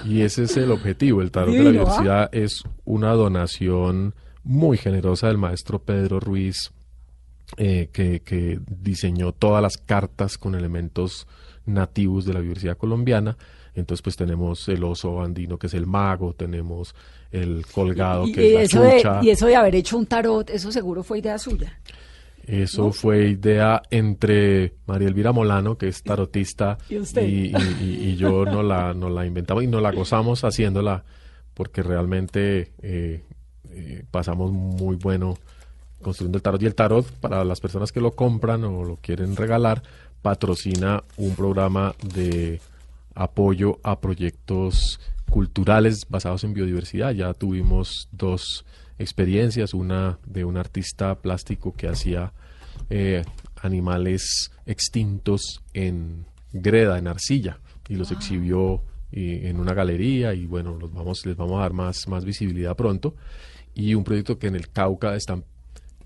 Y 0.07 0.23
ese 0.23 0.45
es 0.45 0.57
el 0.57 0.71
objetivo. 0.71 1.23
El 1.23 1.31
tarot 1.31 1.55
de 1.55 1.63
la 1.65 1.69
¿ah? 1.69 1.73
biodiversidad 1.73 2.29
es 2.33 2.63
una 2.85 3.13
donación 3.13 4.15
muy 4.43 4.79
generosa 4.79 5.29
del 5.29 5.39
maestro 5.39 5.83
Pedro 5.83 6.19
Ruiz, 6.21 6.73
eh, 7.57 7.91
que, 7.93 8.21
que 8.21 8.59
diseñó 8.69 9.33
todas 9.33 9.63
las 9.63 9.77
cartas 9.77 10.39
con 10.39 10.55
elementos 10.55 11.27
nativos 11.67 12.25
de 12.25 12.33
la 12.35 12.41
biodiversidad 12.41 12.77
colombiana. 12.77 13.37
Entonces, 13.75 14.03
pues 14.03 14.17
tenemos 14.17 14.69
el 14.69 14.83
oso 14.85 15.23
andino, 15.23 15.59
que 15.59 15.69
es 15.69 15.75
el 15.75 15.87
mago, 15.87 16.35
tenemos 16.35 16.95
el 17.31 17.65
colgado, 17.73 18.27
Y, 18.27 18.33
que 18.33 18.43
y 18.51 18.57
es 18.57 18.75
la 18.75 18.81
de, 18.83 19.19
y 19.23 19.31
eso 19.31 19.47
de 19.47 19.57
haber 19.57 19.75
hecho 19.77 19.97
un 19.97 20.07
tarot, 20.07 20.51
eso 20.51 20.73
seguro 20.73 21.03
fue 21.05 21.21
idea 21.21 21.39
suya. 21.39 21.79
Eso 22.47 22.91
fue 22.91 23.29
idea 23.29 23.81
entre 23.91 24.75
María 24.87 25.07
Elvira 25.09 25.31
Molano, 25.31 25.77
que 25.79 25.87
es 25.89 26.03
tarotista, 26.03 26.79
¿Y 26.89 26.99
usted? 26.99 27.23
y, 27.29 27.53
y- 27.55 27.77
y- 27.81 28.09
y 28.11 28.17
yo 28.17 28.45
nos 28.45 28.65
la, 28.65 28.93
nos 28.93 29.13
la 29.13 29.25
inventamos 29.25 29.63
y 29.63 29.69
nos 29.69 29.81
la 29.83 29.93
gozamos 29.93 30.43
haciéndola 30.43 31.05
porque 31.55 31.83
realmente 31.83 32.73
eh, 32.83 33.23
eh, 33.71 34.05
pasamos 34.11 34.51
muy 34.51 34.97
bueno 34.97 35.37
construyendo 36.03 36.39
el 36.39 36.43
tarot. 36.43 36.63
Y 36.63 36.67
el 36.67 36.75
tarot, 36.75 37.07
para 37.21 37.45
las 37.45 37.61
personas 37.61 37.93
que 37.93 38.01
lo 38.01 38.13
compran 38.13 38.65
o 38.65 38.85
lo 38.85 38.97
quieren 38.97 39.37
regalar, 39.37 39.83
patrocina 40.23 41.05
un 41.17 41.35
programa 41.35 41.95
de 42.03 42.61
apoyo 43.15 43.79
a 43.83 44.01
proyectos 44.01 45.01
culturales 45.29 46.07
basados 46.09 46.45
en 46.45 46.55
biodiversidad. 46.55 47.13
Ya 47.13 47.33
tuvimos 47.35 48.09
dos 48.13 48.65
experiencias, 48.99 49.73
una 49.75 50.19
de 50.27 50.45
un 50.45 50.57
artista 50.57 51.15
plástico 51.17 51.73
que 51.73 51.89
hacía 51.89 52.33
eh, 52.91 53.25
animales 53.63 54.51
extintos 54.67 55.63
en 55.73 56.27
greda, 56.53 56.99
en 56.99 57.09
arcilla, 57.09 57.61
y 57.89 57.95
los 57.95 58.11
exhibió 58.11 58.83
eh, 59.13 59.49
en 59.49 59.59
una 59.59 59.75
galería 59.75 60.35
y 60.35 60.47
bueno, 60.47 60.77
los 60.79 60.93
vamos, 60.93 61.27
les 61.27 61.37
vamos 61.37 61.59
a 61.59 61.63
dar 61.63 61.73
más, 61.73 62.07
más 62.09 62.25
visibilidad 62.25 62.77
pronto. 62.77 63.15
Y 63.75 63.95
un 63.95 64.05
proyecto 64.05 64.39
que 64.39 64.49
en 64.49 64.57
el 64.57 64.69
Cauca 64.71 65.15
están 65.15 65.45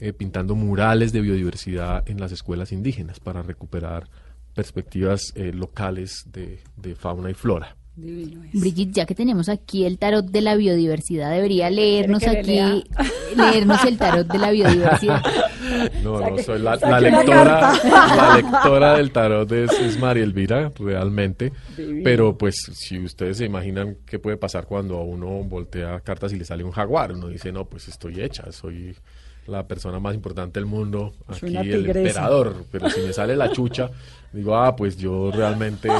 eh, 0.00 0.12
pintando 0.12 0.54
murales 0.54 1.12
de 1.12 1.20
biodiversidad 1.20 2.08
en 2.08 2.20
las 2.20 2.32
escuelas 2.32 2.72
indígenas 2.72 3.20
para 3.20 3.42
recuperar 3.42 4.08
perspectivas 4.54 5.32
eh, 5.34 5.52
locales 5.52 6.24
de, 6.32 6.60
de 6.76 6.94
fauna 6.94 7.30
y 7.30 7.34
flora. 7.34 7.76
Brigitte, 7.96 8.92
ya 8.92 9.06
que 9.06 9.14
tenemos 9.14 9.48
aquí 9.48 9.84
el 9.84 9.98
tarot 9.98 10.26
de 10.26 10.40
la 10.40 10.56
biodiversidad, 10.56 11.30
debería 11.30 11.70
leernos 11.70 12.26
aquí, 12.26 12.42
lea? 12.54 12.82
leernos 13.36 13.84
el 13.84 13.96
tarot 13.98 14.26
de 14.26 14.38
la 14.38 14.50
biodiversidad. 14.50 15.22
No, 16.02 16.20
Saque- 16.20 16.36
no, 16.36 16.42
soy 16.42 16.58
la, 16.60 16.76
lectora, 17.00 17.72
la 18.16 18.36
lectora 18.36 18.96
del 18.98 19.10
tarot 19.12 19.50
es, 19.50 19.72
es 19.72 19.98
María 19.98 20.22
Elvira, 20.22 20.70
realmente. 20.78 21.52
Divino. 21.76 22.02
Pero 22.04 22.36
pues 22.38 22.56
si 22.74 22.98
ustedes 22.98 23.38
se 23.38 23.46
imaginan 23.46 23.96
qué 24.06 24.18
puede 24.18 24.36
pasar 24.36 24.66
cuando 24.66 24.98
a 24.98 25.02
uno 25.02 25.42
voltea 25.42 26.00
cartas 26.00 26.32
y 26.32 26.36
le 26.36 26.44
sale 26.44 26.64
un 26.64 26.70
jaguar, 26.70 27.12
uno 27.12 27.28
dice, 27.28 27.50
no, 27.50 27.64
pues 27.64 27.88
estoy 27.88 28.20
hecha, 28.20 28.52
soy 28.52 28.94
la 29.46 29.66
persona 29.66 30.00
más 30.00 30.14
importante 30.14 30.58
del 30.60 30.66
mundo, 30.66 31.12
aquí 31.28 31.56
el 31.56 31.86
emperador, 31.86 32.64
pero 32.70 32.88
si 32.88 33.00
me 33.00 33.12
sale 33.12 33.36
la 33.36 33.50
chucha, 33.52 33.90
digo, 34.32 34.56
ah, 34.56 34.74
pues 34.74 34.96
yo 34.96 35.30
realmente 35.30 35.90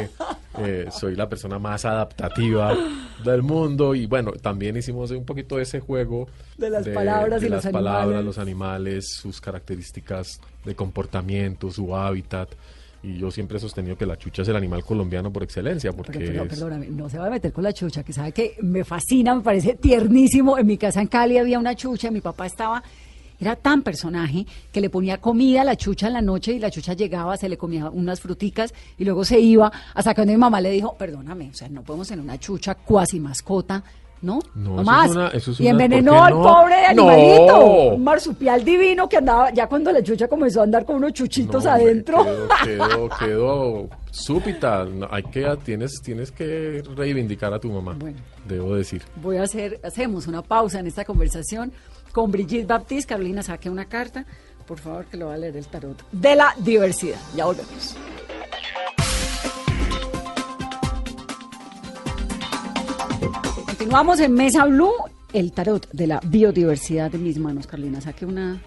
eh, 0.59 0.87
soy 0.91 1.15
la 1.17 1.29
persona 1.29 1.59
más 1.59 1.85
adaptativa 1.85 2.77
del 3.25 3.43
mundo 3.43 3.95
y 3.95 4.07
bueno, 4.07 4.33
también 4.33 4.77
hicimos 4.77 5.11
un 5.11 5.25
poquito 5.25 5.59
ese 5.59 5.81
juego 5.81 6.29
De 6.57 6.71
las 6.71 6.87
palabras 6.89 7.43
y 7.43 7.45
de 7.45 7.51
los 7.51 7.65
las 7.65 7.73
palabras, 7.73 8.05
animales. 8.05 8.25
los 8.25 8.39
animales, 8.39 9.05
sus 9.21 9.41
características 9.41 10.41
de 10.65 10.75
comportamiento, 10.75 11.71
su 11.71 11.95
hábitat. 11.97 12.51
Y 13.03 13.19
yo 13.19 13.31
siempre 13.31 13.59
he 13.59 13.61
sostenido 13.61 13.99
que 13.99 14.07
la 14.07 14.17
chucha 14.17 14.41
es 14.41 14.49
el 14.49 14.57
animal 14.57 14.83
colombiano 14.83 15.31
por 15.31 15.43
excelencia, 15.43 15.93
porque 15.93 16.19
Pero, 16.19 16.49
perdóname, 16.49 16.87
no 16.89 17.11
se 17.11 17.19
va 17.19 17.27
a 17.27 17.31
meter 17.31 17.53
con 17.53 17.63
la 17.63 17.73
chucha, 17.75 18.03
que 18.03 18.15
sabe 18.15 18.33
que 18.33 18.57
me 18.63 18.83
fascina, 18.83 19.35
me 19.35 19.43
parece 19.43 19.75
tiernísimo. 19.75 20.57
En 20.57 20.67
mi 20.67 20.79
casa 20.79 21.03
en 21.03 21.09
Cali 21.09 21.37
había 21.37 21.59
una 21.59 21.75
chucha, 21.75 22.11
mi 22.11 22.23
papá 22.23 22.47
estaba, 22.47 22.83
era 23.45 23.57
tan 23.57 23.83
personaje 23.83 24.47
que 24.73 24.81
le 24.81 24.91
ponía 24.91 25.19
comida 25.19 25.63
a 25.63 25.65
la 25.65 25.77
chucha 25.77 26.07
en 26.09 26.15
la 26.15 26.23
noche 26.23 26.53
y 26.53 26.59
la 26.59 26.71
chucha 26.71 26.95
llegaba, 26.95 27.37
se 27.37 27.49
le 27.49 27.57
comía 27.57 27.89
unas 27.91 28.21
fruticas 28.21 28.73
y 28.99 29.05
luego 29.05 29.25
se 29.25 29.39
iba, 29.41 29.71
hasta 29.95 30.15
cuando 30.15 30.33
mi 30.33 30.39
mamá 30.39 30.61
le 30.61 30.71
dijo, 30.71 30.95
perdóname, 30.97 31.51
o 31.51 31.55
sea, 31.55 31.69
no 31.69 31.83
podemos 31.83 32.09
tener 32.09 32.25
una 32.25 32.39
chucha 32.39 32.75
cuasi 32.75 33.21
mascota. 33.21 33.83
¿No? 34.23 34.39
No, 34.55 34.71
No 34.71 34.73
eso 34.77 34.81
es 34.81 34.87
más. 34.87 35.11
una- 35.11 35.29
eso 35.29 35.51
es 35.51 35.61
y 35.61 35.63
una- 35.65 35.71
envenenó 35.73 36.13
¿por 36.13 36.21
qué 36.21 36.25
al 36.25 36.33
no? 36.35 36.43
pobre 36.43 36.75
No. 36.95 37.11
animalito. 37.11 37.67
Un 37.95 38.05
marsupial 38.05 38.65
divino 38.65 39.07
que 39.07 39.19
andaba, 39.19 39.53
ya 39.53 39.67
cuando 39.67 39.93
la 39.93 40.03
chucha 40.03 40.29
comenzó 40.29 40.61
a 40.61 40.65
andar 40.65 40.87
con 40.87 40.97
unos 40.97 41.13
chuchitos 41.13 41.65
No, 41.65 41.71
adentro. 41.71 42.25
Quedó, 42.65 43.09
quedó. 43.19 43.89
No, 44.95 45.09
hay 45.11 45.23
que, 45.25 45.47
tienes, 45.63 46.01
tienes 46.03 46.31
que 46.31 46.83
reivindicar 46.97 47.53
a 47.53 47.59
tu 47.59 47.71
mamá, 47.71 47.97
Bueno. 47.99 48.17
debo 48.49 48.75
decir. 48.77 49.03
Voy 49.17 49.37
a 49.37 49.43
hacer, 49.43 49.79
hacemos 49.85 50.27
una 50.27 50.41
pausa 50.41 50.79
en 50.81 50.87
esta 50.87 51.05
conversación 51.05 51.71
con 52.15 52.31
Brigitte 52.31 52.65
Baptiste. 52.67 53.09
Carolina, 53.13 53.43
saque 53.43 53.69
una 53.69 53.85
carta, 53.87 54.25
por 54.67 54.79
favor, 54.79 55.05
que 55.07 55.19
lo 55.19 55.27
va 55.27 55.35
a 55.35 55.37
leer 55.37 55.57
el 55.59 55.67
tarot 55.67 56.03
de 56.13 56.37
la 56.37 56.55
diversidad. 56.59 57.19
Ya 57.37 57.45
volvemos. 57.45 57.97
Continuamos 63.67 64.21
en 64.21 64.33
Mesa 64.33 64.65
Blue, 64.65 64.93
el 65.33 65.53
tarot 65.53 65.91
de 65.93 66.07
la 66.07 66.21
biodiversidad 66.25 67.11
de 67.11 67.19
mis 67.19 67.39
manos. 67.39 67.67
Carolina, 67.67 68.01
saque 68.01 68.25
una. 68.25 68.61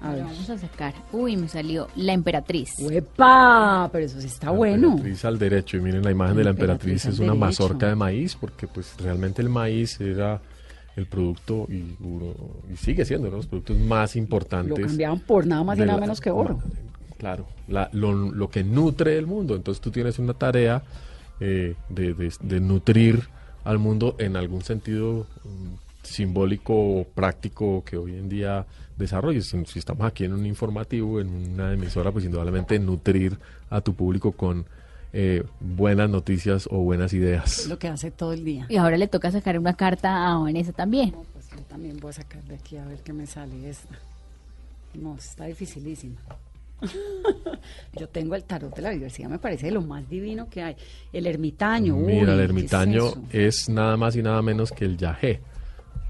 A 0.00 0.12
ver. 0.12 0.24
Vamos 0.24 0.50
a 0.50 0.58
sacar. 0.58 0.94
Uy, 1.12 1.36
me 1.36 1.48
salió 1.48 1.88
la 1.96 2.12
emperatriz. 2.12 2.70
¡Uepa! 2.80 3.88
Pero 3.92 4.04
eso 4.04 4.20
sí 4.20 4.26
está 4.26 4.46
La 4.46 4.52
bueno. 4.52 4.88
emperatriz 4.90 5.24
al 5.24 5.38
derecho. 5.38 5.76
Y 5.76 5.80
miren 5.80 6.02
la 6.02 6.10
imagen 6.10 6.36
de 6.36 6.44
la 6.44 6.50
Emperatriz 6.50 7.04
emperatriz. 7.04 7.14
Es 7.14 7.18
una 7.18 7.32
derecho. 7.32 7.40
mazorca 7.46 7.88
de 7.88 7.94
maíz, 7.94 8.36
porque 8.36 8.66
pues 8.66 8.94
realmente 8.98 9.40
el 9.42 9.48
maíz 9.48 10.00
era 10.00 10.40
el 10.96 11.06
producto 11.06 11.66
y, 11.70 11.94
uno- 12.00 12.34
y 12.72 12.76
sigue 12.76 13.04
siendo 13.04 13.28
uno 13.28 13.36
de 13.36 13.40
los 13.42 13.46
productos 13.46 13.78
más 13.78 14.14
Lo 14.14 14.20
importantes. 14.22 14.86
cambiaban 14.86 15.20
por 15.20 15.46
nada 15.46 15.62
más 15.62 15.78
y 15.78 15.82
nada 15.82 16.00
menos 16.00 16.20
que 16.20 16.30
oro. 16.30 16.58
Claro, 17.18 17.46
la- 17.68 17.88
lo, 17.92 18.12
lo 18.12 18.48
que 18.50 18.64
nutre 18.64 19.16
el 19.18 19.26
mundo. 19.26 19.54
Entonces 19.56 19.80
tú 19.80 19.90
tienes 19.90 20.18
una 20.18 20.34
tarea 20.34 20.82
eh, 21.40 21.74
de, 21.90 22.14
de- 22.14 22.32
de 22.40 22.60
nutrir 22.60 23.28
al 23.64 23.78
mundo 23.78 24.16
en 24.18 24.36
algún 24.36 24.62
sentido 24.62 25.26
mm, 25.44 25.74
simbólico 26.02 26.72
o 26.74 27.04
práctico 27.04 27.82
que 27.84 27.96
hoy 27.96 28.14
en 28.14 28.28
día 28.28 28.64
desarrolles. 28.96 29.46
Si, 29.46 29.64
si 29.66 29.78
estamos 29.78 30.06
aquí 30.06 30.24
en 30.24 30.32
un 30.32 30.46
informativo, 30.46 31.20
en 31.20 31.28
una 31.28 31.72
emisora, 31.74 32.10
pues 32.12 32.24
indudablemente 32.24 32.78
nutrir 32.78 33.38
a 33.68 33.80
tu 33.82 33.92
público 33.94 34.32
con 34.32 34.64
eh, 35.18 35.42
buenas 35.60 36.10
noticias 36.10 36.68
o 36.70 36.80
buenas 36.80 37.14
ideas. 37.14 37.66
lo 37.68 37.78
que 37.78 37.88
hace 37.88 38.10
todo 38.10 38.34
el 38.34 38.44
día. 38.44 38.66
Y 38.68 38.76
ahora 38.76 38.98
le 38.98 39.08
toca 39.08 39.30
sacar 39.30 39.58
una 39.58 39.74
carta 39.74 40.30
a 40.30 40.36
Vanessa 40.36 40.72
también. 40.72 41.12
No, 41.12 41.24
pues 41.32 41.48
yo 41.48 41.62
también 41.62 41.96
voy 41.98 42.10
a 42.10 42.12
sacar 42.12 42.44
de 42.44 42.56
aquí 42.56 42.76
a 42.76 42.84
ver 42.84 42.98
qué 43.00 43.14
me 43.14 43.26
sale 43.26 43.66
esta. 43.66 43.98
No, 44.92 45.16
está 45.16 45.46
dificilísima. 45.46 46.16
yo 47.98 48.06
tengo 48.10 48.34
el 48.34 48.44
tarot 48.44 48.76
de 48.76 48.82
la 48.82 48.90
diversidad, 48.90 49.30
me 49.30 49.38
parece 49.38 49.70
lo 49.70 49.80
más 49.80 50.06
divino 50.06 50.50
que 50.50 50.62
hay. 50.62 50.76
El 51.14 51.26
ermitaño. 51.26 51.96
uy, 51.96 52.16
Mira, 52.16 52.32
el 52.34 52.38
¿qué 52.38 52.44
es 52.44 52.50
ermitaño 52.50 53.04
es 53.32 53.68
nada 53.70 53.96
más 53.96 54.16
y 54.16 54.22
nada 54.22 54.42
menos 54.42 54.70
que 54.70 54.84
el 54.84 54.98
yagé. 54.98 55.40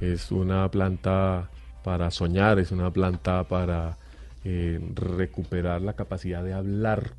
Es 0.00 0.32
una 0.32 0.68
planta 0.68 1.48
para 1.84 2.10
soñar, 2.10 2.58
es 2.58 2.72
una 2.72 2.90
planta 2.90 3.44
para 3.44 3.96
eh, 4.42 4.80
recuperar 4.96 5.80
la 5.80 5.92
capacidad 5.92 6.42
de 6.42 6.54
hablar 6.54 7.12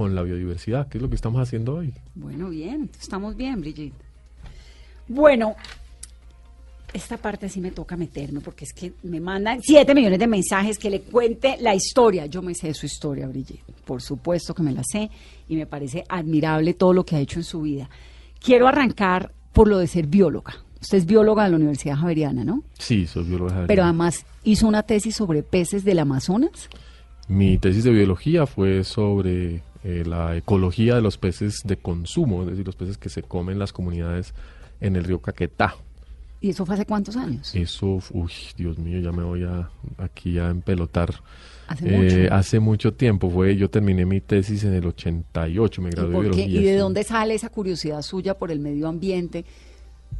con 0.00 0.14
la 0.14 0.22
biodiversidad, 0.22 0.88
que 0.88 0.96
es 0.96 1.02
lo 1.02 1.10
que 1.10 1.14
estamos 1.14 1.42
haciendo 1.42 1.74
hoy. 1.74 1.92
Bueno, 2.14 2.48
bien, 2.48 2.88
estamos 2.98 3.36
bien, 3.36 3.60
Brigitte. 3.60 4.02
Bueno, 5.06 5.54
esta 6.94 7.18
parte 7.18 7.50
sí 7.50 7.60
me 7.60 7.70
toca 7.70 7.98
meterme 7.98 8.40
porque 8.40 8.64
es 8.64 8.72
que 8.72 8.94
me 9.02 9.20
mandan 9.20 9.60
7 9.60 9.94
millones 9.94 10.18
de 10.18 10.26
mensajes 10.26 10.78
que 10.78 10.88
le 10.88 11.02
cuente 11.02 11.58
la 11.60 11.74
historia. 11.74 12.24
Yo 12.24 12.40
me 12.40 12.54
sé 12.54 12.72
su 12.72 12.86
historia, 12.86 13.28
Brigitte. 13.28 13.62
Por 13.84 14.00
supuesto 14.00 14.54
que 14.54 14.62
me 14.62 14.72
la 14.72 14.82
sé 14.84 15.10
y 15.50 15.56
me 15.56 15.66
parece 15.66 16.02
admirable 16.08 16.72
todo 16.72 16.94
lo 16.94 17.04
que 17.04 17.16
ha 17.16 17.20
hecho 17.20 17.38
en 17.38 17.44
su 17.44 17.60
vida. 17.60 17.90
Quiero 18.42 18.68
arrancar 18.68 19.34
por 19.52 19.68
lo 19.68 19.76
de 19.76 19.86
ser 19.86 20.06
bióloga. 20.06 20.64
Usted 20.80 20.96
es 20.96 21.04
bióloga 21.04 21.44
de 21.44 21.50
la 21.50 21.56
Universidad 21.56 21.96
Javeriana, 21.96 22.42
¿no? 22.42 22.64
Sí, 22.78 23.06
soy 23.06 23.24
bióloga. 23.24 23.66
Pero 23.66 23.84
además 23.84 24.24
hizo 24.44 24.66
una 24.66 24.82
tesis 24.82 25.14
sobre 25.14 25.42
peces 25.42 25.84
del 25.84 25.98
Amazonas. 25.98 26.70
Mi 27.28 27.58
tesis 27.58 27.84
de 27.84 27.90
biología 27.90 28.46
fue 28.46 28.82
sobre 28.82 29.60
eh, 29.84 30.04
la 30.06 30.36
ecología 30.36 30.94
de 30.96 31.00
los 31.02 31.16
peces 31.18 31.60
de 31.64 31.76
consumo, 31.76 32.42
es 32.42 32.50
decir, 32.50 32.66
los 32.66 32.76
peces 32.76 32.98
que 32.98 33.08
se 33.08 33.22
comen 33.22 33.58
las 33.58 33.72
comunidades 33.72 34.34
en 34.80 34.96
el 34.96 35.04
río 35.04 35.20
Caquetá. 35.20 35.74
¿Y 36.42 36.50
eso 36.50 36.64
fue 36.64 36.74
hace 36.74 36.86
cuántos 36.86 37.16
años? 37.16 37.54
Eso, 37.54 38.00
uy, 38.12 38.32
Dios 38.56 38.78
mío, 38.78 38.98
ya 39.00 39.12
me 39.12 39.22
voy 39.22 39.44
a 39.44 39.68
aquí 39.98 40.38
a 40.38 40.48
empelotar. 40.48 41.14
Hace 41.68 41.94
Eh, 41.94 41.98
mucho. 42.22 42.34
hace 42.34 42.60
mucho 42.60 42.94
tiempo 42.94 43.28
fue, 43.30 43.56
yo 43.56 43.68
terminé 43.70 44.06
mi 44.06 44.20
tesis 44.22 44.64
en 44.64 44.72
el 44.72 44.86
88, 44.86 45.82
me 45.82 45.88
¿Y, 45.88 45.92
gradué 45.92 46.08
de 46.08 46.14
por 46.14 46.24
qué? 46.24 46.30
biología. 46.46 46.60
¿Y 46.60 46.64
de 46.64 46.76
dónde 46.78 47.04
sale 47.04 47.34
esa 47.34 47.50
curiosidad 47.50 48.00
suya 48.02 48.38
por 48.38 48.50
el 48.50 48.58
medio 48.58 48.88
ambiente? 48.88 49.44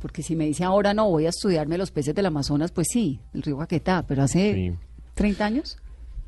Porque 0.00 0.22
si 0.22 0.36
me 0.36 0.44
dice 0.46 0.62
ahora 0.62 0.94
no, 0.94 1.08
voy 1.08 1.26
a 1.26 1.30
estudiarme 1.30 1.76
los 1.78 1.90
peces 1.90 2.14
del 2.14 2.26
Amazonas, 2.26 2.70
pues 2.70 2.86
sí, 2.92 3.18
el 3.34 3.42
río 3.42 3.56
Caquetá, 3.58 4.04
pero 4.06 4.22
hace 4.22 4.54
Sí. 4.54 4.72
30 5.14 5.44
años. 5.46 5.78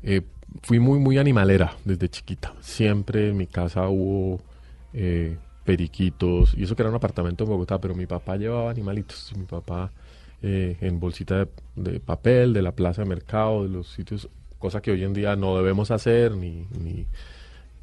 Eh, 0.01 0.21
fui 0.61 0.79
muy, 0.79 0.99
muy 0.99 1.17
animalera 1.17 1.75
desde 1.85 2.09
chiquita. 2.09 2.53
Siempre 2.61 3.29
en 3.29 3.37
mi 3.37 3.47
casa 3.47 3.87
hubo 3.89 4.41
eh, 4.93 5.37
periquitos, 5.63 6.53
y 6.57 6.63
eso 6.63 6.75
que 6.75 6.81
era 6.83 6.89
un 6.89 6.95
apartamento 6.95 7.43
en 7.43 7.49
Bogotá, 7.49 7.79
pero 7.79 7.95
mi 7.95 8.05
papá 8.05 8.37
llevaba 8.37 8.69
animalitos. 8.69 9.33
Mi 9.37 9.45
papá 9.45 9.91
eh, 10.41 10.77
en 10.81 10.99
bolsita 10.99 11.39
de, 11.39 11.47
de 11.75 11.99
papel, 11.99 12.53
de 12.53 12.61
la 12.61 12.71
plaza 12.73 13.01
de 13.03 13.09
mercado, 13.09 13.63
de 13.63 13.69
los 13.69 13.87
sitios, 13.91 14.29
cosa 14.59 14.81
que 14.81 14.91
hoy 14.91 15.03
en 15.03 15.13
día 15.13 15.35
no 15.35 15.55
debemos 15.57 15.89
hacer, 15.91 16.35
ni... 16.35 16.67
ni 16.79 17.05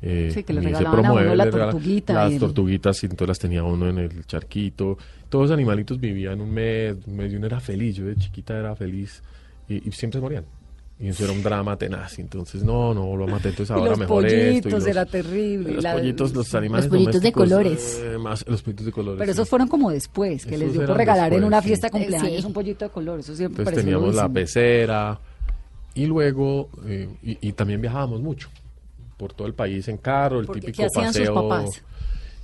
eh, 0.02 0.30
Sí, 0.32 0.44
que 0.44 0.52
le 0.54 0.60
ni 0.60 0.66
se 0.68 0.72
regalaban 0.72 1.04
a 1.06 1.12
uno 1.12 1.14
promueve, 1.20 1.36
la 1.36 1.50
tortuguita 1.50 2.12
Las 2.14 2.32
el- 2.32 2.38
tortuguitas, 2.40 3.02
y 3.02 3.06
entonces 3.06 3.28
las 3.28 3.38
tenía 3.38 3.62
uno 3.64 3.88
en 3.88 3.98
el 3.98 4.24
charquito. 4.26 4.96
Todos 5.28 5.44
los 5.48 5.50
animalitos 5.54 6.00
vivían 6.00 6.40
un 6.40 6.50
mes, 6.52 6.96
un 7.06 7.16
mes, 7.16 7.32
y 7.32 7.36
uno 7.36 7.46
era 7.46 7.60
feliz. 7.60 7.96
Yo 7.96 8.06
de 8.06 8.16
chiquita 8.16 8.58
era 8.58 8.74
feliz 8.76 9.22
y, 9.68 9.88
y 9.88 9.92
siempre 9.92 10.20
morían. 10.20 10.44
Y 11.02 11.08
eso 11.08 11.24
era 11.24 11.32
un 11.32 11.42
drama 11.42 11.76
tenaz. 11.78 12.18
Entonces, 12.18 12.62
no, 12.62 12.92
no, 12.92 13.16
lo 13.16 13.26
maté, 13.26 13.48
entonces 13.48 13.70
ahora 13.70 13.90
los 13.92 13.98
mejor 13.98 14.26
esto. 14.26 14.36
y 14.36 14.48
pollitos, 14.60 14.72
los- 14.72 14.86
era 14.86 15.06
terrible. 15.06 15.72
Los 15.72 15.84
la- 15.84 15.92
pollitos, 15.94 16.34
los 16.34 16.54
animales 16.54 16.86
Los 16.86 16.94
pollitos 16.94 17.22
de 17.22 17.32
colores. 17.32 18.00
eh, 18.04 18.18
más, 18.18 18.44
los 18.46 18.62
pollitos 18.62 18.84
de 18.86 18.92
colores. 18.92 19.18
Pero 19.18 19.32
sí. 19.32 19.36
esos 19.38 19.48
fueron 19.48 19.66
como 19.68 19.90
después, 19.90 20.44
que 20.44 20.58
les 20.58 20.72
dio 20.74 20.84
por 20.84 20.96
regalar 20.98 21.32
en 21.32 21.44
una 21.44 21.62
sí. 21.62 21.68
fiesta 21.68 21.86
Eh, 21.86 21.90
cumpleaños 21.90 22.40
sí. 22.42 22.46
un 22.46 22.52
pollito 22.52 22.84
de 22.84 22.90
color. 22.90 23.20
Eso 23.20 23.34
siempre 23.34 23.62
Entonces 23.62 23.82
teníamos 23.82 24.14
la 24.14 24.28
pecera 24.28 25.18
y 25.94 26.04
luego, 26.04 26.68
eh, 26.86 27.08
y, 27.22 27.48
y 27.48 27.52
también 27.52 27.80
viajábamos 27.80 28.20
mucho 28.20 28.50
por 29.16 29.32
todo 29.32 29.46
el 29.48 29.54
país 29.54 29.88
en 29.88 29.96
carro, 29.96 30.38
el 30.40 30.46
Porque, 30.46 30.60
típico 30.60 30.76
¿qué 30.82 30.86
hacían 30.86 31.14
sus 31.14 31.28
paseo. 31.28 31.34
papás? 31.34 31.82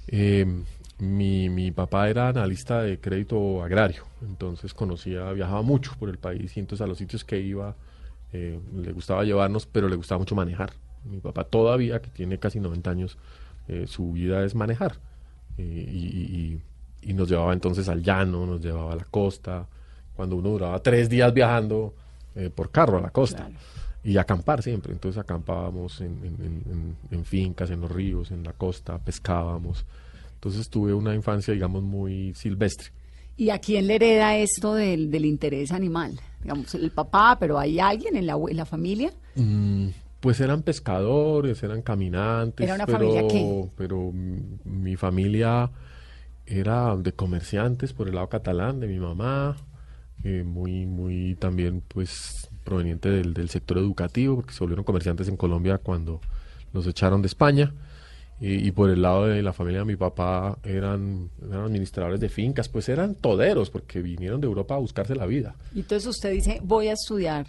eh, 0.08 0.46
mi, 0.98 1.50
mi 1.50 1.72
papá 1.72 2.08
era 2.08 2.28
analista 2.30 2.80
de 2.82 2.98
crédito 2.98 3.62
agrario, 3.62 4.04
entonces 4.22 4.72
conocía, 4.72 5.30
viajaba 5.32 5.60
mucho 5.60 5.92
por 5.98 6.08
el 6.08 6.16
país 6.16 6.56
y 6.56 6.60
entonces 6.60 6.82
a 6.82 6.86
los 6.88 6.96
sitios 6.96 7.22
que 7.22 7.38
iba 7.38 7.74
eh, 8.36 8.60
le 8.74 8.92
gustaba 8.92 9.24
llevarnos, 9.24 9.66
pero 9.66 9.88
le 9.88 9.96
gustaba 9.96 10.18
mucho 10.18 10.34
manejar. 10.34 10.72
Mi 11.04 11.20
papá 11.20 11.44
todavía, 11.44 12.00
que 12.02 12.10
tiene 12.10 12.38
casi 12.38 12.60
90 12.60 12.90
años, 12.90 13.18
eh, 13.68 13.86
su 13.86 14.12
vida 14.12 14.44
es 14.44 14.54
manejar. 14.54 14.98
Eh, 15.56 15.62
y, 15.62 16.60
y, 17.02 17.14
nos 17.14 17.28
llevaba 17.28 17.52
entonces 17.54 17.88
al 17.88 18.02
llano, 18.02 18.44
nos 18.44 18.60
llevaba 18.60 18.92
a 18.92 18.96
la 18.96 19.04
costa, 19.04 19.66
cuando 20.14 20.36
uno 20.36 20.50
duraba 20.50 20.78
tres 20.80 21.08
días 21.08 21.32
viajando 21.32 21.94
por 22.54 22.70
carro 22.70 22.98
a 22.98 23.00
la 23.00 23.10
costa. 23.10 23.48
Y 24.04 24.18
acampar 24.18 24.62
siempre, 24.62 24.92
entonces 24.92 25.18
acampábamos 25.18 26.00
en, 26.00 26.20
en, 26.24 26.96
en 27.10 27.24
fincas, 27.24 27.70
en 27.70 27.80
los 27.80 27.90
ríos, 27.90 28.32
en 28.32 28.42
la 28.42 28.52
costa, 28.52 28.98
pescábamos. 28.98 29.86
Entonces 30.34 30.68
tuve 30.68 30.92
una 30.92 31.14
infancia, 31.14 31.54
digamos, 31.54 31.82
muy 31.82 32.34
silvestre. 32.34 32.90
¿Y 33.36 33.50
a 33.50 33.58
quién 33.58 33.86
le 33.86 33.96
hereda 33.96 34.36
esto 34.36 34.74
del, 34.74 35.10
del 35.10 35.26
interés 35.26 35.72
animal? 35.72 36.18
Digamos, 36.42 36.74
el 36.74 36.90
papá, 36.90 37.36
pero 37.38 37.58
¿hay 37.58 37.78
alguien 37.78 38.16
en 38.16 38.26
la, 38.26 38.34
en 38.34 38.56
la 38.56 38.64
familia? 38.64 39.12
Mm, 39.34 39.88
pues 40.20 40.40
eran 40.40 40.62
pescadores, 40.62 41.62
eran 41.62 41.82
caminantes. 41.82 42.64
¿Era 42.64 42.76
una 42.76 42.86
pero, 42.86 42.98
familia 42.98 43.28
qué? 43.28 43.68
Pero 43.76 44.10
mi 44.12 44.96
familia 44.96 45.70
era 46.46 46.96
de 46.96 47.12
comerciantes 47.12 47.92
por 47.92 48.08
el 48.08 48.14
lado 48.14 48.28
catalán, 48.28 48.80
de 48.80 48.86
mi 48.86 48.98
mamá, 48.98 49.56
eh, 50.24 50.42
muy, 50.42 50.86
muy 50.86 51.34
también, 51.34 51.82
pues, 51.86 52.48
proveniente 52.64 53.10
del, 53.10 53.34
del 53.34 53.50
sector 53.50 53.76
educativo, 53.78 54.36
porque 54.36 54.54
se 54.54 54.60
volvieron 54.60 54.84
comerciantes 54.84 55.28
en 55.28 55.36
Colombia 55.36 55.78
cuando 55.78 56.20
los 56.72 56.86
echaron 56.86 57.20
de 57.20 57.26
España. 57.26 57.74
Y, 58.38 58.70
por 58.72 58.90
el 58.90 59.00
lado 59.00 59.26
de 59.26 59.42
la 59.42 59.54
familia 59.54 59.80
de 59.80 59.86
mi 59.86 59.96
papá 59.96 60.58
eran, 60.62 61.30
administradores 61.50 62.20
de 62.20 62.28
fincas, 62.28 62.68
pues 62.68 62.88
eran 62.90 63.14
toderos 63.14 63.70
porque 63.70 64.02
vinieron 64.02 64.42
de 64.42 64.46
Europa 64.46 64.74
a 64.74 64.78
buscarse 64.78 65.14
la 65.14 65.24
vida. 65.24 65.56
Y 65.74 65.80
entonces 65.80 66.06
usted 66.06 66.32
dice, 66.32 66.60
voy 66.62 66.88
a 66.88 66.92
estudiar 66.92 67.46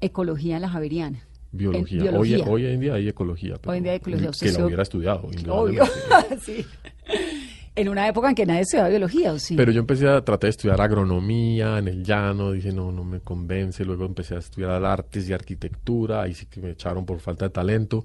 ecología 0.00 0.56
en 0.56 0.62
la 0.62 0.70
Javeriana. 0.70 1.28
Biología. 1.52 2.10
Hoy, 2.12 2.66
en 2.66 2.80
día 2.80 2.94
hay 2.94 3.08
ecología. 3.08 3.58
hoy 3.64 3.76
en 3.76 3.82
día 3.82 3.92
hay 3.92 3.96
ecología. 3.98 4.32
que 4.40 4.52
la 4.52 4.66
hubiera 4.66 4.82
estudiado. 4.82 5.28
Obvio. 5.48 5.84
sí. 6.42 6.64
En 7.78 7.88
una 7.88 8.08
época 8.08 8.28
en 8.28 8.34
que 8.34 8.44
nadie 8.44 8.62
estudiaba 8.62 8.88
biología, 8.88 9.32
¿o 9.32 9.38
sí? 9.38 9.54
Pero 9.54 9.70
yo 9.70 9.78
empecé 9.78 10.08
a 10.08 10.24
tratar 10.24 10.40
de 10.40 10.48
estudiar 10.48 10.80
agronomía 10.80 11.78
en 11.78 11.86
el 11.86 12.02
llano, 12.02 12.50
dije, 12.50 12.72
no, 12.72 12.90
no 12.90 13.04
me 13.04 13.20
convence. 13.20 13.84
Luego 13.84 14.04
empecé 14.04 14.34
a 14.34 14.38
estudiar 14.38 14.84
artes 14.84 15.28
y 15.28 15.32
arquitectura, 15.32 16.22
ahí 16.22 16.34
sí 16.34 16.46
que 16.46 16.60
me 16.60 16.70
echaron 16.70 17.06
por 17.06 17.20
falta 17.20 17.44
de 17.44 17.50
talento. 17.50 18.04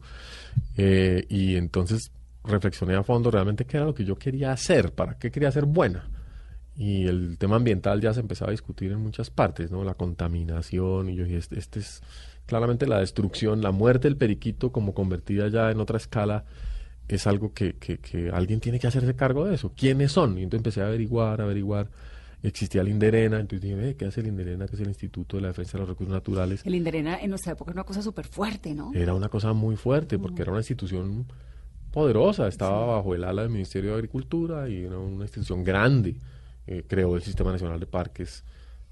Eh, 0.77 1.25
y 1.27 1.55
entonces 1.55 2.11
reflexioné 2.43 2.93
a 2.93 3.01
fondo 3.01 3.31
realmente 3.31 3.65
qué 3.65 3.77
era 3.77 3.87
lo 3.87 3.95
que 3.95 4.05
yo 4.05 4.15
quería 4.15 4.51
hacer, 4.51 4.91
para 4.91 5.17
qué 5.17 5.31
quería 5.31 5.51
ser 5.51 5.65
buena. 5.65 6.07
Y 6.75 7.07
el 7.07 7.39
tema 7.39 7.55
ambiental 7.55 7.99
ya 7.99 8.13
se 8.13 8.19
empezaba 8.19 8.49
a 8.49 8.51
discutir 8.51 8.91
en 8.91 8.99
muchas 8.99 9.31
partes, 9.31 9.71
¿no? 9.71 9.83
La 9.83 9.95
contaminación, 9.95 11.09
y 11.09 11.15
yo 11.15 11.23
dije, 11.23 11.37
este, 11.37 11.57
este 11.57 11.79
es 11.79 12.03
claramente 12.45 12.85
la 12.85 12.99
destrucción, 12.99 13.63
la 13.63 13.71
muerte 13.71 14.07
del 14.07 14.17
periquito 14.17 14.71
como 14.71 14.93
convertida 14.93 15.47
ya 15.47 15.71
en 15.71 15.79
otra 15.79 15.97
escala 15.97 16.45
es 17.07 17.27
algo 17.27 17.53
que, 17.53 17.75
que, 17.75 18.31
alguien 18.33 18.59
tiene 18.59 18.79
que 18.79 18.87
hacerse 18.87 19.15
cargo 19.15 19.45
de 19.45 19.55
eso. 19.55 19.71
¿Quiénes 19.75 20.11
son? 20.11 20.37
Y 20.37 20.43
entonces 20.43 20.59
empecé 20.59 20.81
a 20.81 20.87
averiguar, 20.87 21.41
a 21.41 21.43
averiguar. 21.43 21.89
Existía 22.41 22.81
el 22.81 22.89
INDERENA, 22.89 23.39
entonces 23.39 23.61
dije, 23.61 23.95
¿qué 23.95 24.05
hace 24.05 24.19
el 24.19 24.27
INDERENA? 24.27 24.67
Que 24.67 24.75
es 24.75 24.81
el 24.81 24.89
Instituto 24.89 25.37
de 25.37 25.43
la 25.43 25.47
Defensa 25.49 25.73
de 25.73 25.79
los 25.79 25.89
Recursos 25.89 26.13
Naturales. 26.13 26.61
El 26.65 26.75
INDERENA 26.75 27.21
en 27.21 27.29
nuestra 27.29 27.53
época 27.53 27.71
era 27.71 27.81
una 27.81 27.85
cosa 27.85 28.01
súper 28.01 28.25
fuerte, 28.25 28.73
¿no? 28.73 28.91
Era 28.93 29.13
una 29.13 29.29
cosa 29.29 29.53
muy 29.53 29.77
fuerte, 29.77 30.19
porque 30.19 30.41
era 30.41 30.51
una 30.51 30.59
institución 30.59 31.25
poderosa, 31.91 32.47
estaba 32.47 32.85
bajo 32.85 33.15
el 33.15 33.23
ala 33.23 33.43
del 33.43 33.51
Ministerio 33.51 33.91
de 33.91 33.97
Agricultura 33.97 34.67
y 34.67 34.83
era 34.83 34.97
una 34.97 35.23
institución 35.23 35.63
grande. 35.63 36.17
Eh, 36.65 36.83
creó 36.87 37.15
el 37.15 37.21
Sistema 37.21 37.51
Nacional 37.51 37.79
de 37.79 37.85
Parques 37.85 38.43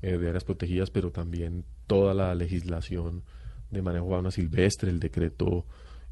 eh, 0.01 0.17
de 0.17 0.29
Áreas 0.29 0.43
Protegidas, 0.43 0.91
pero 0.91 1.11
también 1.11 1.65
toda 1.87 2.13
la 2.13 2.33
legislación 2.35 3.23
de 3.69 3.81
manejo 3.81 4.05
de 4.05 4.11
fauna 4.11 4.31
silvestre, 4.31 4.91
el 4.91 4.99
decreto 4.99 5.65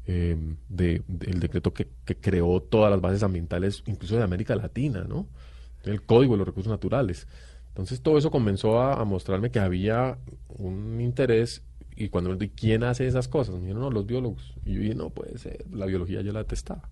eh, 0.06 0.36
de, 0.68 1.02
el 1.26 1.40
decreto 1.40 1.72
que, 1.72 1.88
creó 2.20 2.60
todas 2.60 2.90
las 2.90 3.00
bases 3.00 3.22
ambientales, 3.22 3.82
incluso 3.86 4.16
de 4.16 4.22
América 4.22 4.56
Latina, 4.56 5.04
¿no? 5.08 5.26
El 5.84 6.02
Código 6.02 6.34
de 6.34 6.38
los 6.38 6.46
Recursos 6.46 6.70
Naturales. 6.70 7.26
Entonces 7.68 8.00
todo 8.00 8.18
eso 8.18 8.30
comenzó 8.30 8.80
a, 8.80 9.04
mostrarme 9.04 9.50
que 9.50 9.60
había 9.60 10.18
un 10.48 11.00
interés 11.00 11.62
y 11.96 12.08
cuando 12.08 12.30
me 12.30 12.36
dije, 12.36 12.52
¿quién 12.54 12.84
hace 12.84 13.06
esas 13.06 13.28
cosas? 13.28 13.54
Me 13.56 13.62
dijeron, 13.62 13.82
no, 13.82 13.90
los 13.90 14.06
biólogos. 14.06 14.54
Y 14.64 14.74
yo 14.74 14.80
dije, 14.80 14.94
no 14.94 15.10
puede 15.10 15.38
ser, 15.38 15.64
la 15.72 15.86
biología 15.86 16.22
yo 16.22 16.32
la 16.32 16.40
detestaba. 16.40 16.88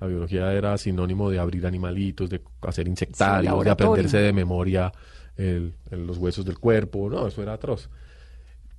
La 0.00 0.06
biología 0.06 0.52
era 0.52 0.76
sinónimo 0.78 1.30
de 1.30 1.38
abrir 1.38 1.66
animalitos, 1.66 2.30
de 2.30 2.40
hacer 2.62 2.88
insectarios, 2.88 3.64
de 3.64 3.70
aprenderse 3.70 4.18
de 4.18 4.32
memoria 4.32 4.92
los 5.90 6.18
huesos 6.18 6.44
del 6.44 6.58
cuerpo. 6.58 7.10
No, 7.10 7.26
eso 7.26 7.42
era 7.42 7.54
atroz 7.54 7.88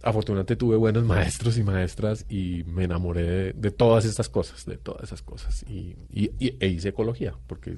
afortunadamente 0.03 0.55
tuve 0.55 0.75
buenos 0.75 1.03
maestros 1.05 1.57
y 1.57 1.63
maestras 1.63 2.25
y 2.29 2.63
me 2.65 2.83
enamoré 2.83 3.53
de, 3.53 3.71
todas 3.71 4.05
estas 4.05 4.29
cosas, 4.29 4.65
de 4.65 4.77
todas 4.77 5.03
esas 5.03 5.21
cosas. 5.21 5.63
Y, 5.69 5.95
e 6.13 6.67
hice 6.67 6.89
ecología, 6.89 7.33
porque 7.47 7.77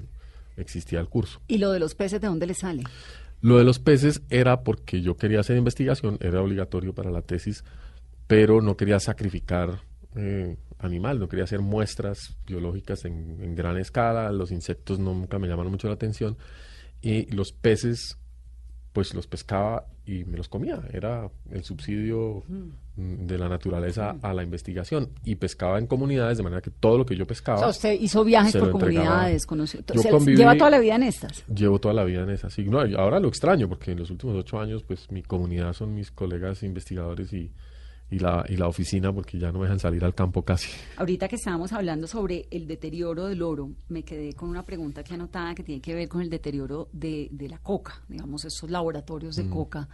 existía 0.56 1.00
el 1.00 1.08
curso. 1.08 1.40
¿Y 1.48 1.58
lo 1.58 1.72
de 1.72 1.78
los 1.78 1.94
peces 1.94 2.20
de 2.20 2.26
dónde 2.26 2.46
le 2.46 2.54
sale? 2.54 2.84
Lo 3.40 3.58
de 3.58 3.64
los 3.64 3.78
peces 3.78 4.22
era 4.30 4.62
porque 4.62 5.00
yo 5.00 5.16
quería 5.16 5.40
hacer 5.40 5.56
investigación, 5.56 6.18
era 6.20 6.42
obligatorio 6.42 6.94
para 6.94 7.10
la 7.10 7.22
tesis, 7.22 7.64
pero 8.26 8.60
no 8.60 8.76
quería 8.76 8.98
sacrificar 8.98 9.80
eh, 10.16 10.56
animal, 10.78 11.20
no 11.20 11.28
quería 11.28 11.44
hacer 11.44 11.60
muestras 11.60 12.36
biológicas 12.46 13.04
en, 13.04 13.38
en 13.40 13.54
gran 13.54 13.76
escala, 13.78 14.32
los 14.32 14.50
insectos 14.50 14.98
nunca 14.98 15.38
me 15.38 15.46
llamaron 15.46 15.70
mucho 15.70 15.86
la 15.86 15.94
atención 15.94 16.36
y 17.00 17.26
los 17.32 17.52
peces 17.52 18.18
pues 18.92 19.14
los 19.14 19.26
pescaba 19.26 19.86
y 20.08 20.24
me 20.24 20.38
los 20.38 20.48
comía. 20.48 20.80
Era 20.90 21.30
el 21.50 21.64
subsidio 21.64 22.42
de 22.96 23.38
la 23.38 23.46
naturaleza 23.46 24.16
a 24.22 24.32
la 24.32 24.42
investigación. 24.42 25.10
Y 25.22 25.34
pescaba 25.34 25.78
en 25.78 25.86
comunidades, 25.86 26.38
de 26.38 26.44
manera 26.44 26.62
que 26.62 26.70
todo 26.70 26.96
lo 26.96 27.04
que 27.04 27.14
yo 27.14 27.26
pescaba. 27.26 27.58
O 27.58 27.60
sea, 27.60 27.68
usted 27.68 28.00
hizo 28.00 28.24
viajes 28.24 28.56
por 28.56 28.70
comunidades, 28.70 29.44
conoció. 29.44 29.80
¿Lleva 30.24 30.56
toda 30.56 30.70
la 30.70 30.78
vida 30.78 30.94
en 30.94 31.02
estas? 31.02 31.46
Llevo 31.46 31.78
toda 31.78 31.92
la 31.92 32.04
vida 32.04 32.22
en 32.22 32.30
estas. 32.30 32.54
Sí, 32.54 32.64
no, 32.64 32.80
ahora 32.80 33.20
lo 33.20 33.28
extraño, 33.28 33.68
porque 33.68 33.92
en 33.92 33.98
los 33.98 34.10
últimos 34.10 34.34
ocho 34.34 34.58
años, 34.58 34.82
pues 34.82 35.12
mi 35.12 35.22
comunidad 35.22 35.74
son 35.74 35.94
mis 35.94 36.10
colegas 36.10 36.62
investigadores 36.62 37.30
y 37.34 37.52
y 38.10 38.18
la, 38.18 38.44
y 38.48 38.56
la 38.56 38.68
oficina 38.68 39.12
porque 39.12 39.38
ya 39.38 39.52
no 39.52 39.62
dejan 39.62 39.78
salir 39.78 40.04
al 40.04 40.14
campo 40.14 40.42
casi. 40.42 40.68
Ahorita 40.96 41.28
que 41.28 41.36
estábamos 41.36 41.72
hablando 41.72 42.06
sobre 42.06 42.46
el 42.50 42.66
deterioro 42.66 43.26
del 43.26 43.42
oro, 43.42 43.72
me 43.88 44.02
quedé 44.02 44.32
con 44.32 44.48
una 44.48 44.64
pregunta 44.64 45.02
que 45.02 45.14
anotada 45.14 45.54
que 45.54 45.62
tiene 45.62 45.80
que 45.80 45.94
ver 45.94 46.08
con 46.08 46.22
el 46.22 46.30
deterioro 46.30 46.88
de, 46.92 47.28
de 47.30 47.48
la 47.48 47.58
coca, 47.58 48.02
digamos, 48.08 48.44
esos 48.44 48.70
laboratorios 48.70 49.36
de 49.36 49.44
mm. 49.44 49.50
coca 49.50 49.88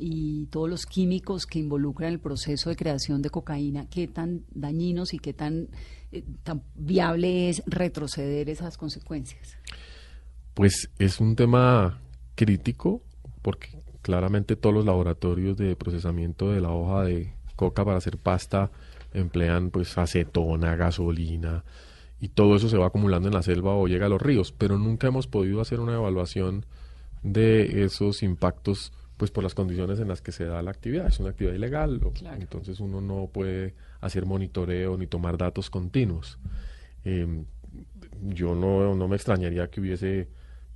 y 0.00 0.46
todos 0.46 0.68
los 0.68 0.86
químicos 0.86 1.46
que 1.46 1.58
involucran 1.58 2.10
el 2.10 2.20
proceso 2.20 2.70
de 2.70 2.76
creación 2.76 3.20
de 3.20 3.28
cocaína, 3.28 3.86
qué 3.90 4.08
tan 4.08 4.44
dañinos 4.50 5.12
y 5.12 5.18
qué 5.18 5.34
tan, 5.34 5.68
eh, 6.10 6.24
tan 6.42 6.62
viable 6.74 7.50
es 7.50 7.62
retroceder 7.66 8.48
esas 8.48 8.78
consecuencias. 8.78 9.58
Pues 10.54 10.90
es 10.98 11.20
un 11.20 11.36
tema 11.36 12.00
crítico 12.34 13.02
porque 13.42 13.82
claramente 14.02 14.56
todos 14.56 14.74
los 14.74 14.84
laboratorios 14.84 15.56
de 15.56 15.76
procesamiento 15.76 16.50
de 16.52 16.60
la 16.60 16.70
hoja 16.70 17.04
de 17.04 17.32
coca 17.56 17.84
para 17.84 17.98
hacer 17.98 18.16
pasta 18.16 18.70
emplean 19.12 19.70
pues 19.70 19.98
acetona, 19.98 20.76
gasolina 20.76 21.64
y 22.20 22.28
todo 22.28 22.56
eso 22.56 22.68
se 22.68 22.76
va 22.76 22.86
acumulando 22.86 23.28
en 23.28 23.34
la 23.34 23.42
selva 23.42 23.74
o 23.74 23.86
llega 23.86 24.06
a 24.06 24.08
los 24.10 24.20
ríos, 24.20 24.52
pero 24.52 24.78
nunca 24.78 25.08
hemos 25.08 25.26
podido 25.26 25.60
hacer 25.60 25.80
una 25.80 25.94
evaluación 25.94 26.66
de 27.22 27.84
esos 27.84 28.22
impactos 28.22 28.92
pues 29.16 29.30
por 29.30 29.44
las 29.44 29.54
condiciones 29.54 30.00
en 30.00 30.08
las 30.08 30.22
que 30.22 30.32
se 30.32 30.44
da 30.44 30.62
la 30.62 30.70
actividad. 30.70 31.06
Es 31.06 31.20
una 31.20 31.30
actividad 31.30 31.54
ilegal, 31.54 32.00
entonces 32.38 32.80
uno 32.80 33.00
no 33.00 33.28
puede 33.30 33.74
hacer 34.00 34.24
monitoreo 34.24 34.96
ni 34.96 35.06
tomar 35.06 35.36
datos 35.36 35.68
continuos. 35.68 36.38
Em, 37.04 37.44
yo 38.22 38.54
no, 38.54 38.94
no 38.94 39.08
me 39.08 39.16
extrañaría 39.16 39.68
que 39.68 39.80
hubiese 39.80 40.28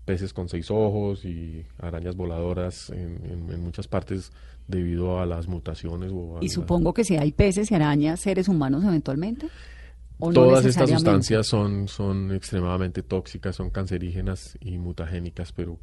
peces 0.05 0.33
con 0.33 0.49
seis 0.49 0.71
ojos 0.71 1.25
y 1.25 1.67
arañas 1.79 2.17
voladoras 2.17 2.91
en, 2.91 3.63
muchas 3.63 3.89
partes 3.89 4.33
debido 4.69 5.21
a 5.21 5.27
las 5.27 5.49
mutaciones. 5.49 6.13
y 6.41 6.49
supongo 6.49 6.95
que 6.95 7.05
si 7.05 7.17
hay 7.17 7.33
peces 7.33 7.71
y 7.71 7.75
arañas, 7.75 8.21
seres 8.21 8.49
humanos 8.49 8.85
eventualmente. 8.85 9.49
Todas 10.19 10.65
estas 10.65 10.91
sustancias 10.91 11.47
son, 11.47 11.89
son 11.89 12.33
extremadamente 12.33 13.03
tóxicas, 13.03 13.57
son 13.57 13.71
cancerígenas 13.71 14.57
y 14.61 14.79
mutagénicas, 14.79 15.53
pero 15.53 15.79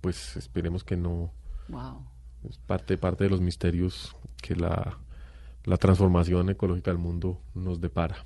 pues 0.00 0.36
esperemos 0.36 0.82
que 0.82 0.96
no. 0.96 1.32
Wow. 1.68 2.04
Es 2.48 2.58
parte, 2.58 2.96
parte 2.96 3.24
de 3.24 3.30
los 3.30 3.40
misterios 3.40 4.16
que 4.40 4.56
la, 4.56 4.98
la 5.64 5.76
transformación 5.76 6.48
ecológica 6.50 6.90
del 6.90 6.98
mundo 6.98 7.40
nos 7.54 7.80
depara. 7.80 8.24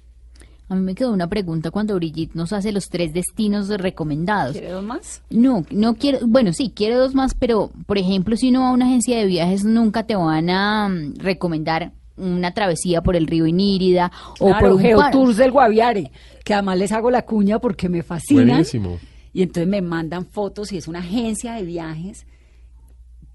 A 0.73 0.75
mí 0.75 0.81
me 0.81 0.95
quedó 0.95 1.13
una 1.13 1.27
pregunta 1.27 1.71
cuando 1.71 1.97
Brigitte 1.97 2.35
nos 2.35 2.55
hace 2.55 2.73
los 2.73 2.89
tres 2.89 3.13
destinos 3.13 3.69
recomendados. 3.69 4.53
¿Quiere 4.53 4.71
dos 4.71 4.83
más? 4.83 5.21
No, 5.29 5.67
no 5.71 5.97
quiero, 5.97 6.21
bueno, 6.27 6.55
sí, 6.55 6.73
quiero 6.75 6.99
dos 6.99 7.15
más, 7.15 7.35
pero 7.35 7.71
por 7.85 7.99
ejemplo, 7.99 8.39
si 8.39 8.49
uno 8.49 8.63
va 8.63 8.71
a 8.71 8.73
una 8.73 8.87
agencia 8.87 9.19
de 9.19 9.27
viajes, 9.27 9.65
nunca 9.65 10.05
te 10.05 10.17
van 10.17 10.49
a 10.49 10.89
mm, 10.89 11.17
recomendar 11.17 11.93
una 12.17 12.55
travesía 12.55 13.03
por 13.03 13.17
el 13.17 13.27
río 13.27 13.47
Inírida 13.47 14.11
o 14.41 14.51
por 14.59 14.73
un. 14.73 14.79
Geotours 14.81 15.37
del 15.37 15.51
Guaviare, 15.51 16.11
que 16.43 16.55
además 16.55 16.79
les 16.79 16.93
hago 16.93 17.11
la 17.11 17.21
cuña 17.21 17.59
porque 17.59 17.91
me 17.91 18.03
fascinan. 18.03 18.47
Buenísimo. 18.47 18.99
Y 19.35 19.43
entonces 19.43 19.69
me 19.69 19.83
mandan 19.83 20.25
fotos 20.25 20.73
y 20.73 20.79
es 20.79 20.89
una 20.89 21.01
agencia 21.01 21.53
de 21.53 21.65
viajes 21.65 22.25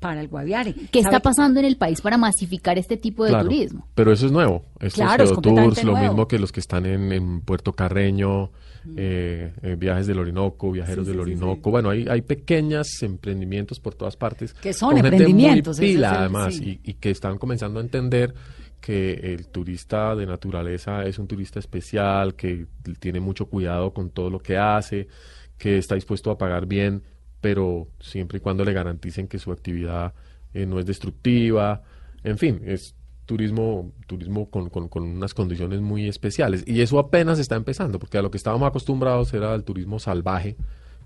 para 0.07 0.21
el 0.21 0.29
Guaviare. 0.29 0.73
¿Qué 0.89 0.99
está 0.99 1.19
pasando 1.19 1.59
en 1.59 1.65
el 1.65 1.75
país 1.75 1.99
para 1.99 2.17
masificar 2.17 2.77
este 2.77 2.95
tipo 2.95 3.25
de 3.25 3.31
Claro, 3.31 3.49
turismo? 3.49 3.87
Pero 3.93 4.13
eso 4.13 4.25
es 4.25 4.31
nuevo. 4.31 4.63
Estos 4.79 4.93
Claro, 4.93 5.23
es 5.25 5.31
completamente 5.33 5.83
lo 5.83 5.91
nuevo. 5.91 6.07
mismo 6.07 6.27
que 6.29 6.39
los 6.39 6.53
que 6.53 6.61
están 6.61 6.85
en, 6.85 7.11
en 7.11 7.41
Puerto 7.41 7.73
Carreño, 7.73 8.51
eh, 8.95 9.51
eh, 9.61 9.75
viajes 9.77 10.07
del 10.07 10.19
Orinoco, 10.19 10.71
viajeros 10.71 11.05
Sí, 11.05 11.11
del 11.11 11.19
sí, 11.25 11.25
sí. 11.25 11.31
Orinoco. 11.43 11.71
Bueno, 11.71 11.89
hay, 11.89 12.05
hay 12.09 12.21
pequeños 12.21 12.87
emprendimientos 13.03 13.81
por 13.81 13.95
todas 13.95 14.15
partes. 14.15 14.53
Que 14.53 14.71
son 14.71 14.91
con 14.93 15.01
gente 15.01 15.09
emprendimientos, 15.17 15.77
Muy 15.77 15.87
ese 15.87 15.95
pila, 15.95 16.07
es 16.07 16.13
el- 16.13 16.19
además, 16.21 16.55
sí. 16.55 16.79
y, 16.85 16.91
y 16.91 16.93
que 16.93 17.09
están 17.11 17.37
comenzando 17.37 17.79
a 17.79 17.83
entender 17.83 18.33
que 18.79 19.33
el 19.33 19.47
turista 19.49 20.15
de 20.15 20.25
naturaleza 20.25 21.03
es 21.03 21.19
un 21.19 21.27
turista 21.27 21.59
especial, 21.59 22.35
que 22.35 22.65
tiene 23.01 23.19
mucho 23.19 23.47
cuidado 23.47 23.91
con 23.93 24.09
todo 24.11 24.29
lo 24.29 24.39
que 24.39 24.57
hace, 24.57 25.09
que 25.57 25.77
está 25.79 25.95
dispuesto 25.95 26.31
a 26.31 26.37
pagar 26.37 26.65
bien, 26.65 27.03
pero 27.41 27.87
siempre 27.99 28.37
y 28.37 28.41
cuando 28.41 28.63
le 28.65 28.73
garanticen 28.73 29.27
que 29.27 29.39
su 29.39 29.51
actividad 29.51 30.13
eh, 30.53 30.65
no 30.65 30.79
es 30.79 30.85
destructiva, 30.85 31.83
en 32.23 32.37
fin, 32.37 32.61
es 32.65 32.95
turismo, 33.25 33.91
turismo 34.07 34.49
con, 34.49 34.69
con- 34.69 34.87
con 34.87 35.03
unas 35.03 35.33
condiciones 35.33 35.81
muy 35.81 36.07
especiales. 36.07 36.63
Y 36.65 36.81
eso 36.81 36.97
apenas 36.99 37.39
está 37.39 37.55
empezando, 37.55 37.99
porque 37.99 38.17
a 38.17 38.21
lo 38.21 38.31
que 38.31 38.37
estábamos 38.37 38.67
acostumbrados 38.67 39.33
era 39.33 39.53
el 39.53 39.63
turismo 39.63 39.99
salvaje, 39.99 40.55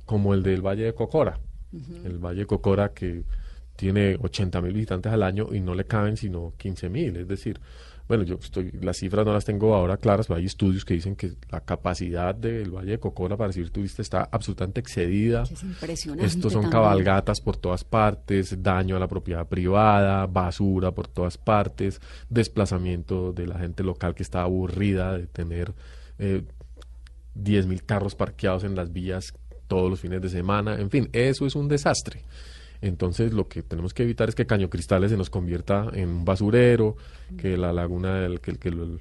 como 0.05 0.33
el 0.33 0.43
del 0.43 0.61
Valle 0.65 0.83
de 0.83 0.93
Cocora. 0.93 1.39
El 2.05 2.19
Valle 2.19 2.41
de 2.41 2.45
Cocora 2.45 2.93
que 2.93 3.23
tiene 3.75 4.17
80 4.21 4.61
mil 4.61 4.73
visitantes 4.73 5.11
al 5.11 5.23
año 5.23 5.47
y 5.53 5.61
no 5.61 5.73
le 5.73 5.85
caben 5.85 6.17
sino 6.17 6.53
15 6.57 6.89
mil. 6.89 7.15
Es 7.17 7.27
decir, 7.27 7.59
bueno, 8.11 8.25
yo 8.25 8.35
estoy, 8.35 8.71
las 8.81 8.97
cifras 8.97 9.25
no 9.25 9.31
las 9.31 9.45
tengo 9.45 9.73
ahora 9.73 9.95
claras, 9.95 10.27
pero 10.27 10.37
hay 10.37 10.45
estudios 10.45 10.83
que 10.83 10.95
dicen 10.95 11.15
que 11.15 11.31
la 11.49 11.61
capacidad 11.61 12.35
del 12.35 12.69
Valle 12.69 12.91
de 12.91 12.99
Cocora 12.99 13.37
para 13.37 13.47
recibir 13.47 13.69
turistas 13.69 14.01
está 14.01 14.27
absolutamente 14.29 14.81
excedida. 14.81 15.43
Es 15.43 15.63
impresionante. 15.63 16.25
Estos 16.25 16.51
son 16.51 16.63
también. 16.63 16.81
cabalgatas 16.81 17.39
por 17.39 17.55
todas 17.55 17.85
partes, 17.85 18.61
daño 18.61 18.97
a 18.97 18.99
la 18.99 19.07
propiedad 19.07 19.47
privada, 19.47 20.27
basura 20.27 20.91
por 20.91 21.07
todas 21.07 21.37
partes, 21.37 22.01
desplazamiento 22.27 23.31
de 23.31 23.47
la 23.47 23.57
gente 23.57 23.81
local 23.81 24.13
que 24.13 24.23
está 24.23 24.41
aburrida 24.41 25.17
de 25.17 25.27
tener 25.27 25.73
eh, 26.19 26.43
10 27.35 27.67
mil 27.67 27.81
carros 27.85 28.15
parqueados 28.15 28.65
en 28.65 28.75
las 28.75 28.91
vías 28.91 29.33
todos 29.67 29.89
los 29.89 30.01
fines 30.01 30.21
de 30.21 30.27
semana. 30.27 30.81
En 30.81 30.89
fin, 30.89 31.07
eso 31.13 31.45
es 31.45 31.55
un 31.55 31.69
desastre. 31.69 32.25
Entonces 32.81 33.33
lo 33.33 33.47
que 33.47 33.61
tenemos 33.63 33.93
que 33.93 34.03
evitar 34.03 34.27
es 34.29 34.35
que 34.35 34.45
Caño 34.45 34.69
Cristales 34.69 35.11
se 35.11 35.17
nos 35.17 35.29
convierta 35.29 35.87
en 35.93 36.09
un 36.09 36.25
basurero, 36.25 36.95
que 37.37 37.57
la 37.57 37.71
laguna 37.73 38.15
del, 38.15 38.39
que, 38.41 38.55
que 38.57 38.69
el- 38.69 38.99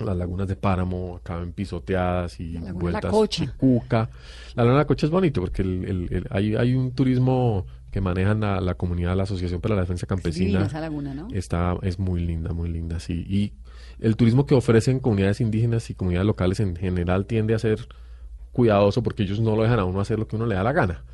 las 0.00 0.16
lagunas 0.16 0.48
de 0.48 0.56
páramo 0.56 1.16
acaben 1.16 1.52
pisoteadas 1.52 2.40
y 2.40 2.52
La 2.54 2.72
vueltas 2.72 3.12
chicuca. 3.28 4.08
La 4.54 4.62
laguna 4.64 4.78
de 4.78 4.82
la 4.82 4.86
Cocha 4.86 5.06
es 5.06 5.12
bonito 5.12 5.40
porque 5.42 5.62
el- 5.62 5.84
el- 5.84 6.08
el- 6.12 6.26
hay, 6.30 6.56
hay 6.56 6.74
un 6.74 6.92
turismo 6.92 7.66
que 7.90 8.00
manejan 8.00 8.40
la, 8.40 8.60
la 8.62 8.74
comunidad, 8.74 9.14
la 9.14 9.24
Asociación 9.24 9.60
para 9.60 9.74
la 9.74 9.82
Defensa 9.82 10.06
Campesina. 10.06 10.64
esa 10.64 10.80
laguna, 10.80 11.12
¿no? 11.12 11.28
Está, 11.32 11.76
es 11.82 11.98
muy 11.98 12.22
linda, 12.24 12.52
muy 12.54 12.70
linda, 12.70 12.98
sí. 12.98 13.24
Y 13.28 13.52
el 14.00 14.16
turismo 14.16 14.46
que 14.46 14.54
ofrecen 14.54 14.98
comunidades 14.98 15.42
indígenas 15.42 15.90
y 15.90 15.94
comunidades 15.94 16.26
locales 16.26 16.58
en 16.60 16.74
general 16.74 17.26
tiende 17.26 17.54
a 17.54 17.58
ser 17.58 17.86
cuidadoso 18.52 19.02
porque 19.02 19.22
ellos 19.24 19.40
no 19.40 19.54
lo 19.56 19.62
dejan 19.62 19.78
a 19.78 19.84
uno 19.84 20.00
hacer 20.00 20.18
lo 20.18 20.26
que 20.26 20.36
uno 20.36 20.46
le 20.46 20.54
da 20.54 20.62
la 20.62 20.72
gana. 20.72 21.04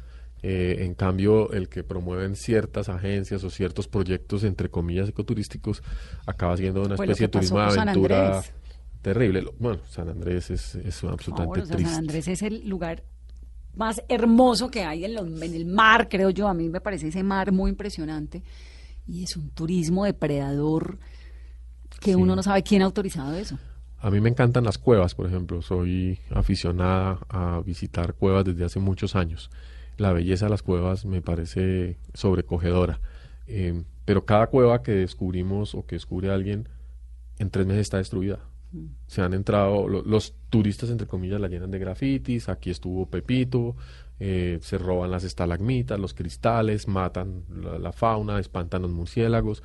Eh, 0.43 0.84
en 0.84 0.95
cambio, 0.95 1.51
el 1.53 1.68
que 1.68 1.82
promueven 1.82 2.36
ciertas 2.36 2.89
agencias 2.89 3.43
o 3.45 3.51
ciertos 3.51 3.89
proyectos, 3.89 4.45
entre 4.45 4.68
comillas, 4.70 5.09
ecoturísticos, 5.09 5.82
acaba 6.26 6.57
siendo 6.57 6.82
una 6.82 6.95
especie 6.95 7.26
de 7.26 7.30
turismo 7.32 7.59
de 7.59 7.64
aventura 7.80 8.43
terrible. 9.03 9.45
Bueno, 9.59 9.80
San 9.89 10.09
Andrés 10.09 10.51
es, 10.51 10.74
es 10.76 11.03
absolutamente 11.05 11.61
o 11.62 11.66
sea, 11.66 11.76
triste. 11.76 11.91
San 11.93 12.01
Andrés 12.05 12.28
es 12.28 12.43
el 12.43 12.68
lugar 12.68 13.03
más 13.74 14.03
hermoso 14.09 14.70
que 14.70 14.84
hay 14.84 15.05
en, 15.05 15.14
los- 15.14 15.43
en 15.43 15.55
el 15.55 15.66
mar, 15.66 16.09
creo 16.09 16.30
yo. 16.30 16.49
A 16.49 16.55
mí 16.55 16.68
me 16.68 16.80
parece 16.80 17.09
ese 17.09 17.22
mar 17.22 17.51
muy 17.53 17.70
impresionante. 17.70 18.43
Y 19.07 19.24
es 19.24 19.36
un 19.36 19.51
turismo 19.51 20.05
depredador 20.05 20.99
que 22.01 22.12
Sí. 22.12 22.14
uno 22.14 22.36
no 22.36 22.43
sabe 22.43 22.62
quién 22.62 22.82
ha 22.82 22.84
autorizado 22.84 23.34
eso. 23.34 23.59
A 24.01 24.11
mí 24.11 24.20
me 24.20 24.28
encantan 24.28 24.62
las 24.64 24.78
cuevas, 24.78 25.14
por 25.16 25.26
ejemplo. 25.26 25.62
Soy 25.62 26.18
aficionada 26.30 27.18
a 27.28 27.61
visitar 27.64 28.14
cuevas 28.14 28.45
desde 28.45 28.64
hace 28.64 28.78
muchos 28.78 29.16
años. 29.16 29.51
La 29.99 30.12
belleza 30.14 30.46
de 30.46 30.51
las 30.51 30.62
cuevas 30.62 31.05
me 31.05 31.20
parece 31.20 31.99
sobrecogedora. 32.14 33.01
Eh, 33.46 33.82
pero 34.07 34.24
cada 34.24 34.46
cueva 34.46 34.82
que 34.82 34.92
descubrimos 34.92 35.74
o 35.74 35.84
que 35.84 35.96
descubre 35.96 36.30
alguien, 36.30 36.68
en 37.38 37.51
tres 37.51 37.66
meses 37.66 37.82
está 37.82 37.99
destruida. 37.99 38.38
Se 39.07 39.22
han 39.22 39.32
entrado, 39.32 39.88
lo- 39.88 40.03
los 40.03 40.34
turistas, 40.51 40.90
entre 40.90 41.07
comillas, 41.07 41.40
la 41.40 41.49
llenan 41.49 41.70
de 41.70 41.78
grafitis. 41.78 42.49
Aquí 42.49 42.70
estuvo 42.70 43.07
Pepito. 43.07 43.76
eh, 44.20 44.59
se 44.62 44.78
roban 44.78 45.12
las 45.12 45.22
estalagmitas, 45.22 45.96
los 46.01 46.12
cristales, 46.12 46.88
matan 46.88 47.44
la, 47.55 47.78
la 47.78 47.92
fauna, 47.92 48.40
espantan 48.40 48.82
los 48.82 48.90
murciélagos. 48.90 49.62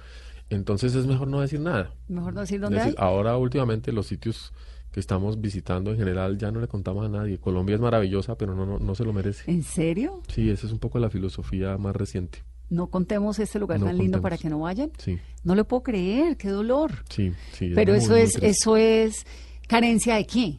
Entonces 0.52 0.94
es 0.94 1.08
mejor 1.08 1.28
no 1.28 1.42
decir 1.42 1.60
nada. 1.60 1.92
Mejor 2.08 2.34
no 2.36 2.42
decir 2.42 2.60
dónde 2.62 2.78
decir, 2.78 2.94
hay. 3.00 3.04
ahora 3.04 3.36
últimamente 3.38 3.92
los 3.92 4.06
sitios 4.06 4.54
que 4.94 5.00
estamos 5.02 5.42
visitando 5.42 5.92
en 5.92 5.98
general 5.98 6.38
ya 6.38 6.52
no 6.52 6.62
le 6.62 6.68
contamos 6.70 7.06
a 7.06 7.10
nadie. 7.10 7.38
Colombia 7.40 7.76
es 7.76 7.82
maravillosa, 7.82 8.36
pero 8.38 8.56
no, 8.56 8.66
no, 8.66 8.80
no 8.80 8.96
se 8.96 9.04
lo 9.04 9.12
merece. 9.12 9.52
¿En 9.52 9.64
serio? 9.64 10.22
Sí, 10.30 10.50
esa 10.50 10.68
es 10.68 10.72
un 10.72 10.80
poco 10.80 11.00
la 11.00 11.10
filosofía 11.10 11.78
más 11.78 11.96
reciente. 11.96 12.44
No 12.70 12.88
contemos 12.88 13.38
este 13.40 13.60
lugar 13.60 13.80
No 13.80 13.88
tan 13.88 13.98
lindo 13.98 14.22
para 14.22 14.38
que 14.38 14.50
no 14.50 14.60
vayan. 14.60 14.92
Sí, 14.98 15.20
No 15.44 15.54
lo 15.56 15.66
puedo 15.68 15.84
creer, 15.84 16.38
qué 16.38 16.48
dolor. 16.50 16.92
sí, 17.10 17.34
sí. 17.52 17.72
Pero 17.76 17.94
muy, 17.94 18.02
eso 18.02 18.12
muy 18.14 18.22
es, 18.22 18.32
triste. 18.34 18.48
eso 18.50 18.78
es 18.78 19.26
carencia 19.68 20.16
de 20.16 20.26
qué? 20.26 20.58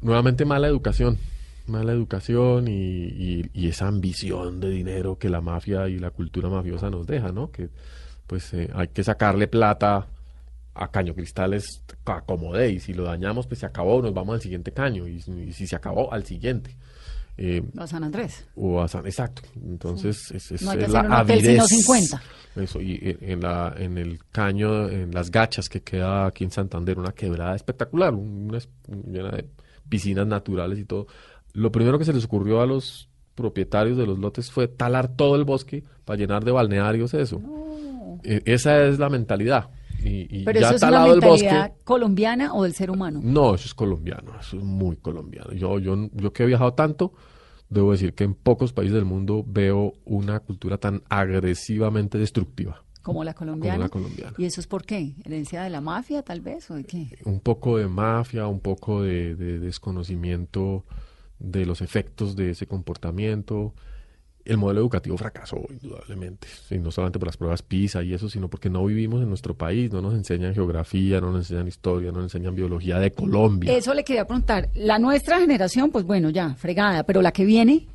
Nuevamente 0.00 0.44
mala 0.44 0.68
educación. 0.68 1.18
Mala 1.66 1.92
educación 1.92 2.68
y, 2.68 2.72
y- 2.72 3.50
y 3.52 3.68
esa 3.68 3.88
ambición 3.88 4.60
de 4.60 4.70
dinero 4.70 5.18
que 5.18 5.28
la 5.28 5.40
mafia 5.40 5.88
y 5.88 5.98
la 5.98 6.10
cultura 6.10 6.48
mafiosa 6.48 6.88
nos 6.88 7.06
deja, 7.06 7.32
¿no? 7.32 7.50
Que 7.50 7.68
pues 8.26 8.52
eh, 8.54 8.70
hay 8.74 8.88
que 8.88 9.02
sacarle 9.04 9.48
plata 9.48 10.06
a 10.78 10.90
Caño 10.90 11.14
Cristales 11.14 11.82
a 12.06 12.22
como 12.22 12.54
dé, 12.54 12.70
y 12.72 12.80
si 12.80 12.94
lo 12.94 13.04
dañamos 13.04 13.46
pues 13.46 13.60
se 13.60 13.66
acabó, 13.66 14.00
nos 14.02 14.14
vamos 14.14 14.34
al 14.36 14.40
siguiente 14.40 14.72
caño 14.72 15.06
y, 15.06 15.16
y 15.46 15.52
si 15.52 15.66
se 15.66 15.76
acabó 15.76 16.12
al 16.12 16.24
siguiente. 16.24 16.76
Eh, 17.40 17.62
A 17.76 17.86
San 17.86 18.02
Andrés. 18.02 18.46
o 18.56 18.80
a 18.80 18.88
San, 18.88 19.06
exacto. 19.06 19.42
Entonces, 19.54 20.30
es, 20.32 20.50
es- 20.50 20.62
No 20.62 20.70
hay 20.72 20.78
que 20.78 20.84
es 20.84 20.90
hacer 20.94 21.08
la 21.08 21.16
un 21.16 21.22
hotel 21.22 21.40
sino 21.40 21.62
avidez. 21.62 21.68
50. 21.68 22.22
Eso, 22.56 22.80
y 22.80 23.16
en, 23.20 23.40
la, 23.40 23.74
en 23.78 23.96
el 23.98 24.18
caño, 24.32 24.88
en 24.88 25.12
las 25.12 25.30
gachas 25.30 25.68
que 25.68 25.80
queda 25.82 26.26
aquí 26.26 26.42
en 26.42 26.50
Santander, 26.50 26.98
una 26.98 27.12
quebrada 27.12 27.54
espectacular, 27.54 28.12
una 28.14 28.58
llena 29.06 29.30
de 29.30 29.44
piscinas 29.88 30.26
naturales 30.26 30.78
y 30.80 30.84
todo. 30.84 31.06
Lo 31.52 31.70
primero 31.70 31.96
que 31.98 32.04
se 32.04 32.12
les 32.12 32.24
ocurrió 32.24 32.60
a 32.60 32.66
los 32.66 33.08
propietarios 33.36 33.96
de 33.96 34.06
los 34.06 34.18
lotes 34.18 34.50
fue 34.50 34.66
talar 34.66 35.06
todo 35.14 35.36
el 35.36 35.44
bosque 35.44 35.84
para 36.04 36.18
llenar 36.18 36.44
de 36.44 36.50
balnearios 36.50 37.14
eso. 37.14 37.40
Eh, 38.24 38.42
esa 38.46 38.82
es 38.86 38.98
la 38.98 39.08
mentalidad. 39.10 39.70
Y, 40.02 40.40
y 40.40 40.44
Pero 40.44 40.60
ya 40.60 40.66
eso 40.68 40.76
es 40.76 40.82
una 40.82 41.06
mentalidad 41.06 41.72
colombiana 41.84 42.54
o 42.54 42.62
del 42.64 42.72
ser 42.74 42.90
humano. 42.90 43.20
No, 43.22 43.54
eso 43.54 43.66
es 43.66 43.74
colombiano, 43.74 44.32
eso 44.40 44.56
es 44.56 44.62
muy 44.62 44.96
colombiano. 44.96 45.52
Yo, 45.52 45.78
yo, 45.78 46.08
yo 46.12 46.32
que 46.32 46.44
he 46.44 46.46
viajado 46.46 46.74
tanto, 46.74 47.12
debo 47.68 47.92
decir 47.92 48.14
que 48.14 48.24
en 48.24 48.34
pocos 48.34 48.72
países 48.72 48.94
del 48.94 49.04
mundo 49.04 49.44
veo 49.46 49.94
una 50.04 50.40
cultura 50.40 50.78
tan 50.78 51.02
agresivamente 51.08 52.16
destructiva 52.16 52.82
Como 53.02 53.24
la 53.24 53.34
colombiana. 53.34 53.74
como 53.74 53.84
la 53.84 53.88
colombiana. 53.90 54.34
¿Y 54.38 54.44
eso 54.44 54.60
es 54.60 54.66
por 54.66 54.84
qué? 54.84 55.14
¿Herencia 55.24 55.62
de 55.62 55.70
la 55.70 55.80
mafia, 55.80 56.22
tal 56.22 56.40
vez? 56.40 56.70
¿O 56.70 56.74
de 56.76 56.84
qué? 56.84 57.18
Un 57.24 57.40
poco 57.40 57.76
de 57.78 57.88
mafia, 57.88 58.46
un 58.46 58.60
poco 58.60 59.02
de, 59.02 59.34
de 59.34 59.58
desconocimiento 59.58 60.84
de 61.38 61.66
los 61.66 61.80
efectos 61.82 62.36
de 62.36 62.50
ese 62.50 62.66
comportamiento. 62.66 63.74
El 64.48 64.56
modelo 64.56 64.80
educativo 64.80 65.16
fracasó, 65.18 65.60
indudablemente, 65.70 66.48
y 66.70 66.78
no 66.78 66.90
solamente 66.90 67.18
por 67.18 67.28
las 67.28 67.36
pruebas 67.36 67.62
PISA 67.62 68.02
y 68.02 68.14
eso, 68.14 68.28
sino 68.30 68.48
porque 68.48 68.70
no 68.70 68.84
vivimos 68.86 69.22
en 69.22 69.28
nuestro 69.28 69.54
país, 69.54 69.92
no 69.92 70.00
nos 70.02 70.14
enseñan 70.14 70.54
geografía, 70.54 71.20
no 71.20 71.28
nos 71.30 71.40
enseñan 71.42 71.68
historia, 71.68 72.10
no 72.10 72.16
nos 72.22 72.34
enseñan 72.34 72.54
biología 72.54 72.98
de 72.98 73.12
Colombia. 73.12 73.72
Eso 73.76 73.92
le 73.94 74.04
quería 74.04 74.24
preguntar. 74.26 74.70
La 74.74 74.98
nuestra 74.98 75.38
generación, 75.38 75.90
pues 75.90 76.04
bueno, 76.06 76.30
ya, 76.30 76.54
fregada. 76.54 77.02
Pero 77.04 77.20
la 77.22 77.30
que 77.30 77.44
viene, 77.44 77.86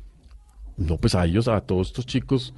No, 0.76 0.96
pues 0.96 1.14
a 1.16 1.24
ellos, 1.26 1.48
a 1.48 1.60
todos 1.60 1.88
estos 1.88 2.06
chicos, 2.06 2.54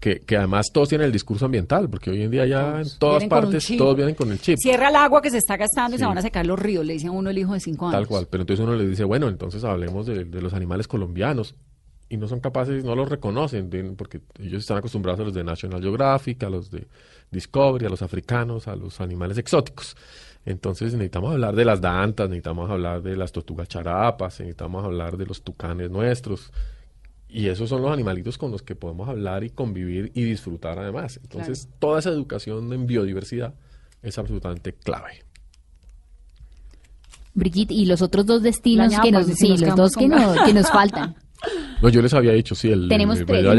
que, 0.00 0.20
que 0.20 0.36
además 0.36 0.66
todos 0.72 0.88
tienen 0.88 1.04
el 1.06 1.12
discurso 1.12 1.44
ambiental, 1.44 1.88
porque 1.88 2.10
hoy 2.10 2.22
en 2.22 2.30
día 2.30 2.46
ya 2.46 2.72
Todos 2.72 2.92
en 2.94 2.98
todas 2.98 3.24
partes 3.26 3.76
todos 3.76 3.94
vienen 3.94 4.14
con 4.14 4.32
el 4.32 4.40
chip. 4.40 4.56
cierra 4.58 4.88
el 4.88 4.96
agua 4.96 5.22
que 5.22 5.30
se 5.30 5.38
está 5.38 5.56
gastando 5.56 5.94
y 5.94 5.98
Sí. 5.98 6.02
se 6.02 6.06
van 6.08 6.18
a 6.18 6.22
secar 6.22 6.44
los 6.46 6.58
ríos, 6.58 6.84
le 6.84 6.94
dice 6.94 7.06
a 7.06 7.10
uno 7.10 7.30
el 7.30 7.38
hijo 7.38 7.52
de 7.52 7.60
cinco 7.60 7.86
años. 7.86 7.94
Tal 8.00 8.06
cual, 8.08 8.26
pero 8.30 8.42
entonces 8.42 8.64
uno 8.66 8.74
le 8.74 8.86
dice, 8.88 9.04
bueno, 9.04 9.28
entonces 9.28 9.62
hablemos 9.64 10.06
de, 10.06 10.24
de 10.24 10.42
los 10.42 10.52
animales 10.54 10.88
colombianos. 10.88 11.54
Y 12.10 12.16
no 12.16 12.26
son 12.26 12.40
capaces, 12.40 12.84
no 12.84 12.94
los 12.94 13.08
reconocen, 13.08 13.68
de- 13.68 13.84
porque 13.92 14.20
ellos 14.38 14.60
están 14.60 14.78
acostumbrados 14.78 15.20
a 15.20 15.24
los 15.24 15.34
de 15.34 15.44
National 15.44 15.82
Geographic, 15.82 16.42
a 16.42 16.48
los 16.50 16.70
de 16.70 16.86
Discovery, 17.30 17.84
a 17.86 17.90
los 17.90 18.00
africanos, 18.02 18.66
a 18.66 18.76
los 18.76 19.00
animales 19.02 19.36
exóticos. 19.36 19.94
Entonces 20.46 20.92
necesitamos 20.94 21.32
hablar 21.34 21.54
de 21.54 21.64
las 21.66 21.80
dantas, 21.82 22.28
necesitamos 22.30 22.70
hablar 22.70 23.02
de 23.02 23.14
las 23.16 23.32
tortugas 23.32 23.68
charapas, 23.68 24.40
necesitamos 24.40 24.84
hablar 24.84 25.18
de 25.18 25.26
los 25.26 25.42
tucanes 25.42 25.90
nuestros. 25.90 26.50
Y 27.28 27.48
esos 27.48 27.68
son 27.68 27.82
los 27.82 27.92
animalitos 27.92 28.38
con 28.38 28.50
los 28.50 28.62
que 28.62 28.74
podemos 28.74 29.06
hablar 29.06 29.44
y 29.44 29.50
convivir 29.50 30.10
y 30.14 30.22
disfrutar 30.24 30.78
además. 30.78 31.20
Entonces, 31.22 31.68
toda 31.78 31.98
esa 31.98 32.08
educación 32.08 32.72
en 32.72 32.86
biodiversidad 32.86 33.52
es 34.00 34.16
absolutamente 34.16 34.72
clave. 34.72 35.24
Brigitte, 37.34 37.72
y 37.72 37.84
los 37.84 38.02
otros 38.02 38.26
dos 38.26 38.42
destinos 38.42 38.92
que 39.02 39.12
nos, 39.12 39.26
sí, 39.26 39.48
los 39.58 39.76
dos 39.76 39.94
que, 39.94 40.08
con- 40.08 40.18
no- 40.18 40.44
que 40.46 40.54
nos 40.54 40.70
faltan. 40.70 41.14
No, 41.80 41.88
yo 41.88 42.02
les 42.02 42.12
había 42.14 42.32
dicho, 42.32 42.54
sí, 42.56 42.68
el, 42.70 42.88
Tenemos 42.88 43.18
el- 43.20 43.26
tres, 43.26 43.44
ya 43.44 43.52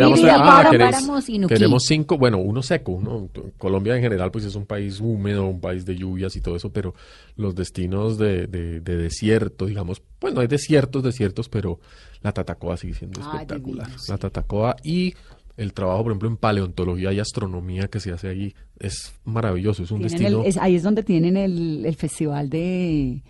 querés- 0.69 0.91
Páramos 0.91 1.29
y 1.29 1.39
Nuquí. 1.39 1.53
Queremos 1.53 1.83
cinco, 1.85 2.17
bueno, 2.17 2.37
uno 2.37 2.61
seco, 2.61 2.91
uno, 2.91 3.29
Colombia 3.57 3.95
en 3.95 4.01
general 4.01 4.31
pues 4.31 4.43
es 4.43 4.55
un 4.55 4.65
país 4.65 4.99
húmedo, 4.99 5.45
un 5.45 5.61
país 5.61 5.85
de 5.85 5.95
lluvias 5.95 6.35
y 6.35 6.41
todo 6.41 6.57
eso, 6.57 6.71
pero 6.73 6.93
los 7.37 7.55
destinos 7.55 8.17
de, 8.17 8.47
de- 8.47 8.81
de 8.81 8.97
desierto, 8.97 9.65
digamos, 9.65 10.01
pues 10.19 10.33
no 10.33 10.41
hay 10.41 10.47
desiertos, 10.47 11.03
desiertos, 11.03 11.47
pero 11.47 11.79
la 12.21 12.33
Tatacoa 12.33 12.75
sigue 12.75 12.93
siendo 12.95 13.21
Ah, 13.23 13.31
espectacular. 13.35 13.85
divino, 13.87 13.99
sí. 14.03 14.11
La 14.11 14.17
Tatacoa 14.17 14.75
y 14.83 15.13
el 15.55 15.71
trabajo, 15.73 16.03
por 16.03 16.11
ejemplo, 16.11 16.27
en 16.29 16.37
paleontología 16.37 17.13
y 17.13 17.19
astronomía 17.19 17.87
que 17.87 17.99
se 18.01 18.11
hace 18.11 18.27
ahí 18.27 18.53
es 18.79 19.13
maravilloso, 19.23 19.83
es 19.83 19.91
un 19.91 19.99
Tienen 19.99 20.17
destino... 20.19 20.41
el- 20.43 20.47
es- 20.49 20.57
ahí 20.57 20.75
es 20.75 20.83
donde 20.83 21.03
tienen 21.03 21.37
el, 21.37 21.85
el 21.85 21.95
festival 21.95 22.49
de, 22.49 23.21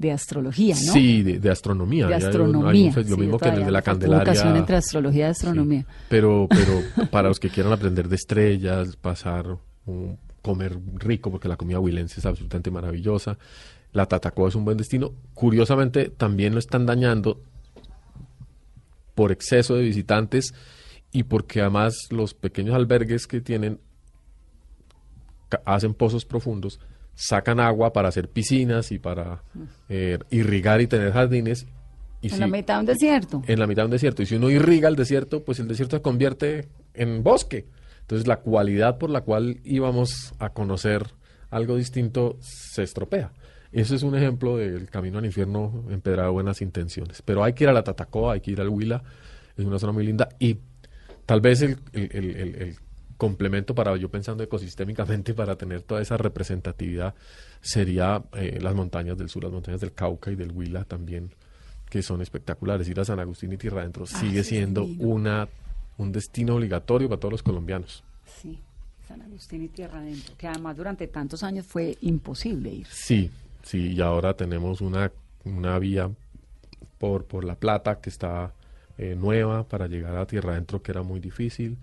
de 0.00 0.12
astrología, 0.12 0.74
¿no? 0.74 0.92
Sí, 0.94 1.22
de, 1.22 1.38
de 1.38 1.50
astronomía. 1.50 2.06
de 2.08 2.14
Ahí 2.14 2.22
hay 2.22 2.28
un- 2.28 2.34
hay 2.34 2.40
un 2.40 2.54
astronomía. 2.56 2.92
lo 2.96 3.04
sí, 3.04 3.16
mismo 3.20 3.38
que 3.38 3.48
en 3.48 3.54
el 3.56 3.64
de 3.66 3.70
la 3.70 3.82
Candelaria. 3.82 4.22
Educación 4.32 4.56
entre 4.56 4.76
astrología 4.76 5.26
y 5.30 5.34
Sí, 5.34 5.38
astronomía. 5.46 5.86
pero, 6.08 6.48
pero 6.48 6.72
para 7.10 7.28
los 7.28 7.38
que 7.38 7.50
quieran 7.50 7.72
aprender 7.72 8.08
de 8.08 8.16
estrellas, 8.16 8.96
pasar, 8.96 9.58
un- 9.86 10.18
comer 10.42 10.78
rico, 10.94 11.30
porque 11.30 11.48
la 11.48 11.56
comida 11.58 11.78
huilense 11.80 12.18
es 12.18 12.24
absolutamente 12.24 12.70
maravillosa. 12.70 13.36
La 13.92 14.06
Tatacoa 14.06 14.48
es 14.48 14.54
un 14.54 14.64
buen 14.64 14.78
destino. 14.78 15.12
Curiosamente, 15.34 16.08
también 16.08 16.54
lo 16.54 16.58
están 16.60 16.86
dañando 16.86 17.42
por 19.14 19.32
exceso 19.32 19.74
de 19.74 19.82
visitantes 19.82 20.54
y 21.12 21.24
porque 21.24 21.60
además 21.60 21.94
los 22.08 22.32
pequeños 22.32 22.74
albergues 22.74 23.26
que 23.26 23.42
tienen 23.42 23.80
hacen 25.66 25.92
pozos 25.94 26.24
profundos, 26.24 26.80
sacan 27.14 27.60
agua 27.60 27.92
para 27.92 28.08
hacer 28.08 28.28
piscinas 28.28 28.92
y 28.92 28.98
para 28.98 29.42
eh, 29.88 30.18
irrigar 30.30 30.80
y 30.80 30.86
tener 30.86 31.12
jardines. 31.12 31.66
Y 32.22 32.28
en 32.28 32.34
si- 32.34 32.40
la 32.40 32.46
mitad 32.46 32.74
de 32.76 32.80
un 32.80 32.86
desierto. 32.86 33.42
en 33.46 33.58
la 33.58 33.66
mitad 33.66 33.82
de 33.82 33.86
un 33.86 33.90
desierto. 33.92 34.22
Y 34.22 34.26
si 34.26 34.34
uno 34.36 34.50
irriga 34.50 34.88
el 34.88 34.96
desierto, 34.96 35.44
pues 35.44 35.58
el 35.60 35.68
desierto 35.68 35.96
se 35.96 36.02
convierte 36.02 36.68
en 36.94 37.22
bosque. 37.22 37.66
Entonces 38.02 38.26
la 38.26 38.36
cualidad 38.40 38.98
por 38.98 39.10
la 39.10 39.20
cual 39.22 39.60
íbamos 39.64 40.34
a 40.38 40.50
conocer 40.50 41.06
algo 41.50 41.76
distinto 41.76 42.36
se 42.40 42.82
estropea. 42.82 43.32
Eso 43.72 43.94
es 43.94 44.02
un 44.02 44.16
ejemplo 44.16 44.56
del 44.56 44.90
camino 44.90 45.18
al 45.18 45.24
infierno 45.26 45.84
empedrado 45.90 46.28
de 46.28 46.32
buenas 46.32 46.60
intenciones. 46.60 47.22
Pero 47.22 47.44
hay 47.44 47.52
que 47.52 47.64
ir 47.64 47.70
a 47.70 47.72
la 47.72 47.84
Tatacoa, 47.84 48.32
hay 48.34 48.40
que 48.40 48.50
ir 48.50 48.60
al 48.60 48.68
Huila, 48.68 49.02
es 49.56 49.64
una 49.64 49.78
zona 49.78 49.92
muy 49.92 50.04
linda. 50.04 50.28
Y 50.40 50.58
tal 51.24 51.40
vez 51.40 51.62
el, 51.62 51.78
el- 51.92 52.10
el- 52.12 52.36
el- 52.36 52.54
el 52.56 52.76
complemento 53.20 53.74
para, 53.74 53.94
yo 53.98 54.08
pensando 54.08 54.42
ecosistémicamente, 54.42 55.34
para 55.40 55.54
tener 55.56 55.82
toda 55.82 56.00
esa 56.00 56.16
representatividad, 56.16 57.14
sería 57.60 58.22
eh, 58.32 58.58
las 58.62 58.74
montañas 58.74 59.18
del 59.18 59.28
sur, 59.28 59.44
las 59.44 59.52
montañas 59.52 59.82
del 59.82 59.92
Cauca 59.92 60.30
y 60.30 60.36
del 60.36 60.50
Huila 60.50 60.84
también, 60.84 61.30
que 61.90 62.02
son 62.02 62.22
espectaculares. 62.22 62.88
Ir 62.88 62.98
a 62.98 63.04
San 63.04 63.20
Agustín 63.20 63.52
y 63.52 63.58
Tierra 63.58 63.82
Adentro 63.82 64.06
Ah, 64.10 64.18
sigue 64.18 64.42
sí, 64.42 64.56
siendo 64.56 64.84
una, 64.84 65.46
un 65.98 66.12
destino 66.12 66.56
obligatorio 66.56 67.10
para 67.10 67.20
todos 67.20 67.32
los 67.32 67.42
colombianos. 67.42 68.02
Sí, 68.40 68.58
San 69.06 69.20
Agustín 69.20 69.64
y 69.64 69.68
Tierra 69.68 69.98
Adentro, 69.98 70.34
que 70.38 70.48
además 70.48 70.78
durante 70.78 71.06
tantos 71.06 71.42
años 71.42 71.66
fue 71.66 71.98
imposible 72.00 72.70
ir. 72.70 72.86
Sí, 72.86 73.30
sí, 73.62 73.92
y 73.92 74.00
ahora 74.00 74.32
tenemos 74.32 74.80
una, 74.80 75.12
una 75.44 75.78
vía 75.78 76.10
por, 76.96 77.26
por 77.26 77.44
La 77.44 77.54
Plata 77.54 78.00
que 78.00 78.08
está 78.08 78.54
eh, 78.96 79.14
nueva 79.14 79.64
para 79.64 79.88
llegar 79.88 80.16
a 80.16 80.24
Tierra 80.24 80.52
Adentro, 80.52 80.80
que 80.82 80.92
era 80.92 81.02
muy 81.02 81.20
difícil. 81.20 81.76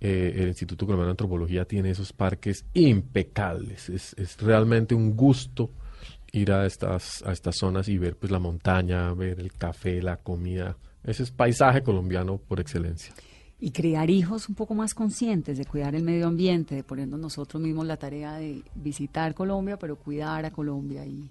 Eh, 0.00 0.34
el 0.36 0.48
Instituto 0.48 0.86
Colombiano 0.86 1.08
de 1.08 1.12
Antropología 1.12 1.64
tiene 1.64 1.90
esos 1.90 2.12
parques 2.12 2.64
impecables. 2.74 3.88
Es, 3.88 4.14
es 4.18 4.40
realmente 4.40 4.94
un 4.94 5.16
gusto 5.16 5.70
ir 6.32 6.52
a 6.52 6.66
estas, 6.66 7.22
a 7.22 7.32
estas 7.32 7.56
zonas 7.56 7.88
y 7.88 7.98
ver 7.98 8.16
pues 8.16 8.30
la 8.30 8.38
montaña, 8.38 9.12
ver 9.14 9.40
el 9.40 9.52
café, 9.52 10.02
la 10.02 10.18
comida. 10.18 10.76
Ese 11.02 11.22
es 11.22 11.30
paisaje 11.30 11.82
colombiano 11.82 12.38
por 12.38 12.60
excelencia. 12.60 13.14
Y 13.58 13.70
crear 13.70 14.10
hijos 14.10 14.48
un 14.50 14.54
poco 14.54 14.74
más 14.74 14.92
conscientes 14.92 15.56
de 15.56 15.64
cuidar 15.64 15.94
el 15.94 16.02
medio 16.02 16.26
ambiente, 16.26 16.74
de 16.74 16.82
ponernos 16.82 17.18
nosotros 17.18 17.62
mismos 17.62 17.86
la 17.86 17.96
tarea 17.96 18.34
de 18.34 18.62
visitar 18.74 19.34
Colombia, 19.34 19.78
pero 19.78 19.96
cuidar 19.96 20.44
a 20.44 20.50
Colombia 20.50 21.06
y 21.06 21.30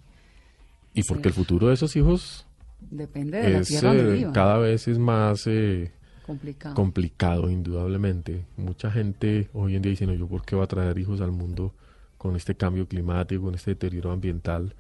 Y 0.96 1.04
porque 1.04 1.28
el 1.28 1.36
futuro 1.36 1.68
de 1.68 1.76
esos 1.76 1.96
hijos 1.96 2.48
depende 2.90 3.40
de 3.40 3.50
la 3.52 3.60
es, 3.60 3.68
tierra 3.68 3.94
donde 3.94 4.22
eh, 4.22 4.28
cada 4.34 4.58
vez 4.58 4.88
es 4.88 4.98
más... 4.98 5.46
eh, 5.46 5.92
complicado. 6.26 6.76
complicado, 6.76 7.50
indudablemente. 7.50 8.46
Mucha 8.58 8.90
gente 8.92 9.50
hoy 9.54 9.76
en 9.76 9.82
día 9.82 9.92
dice, 9.92 10.08
no, 10.08 10.14
yo 10.14 10.28
por 10.28 10.44
qué 10.44 10.56
voy 10.56 10.64
a 10.64 10.68
traer 10.68 10.98
hijos 10.98 11.22
al 11.22 11.32
mundo 11.32 11.74
con 12.18 12.36
este 12.36 12.56
cambio 12.56 12.88
climático, 12.88 13.44
con 13.44 13.56
este 13.56 13.72
deterioro 13.72 14.12
ambiental. 14.12 14.74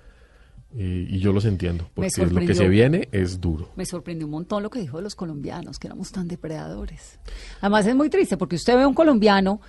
Eh, 0.77 1.07
y 1.09 1.19
yo 1.19 1.31
los 1.31 1.45
entiendo, 1.45 1.87
porque 1.93 2.09
lo 2.25 2.41
que 2.41 2.55
se 2.55 2.67
viene 2.67 3.07
es 3.11 3.39
duro. 3.39 3.69
Me 3.77 3.85
sorprendió 3.85 4.25
un 4.25 4.31
montón 4.31 4.61
lo 4.61 4.69
que 4.69 4.79
dijo 4.79 4.97
de 4.97 5.03
los 5.03 5.15
colombianos, 5.15 5.79
que 5.79 5.87
éramos 5.87 6.11
tan 6.11 6.27
depredadores. 6.27 7.19
Además 7.61 7.85
es 7.85 7.95
muy 7.95 8.09
triste 8.09 8.35
porque 8.35 8.57
usted 8.57 8.75
ve 8.75 8.81
a 8.81 8.87
un 8.87 8.93
colombiano, 8.93 9.61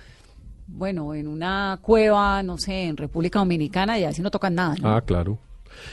bueno, 0.67 1.13
en 1.13 1.27
una 1.27 1.79
cueva, 1.81 2.43
no 2.43 2.57
sé, 2.57 2.87
en 2.87 2.97
República 2.97 3.39
Dominicana 3.39 3.97
y 3.97 4.03
así 4.03 4.21
no 4.21 4.31
tocan 4.31 4.55
nada. 4.55 4.75
¿no? 4.81 4.89
Ah, 4.89 5.01
claro. 5.01 5.37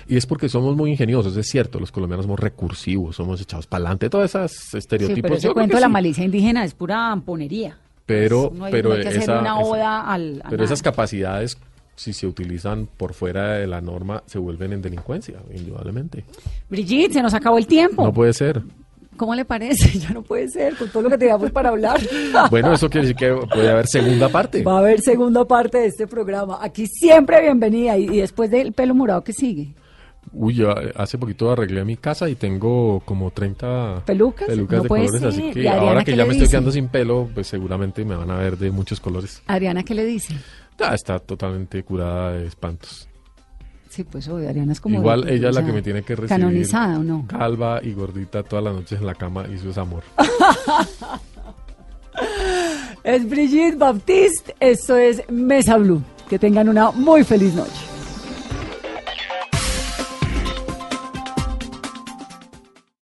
Y 0.08 0.16
es 0.16 0.26
porque 0.26 0.48
somos 0.48 0.76
muy 0.76 0.90
ingeniosos, 0.92 1.36
es 1.36 1.46
cierto, 1.48 1.78
los 1.80 1.92
colombianos 1.92 2.24
somos 2.26 2.40
recursivos, 2.40 3.16
somos 3.16 3.40
echados 3.40 3.66
para 3.66 3.80
adelante, 3.84 4.10
todos 4.10 4.26
esos 4.34 4.52
sí, 4.52 4.78
estereotipos. 4.78 5.22
pero 5.22 5.34
ese 5.36 5.50
cuento 5.52 5.76
de 5.76 5.80
la 5.80 5.86
sí. 5.88 5.92
malicia 5.92 6.24
indígena 6.24 6.64
es 6.64 6.74
pura 6.74 7.10
amponería. 7.12 7.76
Pero, 8.06 8.52
No 8.54 8.66
hay- 8.66 8.72
pero, 8.72 8.90
no 8.90 8.94
hay 8.96 9.02
que 9.02 9.08
hacer 9.08 9.22
esa- 9.22 9.40
una 9.40 9.60
esa- 9.60 9.68
oda 9.70 10.00
al- 10.12 10.42
pero 10.50 10.64
esas 10.64 10.82
capacidades, 10.82 11.56
si 11.96 12.12
se 12.12 12.26
utilizan 12.26 12.86
por 12.96 13.14
fuera 13.14 13.54
de 13.54 13.66
la 13.66 13.80
norma, 13.80 14.22
se 14.26 14.38
vuelven 14.38 14.72
en 14.74 14.82
delincuencia, 14.82 15.36
indudablemente. 15.54 16.24
Brigitte, 16.68 17.12
se 17.14 17.22
nos 17.22 17.32
acabó 17.34 17.56
el 17.56 17.66
tiempo. 17.66 18.04
No 18.04 18.12
puede 18.12 18.32
ser. 18.32 18.62
¿Cómo 19.16 19.34
le 19.34 19.44
parece? 19.44 19.98
Ya 20.04 20.10
no 20.10 20.22
puede 20.22 20.48
ser, 20.48 20.76
con 20.76 20.88
todo 20.90 21.04
lo 21.04 21.10
que 21.10 21.18
teníamos 21.18 21.50
para 21.50 21.70
hablar. 21.70 22.00
Bueno, 22.50 22.72
eso 22.72 22.88
quiere 22.88 23.06
decir 23.08 23.16
que 23.16 23.34
puede 23.52 23.70
haber 23.70 23.86
segunda 23.86 24.28
parte. 24.28 24.62
Va 24.62 24.76
a 24.76 24.78
haber 24.78 25.00
segunda 25.00 25.44
parte 25.44 25.78
de 25.78 25.86
este 25.86 26.06
programa. 26.06 26.58
Aquí 26.60 26.86
siempre 26.86 27.40
bienvenida. 27.40 27.96
Y, 27.96 28.04
y 28.04 28.20
después 28.20 28.50
del 28.50 28.72
pelo 28.72 28.94
morado, 28.94 29.22
¿qué 29.24 29.32
sigue? 29.32 29.74
Uy, 30.32 30.54
yo 30.54 30.74
hace 30.96 31.18
poquito 31.18 31.50
arreglé 31.50 31.84
mi 31.84 31.96
casa 31.96 32.28
y 32.28 32.34
tengo 32.34 33.00
como 33.04 33.30
30 33.30 34.02
¿Pelucas? 34.06 34.48
pelucas 34.48 34.78
No 34.78 34.82
de 34.82 34.88
colores, 34.88 35.22
así 35.22 35.36
ser. 35.40 35.58
¿Y 35.58 35.62
que 35.62 35.68
ahora 35.68 36.02
que 36.04 36.16
ya 36.16 36.24
me 36.24 36.32
estoy 36.32 36.48
quedando 36.48 36.72
sin 36.72 36.88
pelo, 36.88 37.28
pues 37.32 37.46
seguramente 37.46 38.04
me 38.04 38.16
van 38.16 38.30
a 38.30 38.36
ver 38.38 38.56
de 38.58 38.70
muchos 38.70 39.00
colores. 39.00 39.42
Adriana, 39.46 39.82
¿qué 39.84 39.94
le 39.94 40.04
dice? 40.04 40.34
Ah, 40.80 40.94
está 40.94 41.18
totalmente 41.20 41.82
curada 41.84 42.32
de 42.32 42.46
espantos. 42.46 43.08
Sí, 43.94 44.02
pues 44.02 44.26
obvio, 44.26 44.48
Adriana 44.48 44.72
es 44.72 44.80
como... 44.80 44.98
Igual 44.98 45.28
ella 45.28 45.50
es 45.50 45.54
la 45.54 45.64
que 45.64 45.72
me 45.72 45.80
tiene 45.80 46.02
que 46.02 46.16
recibir. 46.16 46.30
Canonizada 46.30 46.98
o 46.98 47.04
no. 47.04 47.24
Calva 47.28 47.78
y 47.80 47.92
gordita 47.92 48.42
todas 48.42 48.64
las 48.64 48.74
noches 48.74 48.98
en 48.98 49.06
la 49.06 49.14
cama 49.14 49.44
y 49.48 49.54
eso 49.54 49.70
es 49.70 49.78
amor. 49.78 50.02
Es 53.04 53.28
Brigitte 53.28 53.76
Baptiste, 53.76 54.54
esto 54.60 54.96
es 54.96 55.22
Mesa 55.28 55.76
Blue. 55.76 56.02
Que 56.28 56.38
tengan 56.38 56.68
una 56.68 56.90
muy 56.90 57.22
feliz 57.22 57.54
noche. 57.54 57.93